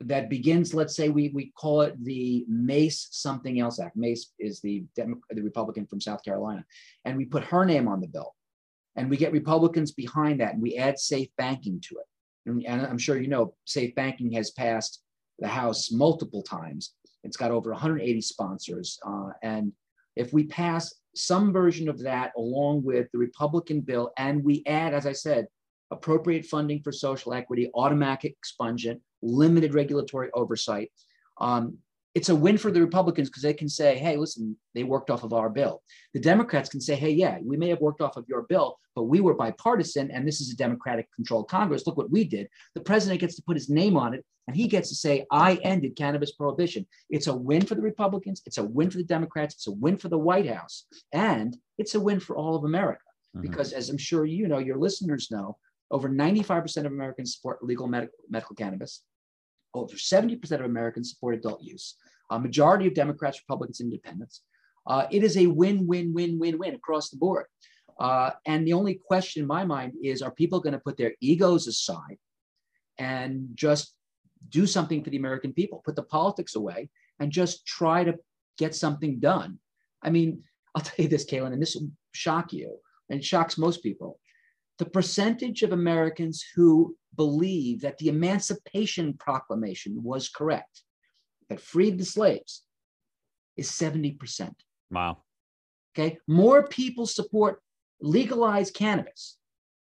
that 0.00 0.30
begins 0.30 0.72
let's 0.72 0.96
say 0.96 1.10
we 1.10 1.28
we 1.34 1.52
call 1.54 1.82
it 1.82 2.02
the 2.02 2.46
mace 2.48 3.08
something 3.10 3.60
else 3.60 3.78
act 3.78 3.96
mace 3.96 4.32
is 4.38 4.60
the 4.60 4.84
Demo- 4.96 5.20
the 5.28 5.42
republican 5.42 5.84
from 5.86 6.00
south 6.00 6.24
carolina 6.24 6.64
and 7.04 7.18
we 7.18 7.26
put 7.26 7.44
her 7.44 7.66
name 7.66 7.86
on 7.86 8.00
the 8.00 8.06
bill 8.06 8.34
and 8.96 9.08
we 9.08 9.16
get 9.16 9.32
republicans 9.32 9.92
behind 9.92 10.40
that 10.40 10.54
and 10.54 10.62
we 10.62 10.76
add 10.76 10.98
safe 10.98 11.28
banking 11.36 11.80
to 11.80 11.96
it 11.96 12.06
and, 12.46 12.64
and 12.66 12.86
i'm 12.86 12.98
sure 12.98 13.20
you 13.20 13.28
know 13.28 13.54
safe 13.64 13.94
banking 13.94 14.32
has 14.32 14.50
passed 14.52 15.02
the 15.38 15.48
house 15.48 15.90
multiple 15.90 16.42
times 16.42 16.94
it's 17.24 17.36
got 17.36 17.50
over 17.50 17.70
180 17.70 18.20
sponsors 18.20 18.98
uh, 19.06 19.30
and 19.42 19.72
if 20.16 20.32
we 20.32 20.44
pass 20.44 20.94
some 21.14 21.52
version 21.52 21.88
of 21.88 21.98
that 22.00 22.32
along 22.36 22.82
with 22.84 23.08
the 23.12 23.18
republican 23.18 23.80
bill 23.80 24.12
and 24.16 24.42
we 24.44 24.62
add 24.66 24.94
as 24.94 25.06
i 25.06 25.12
said 25.12 25.46
appropriate 25.90 26.46
funding 26.46 26.80
for 26.82 26.92
social 26.92 27.34
equity, 27.34 27.70
automatic 27.74 28.36
expungement, 28.38 29.00
limited 29.22 29.74
regulatory 29.74 30.30
oversight. 30.34 30.90
Um, 31.40 31.78
it's 32.14 32.28
a 32.28 32.34
win 32.34 32.58
for 32.58 32.70
the 32.70 32.80
Republicans 32.80 33.28
because 33.28 33.42
they 33.42 33.54
can 33.54 33.68
say, 33.68 33.96
hey, 33.96 34.16
listen, 34.16 34.56
they 34.74 34.82
worked 34.82 35.10
off 35.10 35.22
of 35.22 35.32
our 35.32 35.48
bill. 35.48 35.82
The 36.12 36.20
Democrats 36.20 36.68
can 36.68 36.80
say, 36.80 36.96
hey, 36.96 37.10
yeah, 37.10 37.38
we 37.42 37.56
may 37.56 37.68
have 37.68 37.80
worked 37.80 38.00
off 38.00 38.16
of 38.16 38.24
your 38.28 38.42
bill, 38.42 38.78
but 38.96 39.04
we 39.04 39.20
were 39.20 39.34
bipartisan 39.34 40.10
and 40.10 40.26
this 40.26 40.40
is 40.40 40.52
a 40.52 40.56
Democratic 40.56 41.08
controlled 41.14 41.48
Congress. 41.48 41.86
Look 41.86 41.96
what 41.96 42.10
we 42.10 42.24
did. 42.24 42.48
The 42.74 42.80
president 42.80 43.20
gets 43.20 43.36
to 43.36 43.42
put 43.42 43.56
his 43.56 43.70
name 43.70 43.96
on 43.96 44.14
it 44.14 44.24
and 44.48 44.56
he 44.56 44.66
gets 44.66 44.88
to 44.88 44.96
say, 44.96 45.24
I 45.30 45.54
ended 45.62 45.94
cannabis 45.94 46.32
prohibition. 46.32 46.84
It's 47.10 47.28
a 47.28 47.34
win 47.34 47.64
for 47.64 47.76
the 47.76 47.82
Republicans. 47.82 48.42
It's 48.44 48.58
a 48.58 48.64
win 48.64 48.90
for 48.90 48.98
the 48.98 49.04
Democrats. 49.04 49.54
It's 49.54 49.68
a 49.68 49.72
win 49.72 49.96
for 49.96 50.08
the 50.08 50.18
White 50.18 50.48
House. 50.48 50.86
And 51.12 51.56
it's 51.78 51.94
a 51.94 52.00
win 52.00 52.18
for 52.18 52.36
all 52.36 52.56
of 52.56 52.64
America. 52.64 53.02
Mm-hmm. 53.36 53.48
Because 53.48 53.72
as 53.72 53.88
I'm 53.88 53.98
sure 53.98 54.24
you 54.24 54.48
know, 54.48 54.58
your 54.58 54.78
listeners 54.78 55.30
know, 55.30 55.56
over 55.92 56.08
95% 56.08 56.78
of 56.78 56.86
Americans 56.86 57.36
support 57.36 57.62
legal 57.64 57.86
medical, 57.86 58.16
medical 58.28 58.56
cannabis. 58.56 59.04
Over 59.74 59.94
70% 59.94 60.52
of 60.52 60.64
Americans 60.64 61.10
support 61.10 61.34
adult 61.34 61.62
use. 61.62 61.96
A 62.30 62.38
majority 62.38 62.86
of 62.86 62.94
Democrats, 62.94 63.40
Republicans, 63.40 63.80
Independents. 63.80 64.42
Uh, 64.86 65.06
it 65.10 65.22
is 65.22 65.36
a 65.36 65.46
win, 65.46 65.86
win, 65.86 66.12
win, 66.12 66.38
win, 66.38 66.58
win 66.58 66.74
across 66.74 67.10
the 67.10 67.16
board. 67.16 67.46
Uh, 67.98 68.30
and 68.46 68.66
the 68.66 68.72
only 68.72 68.94
question 68.94 69.42
in 69.42 69.46
my 69.46 69.64
mind 69.64 69.92
is 70.02 70.22
are 70.22 70.30
people 70.30 70.60
going 70.60 70.72
to 70.72 70.78
put 70.78 70.96
their 70.96 71.12
egos 71.20 71.66
aside 71.66 72.18
and 72.98 73.48
just 73.54 73.94
do 74.48 74.66
something 74.66 75.04
for 75.04 75.10
the 75.10 75.18
American 75.18 75.52
people, 75.52 75.82
put 75.84 75.96
the 75.96 76.02
politics 76.02 76.54
away, 76.54 76.88
and 77.18 77.30
just 77.30 77.66
try 77.66 78.02
to 78.02 78.14
get 78.58 78.74
something 78.74 79.20
done? 79.20 79.58
I 80.02 80.10
mean, 80.10 80.42
I'll 80.74 80.82
tell 80.82 81.04
you 81.04 81.08
this, 81.08 81.26
Kaylin, 81.26 81.52
and 81.52 81.60
this 81.60 81.74
will 81.74 81.90
shock 82.12 82.52
you 82.52 82.78
and 83.10 83.24
shocks 83.24 83.58
most 83.58 83.82
people 83.82 84.18
the 84.80 84.86
percentage 84.86 85.62
of 85.62 85.72
Americans 85.72 86.42
who 86.56 86.96
believe 87.14 87.82
that 87.82 87.98
the 87.98 88.08
Emancipation 88.08 89.12
Proclamation 89.12 90.02
was 90.02 90.30
correct, 90.30 90.82
that 91.50 91.60
freed 91.60 91.98
the 91.98 92.04
slaves, 92.04 92.62
is 93.58 93.70
70%. 93.70 94.54
Wow. 94.90 95.18
Okay. 95.92 96.16
More 96.26 96.66
people 96.66 97.04
support 97.04 97.60
legalized 98.00 98.72
cannabis 98.72 99.36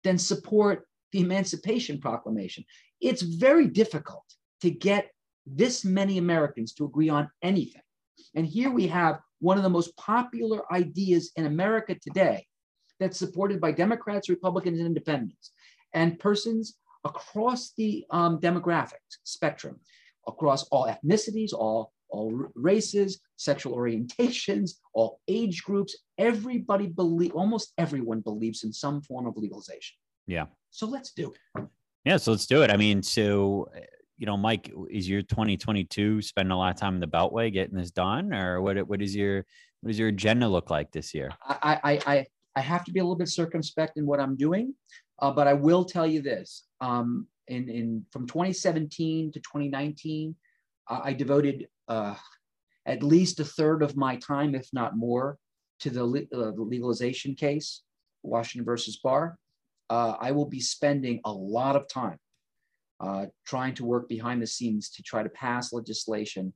than 0.05 0.17
support 0.17 0.87
the 1.11 1.19
Emancipation 1.19 1.99
Proclamation. 1.99 2.63
It's 3.01 3.21
very 3.21 3.67
difficult 3.67 4.23
to 4.61 4.71
get 4.71 5.11
this 5.45 5.83
many 5.83 6.17
Americans 6.17 6.71
to 6.75 6.85
agree 6.85 7.09
on 7.09 7.29
anything. 7.41 7.81
And 8.35 8.47
here 8.47 8.71
we 8.71 8.87
have 8.87 9.19
one 9.39 9.57
of 9.57 9.63
the 9.63 9.69
most 9.69 9.97
popular 9.97 10.61
ideas 10.71 11.33
in 11.35 11.45
America 11.45 11.93
today 12.01 12.46
that's 12.99 13.17
supported 13.17 13.61
by 13.61 13.71
Democrats, 13.71 14.29
Republicans, 14.29 14.79
and 14.79 14.87
Independents, 14.87 15.51
and 15.93 16.19
persons 16.19 16.77
across 17.03 17.73
the 17.77 18.05
um, 18.09 18.39
demographic 18.39 19.03
spectrum, 19.23 19.79
across 20.27 20.63
all 20.69 20.87
ethnicities, 20.87 21.53
all, 21.53 21.93
all 22.09 22.47
races, 22.55 23.19
sexual 23.37 23.75
orientations, 23.75 24.71
all 24.93 25.19
age 25.27 25.63
groups. 25.63 25.95
Everybody 26.17 26.87
believe, 26.87 27.33
almost 27.33 27.73
everyone 27.77 28.21
believes 28.21 28.63
in 28.63 28.73
some 28.73 29.01
form 29.01 29.27
of 29.27 29.37
legalization. 29.37 29.95
Yeah. 30.25 30.45
So 30.71 30.87
let's 30.87 31.11
do 31.11 31.33
it. 31.55 31.67
Yeah, 32.05 32.17
so 32.17 32.31
let's 32.31 32.45
do 32.45 32.63
it. 32.63 32.71
I 32.71 32.77
mean, 32.77 33.03
so 33.03 33.69
you 34.17 34.25
know, 34.25 34.37
Mike, 34.37 34.71
is 34.89 35.07
your 35.07 35.21
2022 35.21 36.21
spending 36.21 36.51
a 36.51 36.57
lot 36.57 36.73
of 36.73 36.79
time 36.79 36.95
in 36.95 36.99
the 36.99 37.07
Beltway 37.07 37.53
getting 37.53 37.75
this 37.75 37.91
done, 37.91 38.33
or 38.33 38.61
what? 38.61 38.77
What 38.87 39.01
is 39.01 39.15
your 39.15 39.45
what 39.81 39.89
does 39.89 39.99
your 39.99 40.07
agenda 40.09 40.47
look 40.47 40.69
like 40.69 40.91
this 40.91 41.13
year? 41.13 41.29
I 41.47 41.79
I 41.83 41.99
I 42.05 42.25
I, 42.57 42.61
have 42.61 42.83
to 42.85 42.91
be 42.91 42.99
a 42.99 43.03
little 43.03 43.15
bit 43.15 43.29
circumspect 43.29 43.97
in 43.97 44.05
what 44.05 44.19
I'm 44.19 44.35
doing, 44.35 44.73
uh, 45.19 45.31
but 45.31 45.47
I 45.47 45.53
will 45.53 45.85
tell 45.85 46.07
you 46.07 46.21
this: 46.21 46.65
um, 46.81 47.27
in 47.47 47.69
in 47.69 48.05
from 48.11 48.27
2017 48.27 49.31
to 49.31 49.39
2019, 49.39 50.35
uh, 50.89 50.99
I 51.03 51.13
devoted 51.13 51.67
uh, 51.87 52.15
at 52.85 53.03
least 53.03 53.39
a 53.39 53.45
third 53.45 53.83
of 53.83 53.97
my 53.97 54.15
time, 54.15 54.55
if 54.55 54.67
not 54.73 54.97
more, 54.97 55.37
to 55.79 55.89
the, 55.89 56.03
le- 56.03 56.19
uh, 56.33 56.51
the 56.51 56.65
legalization 56.65 57.35
case, 57.35 57.83
Washington 58.23 58.65
versus 58.65 58.99
Barr. 59.03 59.37
Uh, 59.89 60.15
I 60.19 60.31
will 60.31 60.45
be 60.45 60.59
spending 60.59 61.21
a 61.25 61.31
lot 61.31 61.75
of 61.75 61.87
time 61.87 62.17
uh, 62.99 63.27
trying 63.45 63.73
to 63.75 63.85
work 63.85 64.09
behind 64.09 64.41
the 64.41 64.47
scenes 64.47 64.89
to 64.91 65.03
try 65.03 65.23
to 65.23 65.29
pass 65.29 65.71
legislation 65.71 66.53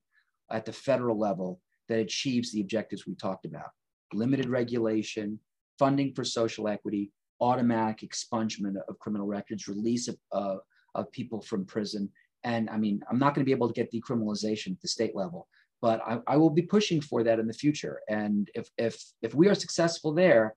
at 0.52 0.66
the 0.66 0.74
federal 0.74 1.18
level 1.18 1.62
that 1.88 2.00
achieves 2.00 2.52
the 2.52 2.62
objectives 2.62 3.06
we 3.06 3.16
talked 3.16 3.46
about: 3.46 3.70
limited 4.14 4.50
regulation, 4.50 5.40
funding 5.82 6.14
for 6.14 6.24
social 6.24 6.68
equity, 6.68 7.12
automatic 7.40 8.08
expungement 8.08 8.76
of 8.88 9.00
criminal 9.00 9.26
records, 9.26 9.68
release 9.68 10.08
of, 10.08 10.18
uh, 10.32 10.58
of 10.94 11.12
people 11.12 11.42
from 11.42 11.66
prison. 11.66 12.08
And 12.44 12.70
I 12.70 12.78
mean, 12.78 13.02
I'm 13.10 13.18
not 13.18 13.34
going 13.34 13.44
to 13.44 13.50
be 13.50 13.58
able 13.58 13.68
to 13.68 13.74
get 13.74 13.92
decriminalization 13.92 14.74
at 14.74 14.82
the 14.82 14.88
state 14.88 15.16
level, 15.16 15.48
but 15.82 16.00
I, 16.06 16.20
I 16.28 16.38
will 16.38 16.52
be 16.52 16.62
pushing 16.62 17.02
for 17.02 17.24
that 17.24 17.40
in 17.40 17.48
the 17.48 17.60
future. 17.64 18.00
And 18.08 18.48
if 18.54 18.70
if 18.78 18.96
if 19.24 19.34
we 19.34 19.48
are 19.50 19.56
successful 19.56 20.14
there, 20.14 20.56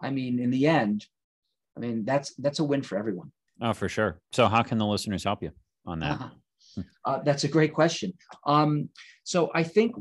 I 0.00 0.10
mean, 0.10 0.40
in 0.40 0.50
the 0.50 0.66
end, 0.66 1.06
I 1.76 1.80
mean 1.80 2.04
that's 2.04 2.34
that's 2.34 2.58
a 2.58 2.64
win 2.64 2.82
for 2.82 2.98
everyone. 2.98 3.30
Oh, 3.60 3.72
for 3.72 3.88
sure. 3.88 4.20
So, 4.32 4.48
how 4.48 4.62
can 4.62 4.78
the 4.78 4.86
listeners 4.86 5.22
help 5.22 5.42
you 5.44 5.52
on 5.84 6.00
that? 6.00 6.12
Uh-huh. 6.12 6.30
Uh, 7.06 7.18
that's 7.24 7.44
a 7.44 7.48
great 7.48 7.72
question. 7.72 8.12
Um, 8.44 8.90
so, 9.22 9.50
I 9.54 9.62
think 9.62 9.94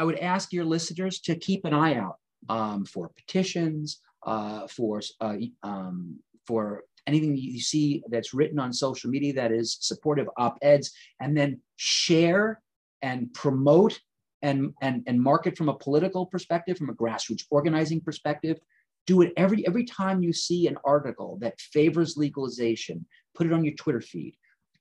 I 0.00 0.04
would 0.04 0.18
ask 0.18 0.52
your 0.52 0.64
listeners 0.64 1.20
to 1.26 1.34
keep 1.34 1.64
an 1.64 1.74
eye 1.74 1.96
out 1.96 2.16
um, 2.48 2.84
for 2.86 3.10
petitions, 3.20 4.00
uh, 4.24 4.66
for 4.68 5.00
uh, 5.20 5.36
um, 5.62 6.18
for 6.46 6.84
anything 7.06 7.36
you 7.36 7.60
see 7.60 8.02
that's 8.08 8.32
written 8.32 8.58
on 8.58 8.72
social 8.72 9.10
media 9.10 9.32
that 9.32 9.52
is 9.52 9.78
supportive 9.80 10.28
op-eds, 10.36 10.92
and 11.20 11.36
then 11.36 11.60
share 11.76 12.60
and 13.02 13.32
promote 13.34 13.98
and, 14.42 14.72
and, 14.82 15.02
and 15.06 15.20
market 15.20 15.56
from 15.56 15.68
a 15.68 15.74
political 15.74 16.26
perspective, 16.26 16.76
from 16.76 16.90
a 16.90 16.94
grassroots 16.94 17.44
organizing 17.50 18.00
perspective. 18.00 18.58
Do 19.06 19.22
it 19.22 19.32
every 19.36 19.66
every 19.66 19.84
time 19.84 20.22
you 20.22 20.32
see 20.32 20.68
an 20.68 20.76
article 20.84 21.36
that 21.40 21.60
favors 21.60 22.16
legalization. 22.16 23.04
Put 23.34 23.48
it 23.48 23.52
on 23.52 23.64
your 23.64 23.74
Twitter 23.74 24.00
feed. 24.00 24.36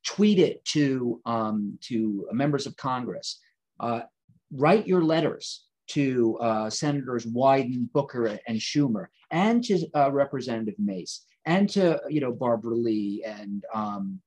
Tweet 0.06 0.38
it 0.38 0.64
to 0.66 1.20
um, 1.26 1.80
to 1.82 2.28
members 2.32 2.68
of 2.68 2.78
Congress. 2.78 3.40
Uh, 3.80 4.02
write 4.52 4.86
your 4.86 5.04
letters 5.04 5.66
to 5.94 6.38
uh, 6.40 6.70
Senators 6.70 7.26
Wyden, 7.26 7.92
Booker, 7.92 8.40
and 8.48 8.58
Schumer, 8.58 9.08
and 9.32 9.64
to 9.66 9.88
uh, 9.96 10.12
Representative 10.12 10.76
Mace, 10.80 11.26
and 11.46 11.70
to 11.70 12.00
you 12.10 12.22
know 12.22 12.32
Barbara 12.32 12.76
Lee 12.76 13.24
and 13.26 13.64
um, 13.74 14.20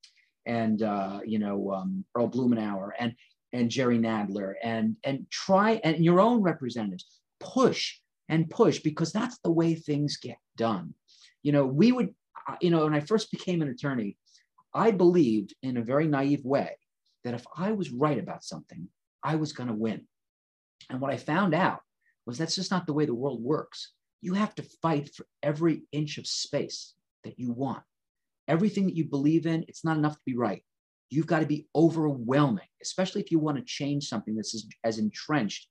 and 0.47 0.83
uh, 0.83 1.21
you 1.25 1.39
know 1.39 1.73
um, 1.73 2.05
Earl 2.15 2.29
Blumenauer 2.29 2.91
and 2.99 3.15
and 3.53 3.71
Jerry 3.71 3.99
Nadler, 3.99 4.55
and 4.63 4.97
and 5.05 5.27
try 5.31 5.81
and 5.85 6.05
your 6.05 6.21
own 6.21 6.43
representatives 6.43 7.21
push 7.41 7.97
and 8.29 8.51
push 8.51 8.81
because 8.81 9.13
that's 9.13 9.39
the 9.39 9.51
way 9.51 9.75
things 9.75 10.17
get 10.17 10.39
done. 10.57 10.95
You 11.43 11.53
know, 11.53 11.67
we 11.67 11.93
would, 11.93 12.15
uh, 12.49 12.57
you 12.61 12.71
know, 12.71 12.85
when 12.85 12.95
I 12.95 13.01
first 13.01 13.31
became 13.31 13.61
an 13.61 13.69
attorney, 13.69 14.17
I 14.73 14.91
believed 14.91 15.55
in 15.63 15.77
a 15.77 15.85
very 15.85 16.07
naive 16.07 16.45
way 16.45 16.77
that 17.23 17.35
if 17.35 17.45
I 17.57 17.73
was 17.73 17.91
right 17.91 18.19
about 18.19 18.45
something, 18.45 18.89
I 19.23 19.37
was 19.37 19.53
going 19.53 19.69
to 19.69 19.75
win 19.75 20.07
and 20.91 21.01
what 21.01 21.13
I 21.13 21.17
found 21.17 21.55
out 21.55 21.81
was 22.27 22.39
that's 22.39 22.55
just 22.55 22.71
not 22.71 22.87
the 22.87 22.93
way 22.93 23.07
the 23.07 23.15
world 23.15 23.43
works. 23.43 23.93
You 24.21 24.35
have 24.35 24.55
to 24.57 24.63
fight 24.83 25.15
for 25.15 25.27
every 25.43 25.83
inch 25.93 26.19
of 26.19 26.27
space 26.27 26.95
that 27.25 27.39
you 27.39 27.53
want. 27.53 27.83
Everything 28.49 28.87
that 28.87 28.97
you 28.97 29.05
believe 29.05 29.47
in, 29.47 29.65
it's 29.69 29.85
not 29.85 29.97
enough 29.97 30.15
to 30.15 30.23
be 30.27 30.37
right. 30.37 30.63
You've 31.11 31.27
got 31.27 31.41
to 31.41 31.47
be 31.47 31.69
overwhelming, 31.75 32.67
especially 32.83 33.21
if 33.21 33.31
you 33.31 33.39
want 33.39 33.59
to 33.59 33.65
change 33.65 34.09
something 34.09 34.35
that's 34.35 34.55
as, 34.55 34.67
as 34.85 34.99
entrenched 34.99 35.69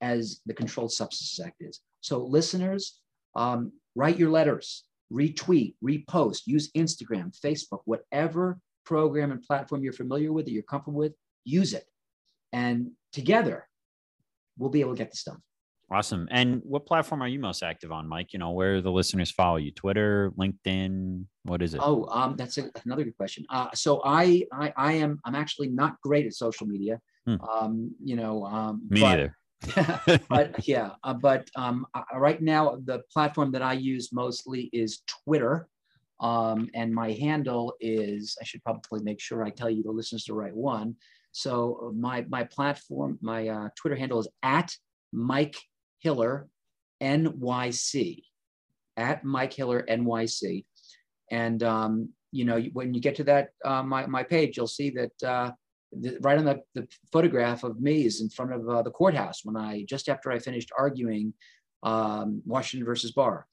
as 0.00 0.40
the 0.46 0.54
Controlled 0.54 0.92
Substances 0.92 1.40
Act 1.44 1.56
is. 1.60 1.80
So, 2.00 2.24
listeners, 2.24 3.00
um, 3.34 3.72
write 3.94 4.18
your 4.18 4.30
letters, 4.30 4.84
retweet, 5.12 5.74
repost, 5.84 6.42
use 6.46 6.70
Instagram, 6.72 7.36
Facebook, 7.38 7.80
whatever 7.84 8.58
program 8.84 9.32
and 9.32 9.42
platform 9.42 9.82
you're 9.82 9.92
familiar 9.92 10.32
with 10.32 10.46
that 10.46 10.52
you're 10.52 10.62
comfortable 10.62 11.00
with, 11.00 11.12
use 11.44 11.74
it 11.74 11.84
and 12.52 12.90
together 13.12 13.67
we'll 14.58 14.70
be 14.70 14.80
able 14.80 14.94
to 14.94 14.98
get 14.98 15.10
this 15.10 15.22
done. 15.22 15.40
Awesome. 15.90 16.28
And 16.30 16.60
what 16.64 16.84
platform 16.84 17.22
are 17.22 17.28
you 17.28 17.38
most 17.38 17.62
active 17.62 17.92
on, 17.92 18.06
Mike? 18.06 18.34
You 18.34 18.38
know, 18.38 18.50
where 18.50 18.82
the 18.82 18.90
listeners 18.90 19.30
follow 19.30 19.56
you? 19.56 19.70
Twitter, 19.70 20.32
LinkedIn? 20.38 21.24
What 21.44 21.62
is 21.62 21.72
it? 21.72 21.80
Oh, 21.82 22.06
um, 22.10 22.36
that's 22.36 22.58
a, 22.58 22.70
another 22.84 23.04
good 23.04 23.16
question. 23.16 23.46
Uh, 23.48 23.68
so 23.74 24.02
I, 24.04 24.44
I, 24.52 24.72
I 24.76 24.92
am, 24.92 25.18
I'm 25.24 25.34
actually 25.34 25.68
not 25.68 25.96
great 26.02 26.26
at 26.26 26.34
social 26.34 26.66
media. 26.66 27.00
Hmm. 27.26 27.36
Um, 27.40 27.94
you 28.04 28.16
know, 28.16 28.44
um, 28.44 28.82
me 28.90 29.00
but, 29.00 29.06
either. 29.06 29.36
but 30.28 30.68
yeah, 30.68 30.90
uh, 31.04 31.14
but 31.14 31.48
um, 31.56 31.86
uh, 31.94 32.02
right 32.14 32.40
now 32.42 32.78
the 32.84 33.02
platform 33.10 33.50
that 33.52 33.62
I 33.62 33.72
use 33.72 34.12
mostly 34.12 34.68
is 34.74 35.02
Twitter. 35.24 35.68
Um, 36.20 36.68
and 36.74 36.92
my 36.92 37.12
handle 37.12 37.74
is, 37.80 38.36
I 38.40 38.44
should 38.44 38.62
probably 38.62 39.00
make 39.02 39.20
sure 39.20 39.42
I 39.42 39.50
tell 39.50 39.70
you 39.70 39.82
the 39.82 39.90
listeners 39.90 40.24
the 40.24 40.34
right 40.34 40.54
one. 40.54 40.96
So 41.38 41.92
my, 41.94 42.26
my 42.28 42.42
platform, 42.42 43.16
my 43.22 43.46
uh, 43.46 43.68
Twitter 43.76 43.94
handle 43.94 44.18
is 44.18 44.26
at 44.42 44.74
Mike 45.12 45.54
Hiller 46.00 46.48
NYC, 47.00 48.24
at 48.96 49.22
Mike 49.22 49.52
Hiller 49.52 49.86
NYC. 49.88 50.64
And, 51.30 51.62
um, 51.62 52.08
you 52.32 52.44
know, 52.44 52.60
when 52.72 52.92
you 52.92 53.00
get 53.00 53.14
to 53.16 53.24
that, 53.24 53.50
uh, 53.64 53.84
my, 53.84 54.04
my 54.06 54.24
page, 54.24 54.56
you'll 54.56 54.66
see 54.66 54.90
that 54.90 55.22
uh, 55.22 55.52
the, 55.92 56.18
right 56.22 56.38
on 56.38 56.44
the, 56.44 56.60
the 56.74 56.88
photograph 57.12 57.62
of 57.62 57.80
me 57.80 58.04
is 58.04 58.20
in 58.20 58.30
front 58.30 58.52
of 58.52 58.68
uh, 58.68 58.82
the 58.82 58.90
courthouse 58.90 59.44
when 59.44 59.56
I, 59.56 59.84
just 59.88 60.08
after 60.08 60.32
I 60.32 60.40
finished 60.40 60.72
arguing 60.76 61.34
um, 61.84 62.42
Washington 62.46 62.84
versus 62.84 63.12
Barr. 63.12 63.46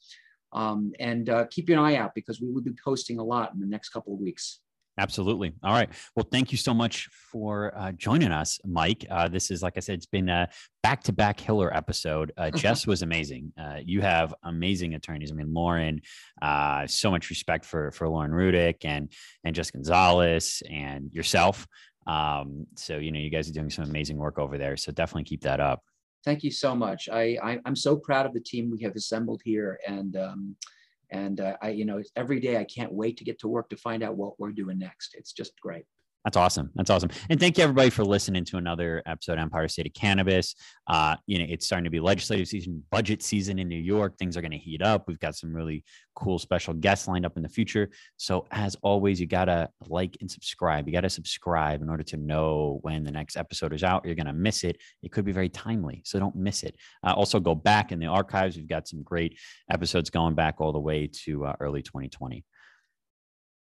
Um, 0.54 0.92
and 1.00 1.30
uh, 1.30 1.46
keep 1.52 1.70
an 1.70 1.78
eye 1.78 1.98
out 1.98 2.16
because 2.16 2.42
we 2.42 2.52
will 2.52 2.64
be 2.64 2.74
posting 2.84 3.20
a 3.20 3.24
lot 3.24 3.54
in 3.54 3.60
the 3.60 3.68
next 3.68 3.90
couple 3.90 4.16
of 4.16 4.20
weeks. 4.20 4.62
Absolutely. 4.98 5.54
All 5.62 5.74
right. 5.74 5.90
Well, 6.16 6.26
thank 6.32 6.54
you 6.54 6.58
so 6.58 6.74
much 6.74 7.10
for 7.32 7.74
uh, 7.78 7.92
joining 7.92 8.32
us, 8.32 8.60
Mike. 8.64 9.06
Uh, 9.10 9.28
this 9.28 9.52
is, 9.52 9.62
like 9.62 9.74
I 9.76 9.82
said, 9.82 9.96
it's 9.96 10.06
been 10.06 10.30
a 10.30 10.48
back 10.84 11.04
to 11.04 11.12
back 11.12 11.38
Hiller 11.38 11.76
episode. 11.76 12.32
Uh, 12.38 12.50
Jess 12.56 12.88
was 12.88 13.02
amazing. 13.02 13.52
Uh, 13.60 13.80
you 13.84 14.00
have 14.00 14.34
amazing 14.44 14.94
attorneys. 14.94 15.32
I 15.32 15.36
mean, 15.36 15.54
Lauren, 15.54 16.02
uh, 16.42 16.88
so 16.88 17.12
much 17.12 17.30
respect 17.30 17.66
for 17.66 17.92
for 17.92 18.08
Lauren 18.08 18.32
Rudick 18.32 18.86
and 18.86 19.12
and 19.44 19.54
Jess 19.54 19.72
Gonzalez 19.72 20.64
and 20.70 21.12
yourself. 21.14 21.68
Um, 22.08 22.68
so, 22.76 22.98
you 22.98 23.12
know, 23.12 23.20
you 23.20 23.30
guys 23.30 23.50
are 23.50 23.54
doing 23.54 23.70
some 23.70 23.86
amazing 23.86 24.18
work 24.18 24.38
over 24.40 24.58
there. 24.58 24.78
So 24.78 24.92
definitely 24.92 25.24
keep 25.24 25.42
that 25.42 25.60
up. 25.60 25.84
Thank 26.24 26.44
you 26.44 26.52
so 26.52 26.76
much. 26.76 27.10
I, 27.10 27.38
I 27.44 27.60
am 27.66 27.76
so 27.76 27.96
proud 27.96 28.26
of 28.26 28.34
the 28.34 28.40
team 28.40 28.72
we 28.72 28.82
have 28.84 28.96
assembled 28.96 29.42
here. 29.44 29.80
And, 29.88 30.16
um, 30.16 30.56
and 31.12 31.40
uh, 31.40 31.58
I, 31.62 31.70
you 31.70 31.86
know, 31.86 32.02
every 32.16 32.40
day 32.40 32.58
I 32.58 32.64
can't 32.66 32.94
wait 32.94 33.18
to 33.18 33.24
get 33.24 33.40
to 33.40 33.48
work 33.48 33.70
to 33.70 33.78
find 33.78 34.04
out 34.04 34.18
what 34.18 34.40
we're 34.40 34.52
doing 34.52 34.80
next. 34.80 35.16
It's 35.16 35.34
just 35.34 35.60
great. 35.60 35.86
That's 36.26 36.38
awesome. 36.38 36.72
That's 36.74 36.90
awesome. 36.90 37.12
And 37.30 37.40
thank 37.40 37.60
you 37.60 37.64
everybody 37.64 37.92
for 37.92 38.04
listening 38.04 38.46
to 38.46 38.58
another 38.58 39.04
episode 39.06 39.34
of 39.34 39.40
Empire 39.40 39.68
State 39.68 39.86
of 39.86 39.94
Cannabis. 39.94 40.56
Uh, 40.88 41.16
you 41.28 41.38
know, 41.38 41.46
it's 41.48 41.68
starting 41.68 41.84
to 41.84 41.92
be 41.92 42.00
legislative 42.00 42.48
season, 42.48 42.84
budget 42.90 43.22
season 43.22 43.60
in 43.60 43.68
New 43.68 43.80
York. 43.80 44.18
Things 44.18 44.36
are 44.36 44.42
going 44.42 44.52
to 44.52 44.58
heat 44.58 44.82
up. 44.82 45.08
We've 45.08 45.20
got 45.20 45.36
some 45.36 45.56
really 45.56 45.84
cool 46.16 46.40
special 46.40 46.74
guests 46.74 47.08
lined 47.08 47.28
up 47.28 47.38
in 47.38 47.44
the 47.44 47.50
future. 47.50 47.92
So 48.18 48.48
as 48.50 48.76
always, 48.82 49.20
you 49.20 49.28
gotta 49.28 49.70
like 49.88 50.18
and 50.22 50.32
subscribe. 50.32 50.88
You 50.88 50.94
gotta 50.94 51.10
subscribe 51.10 51.82
in 51.82 51.90
order 51.90 52.04
to 52.04 52.18
know 52.18 52.80
when 52.82 53.04
the 53.04 53.12
next 53.12 53.38
episode 53.38 53.74
is 53.74 53.84
out. 53.84 54.04
You're 54.06 54.16
gonna 54.16 54.34
miss 54.34 54.64
it. 54.64 54.78
It 55.04 55.12
could 55.12 55.26
be 55.26 55.32
very 55.32 55.50
timely, 55.50 56.02
so 56.06 56.18
don't 56.18 56.36
miss 56.36 56.64
it. 56.64 56.76
Uh, 57.06 57.14
also, 57.14 57.40
go 57.40 57.54
back 57.54 57.92
in 57.92 58.00
the 58.00 58.08
archives. 58.08 58.56
We've 58.56 58.68
got 58.68 58.88
some 58.88 59.04
great 59.04 59.38
episodes 59.70 60.10
going 60.10 60.36
back 60.36 60.56
all 60.60 60.72
the 60.72 60.80
way 60.80 61.08
to 61.26 61.46
uh, 61.46 61.56
early 61.60 61.84
2020. 61.84 62.44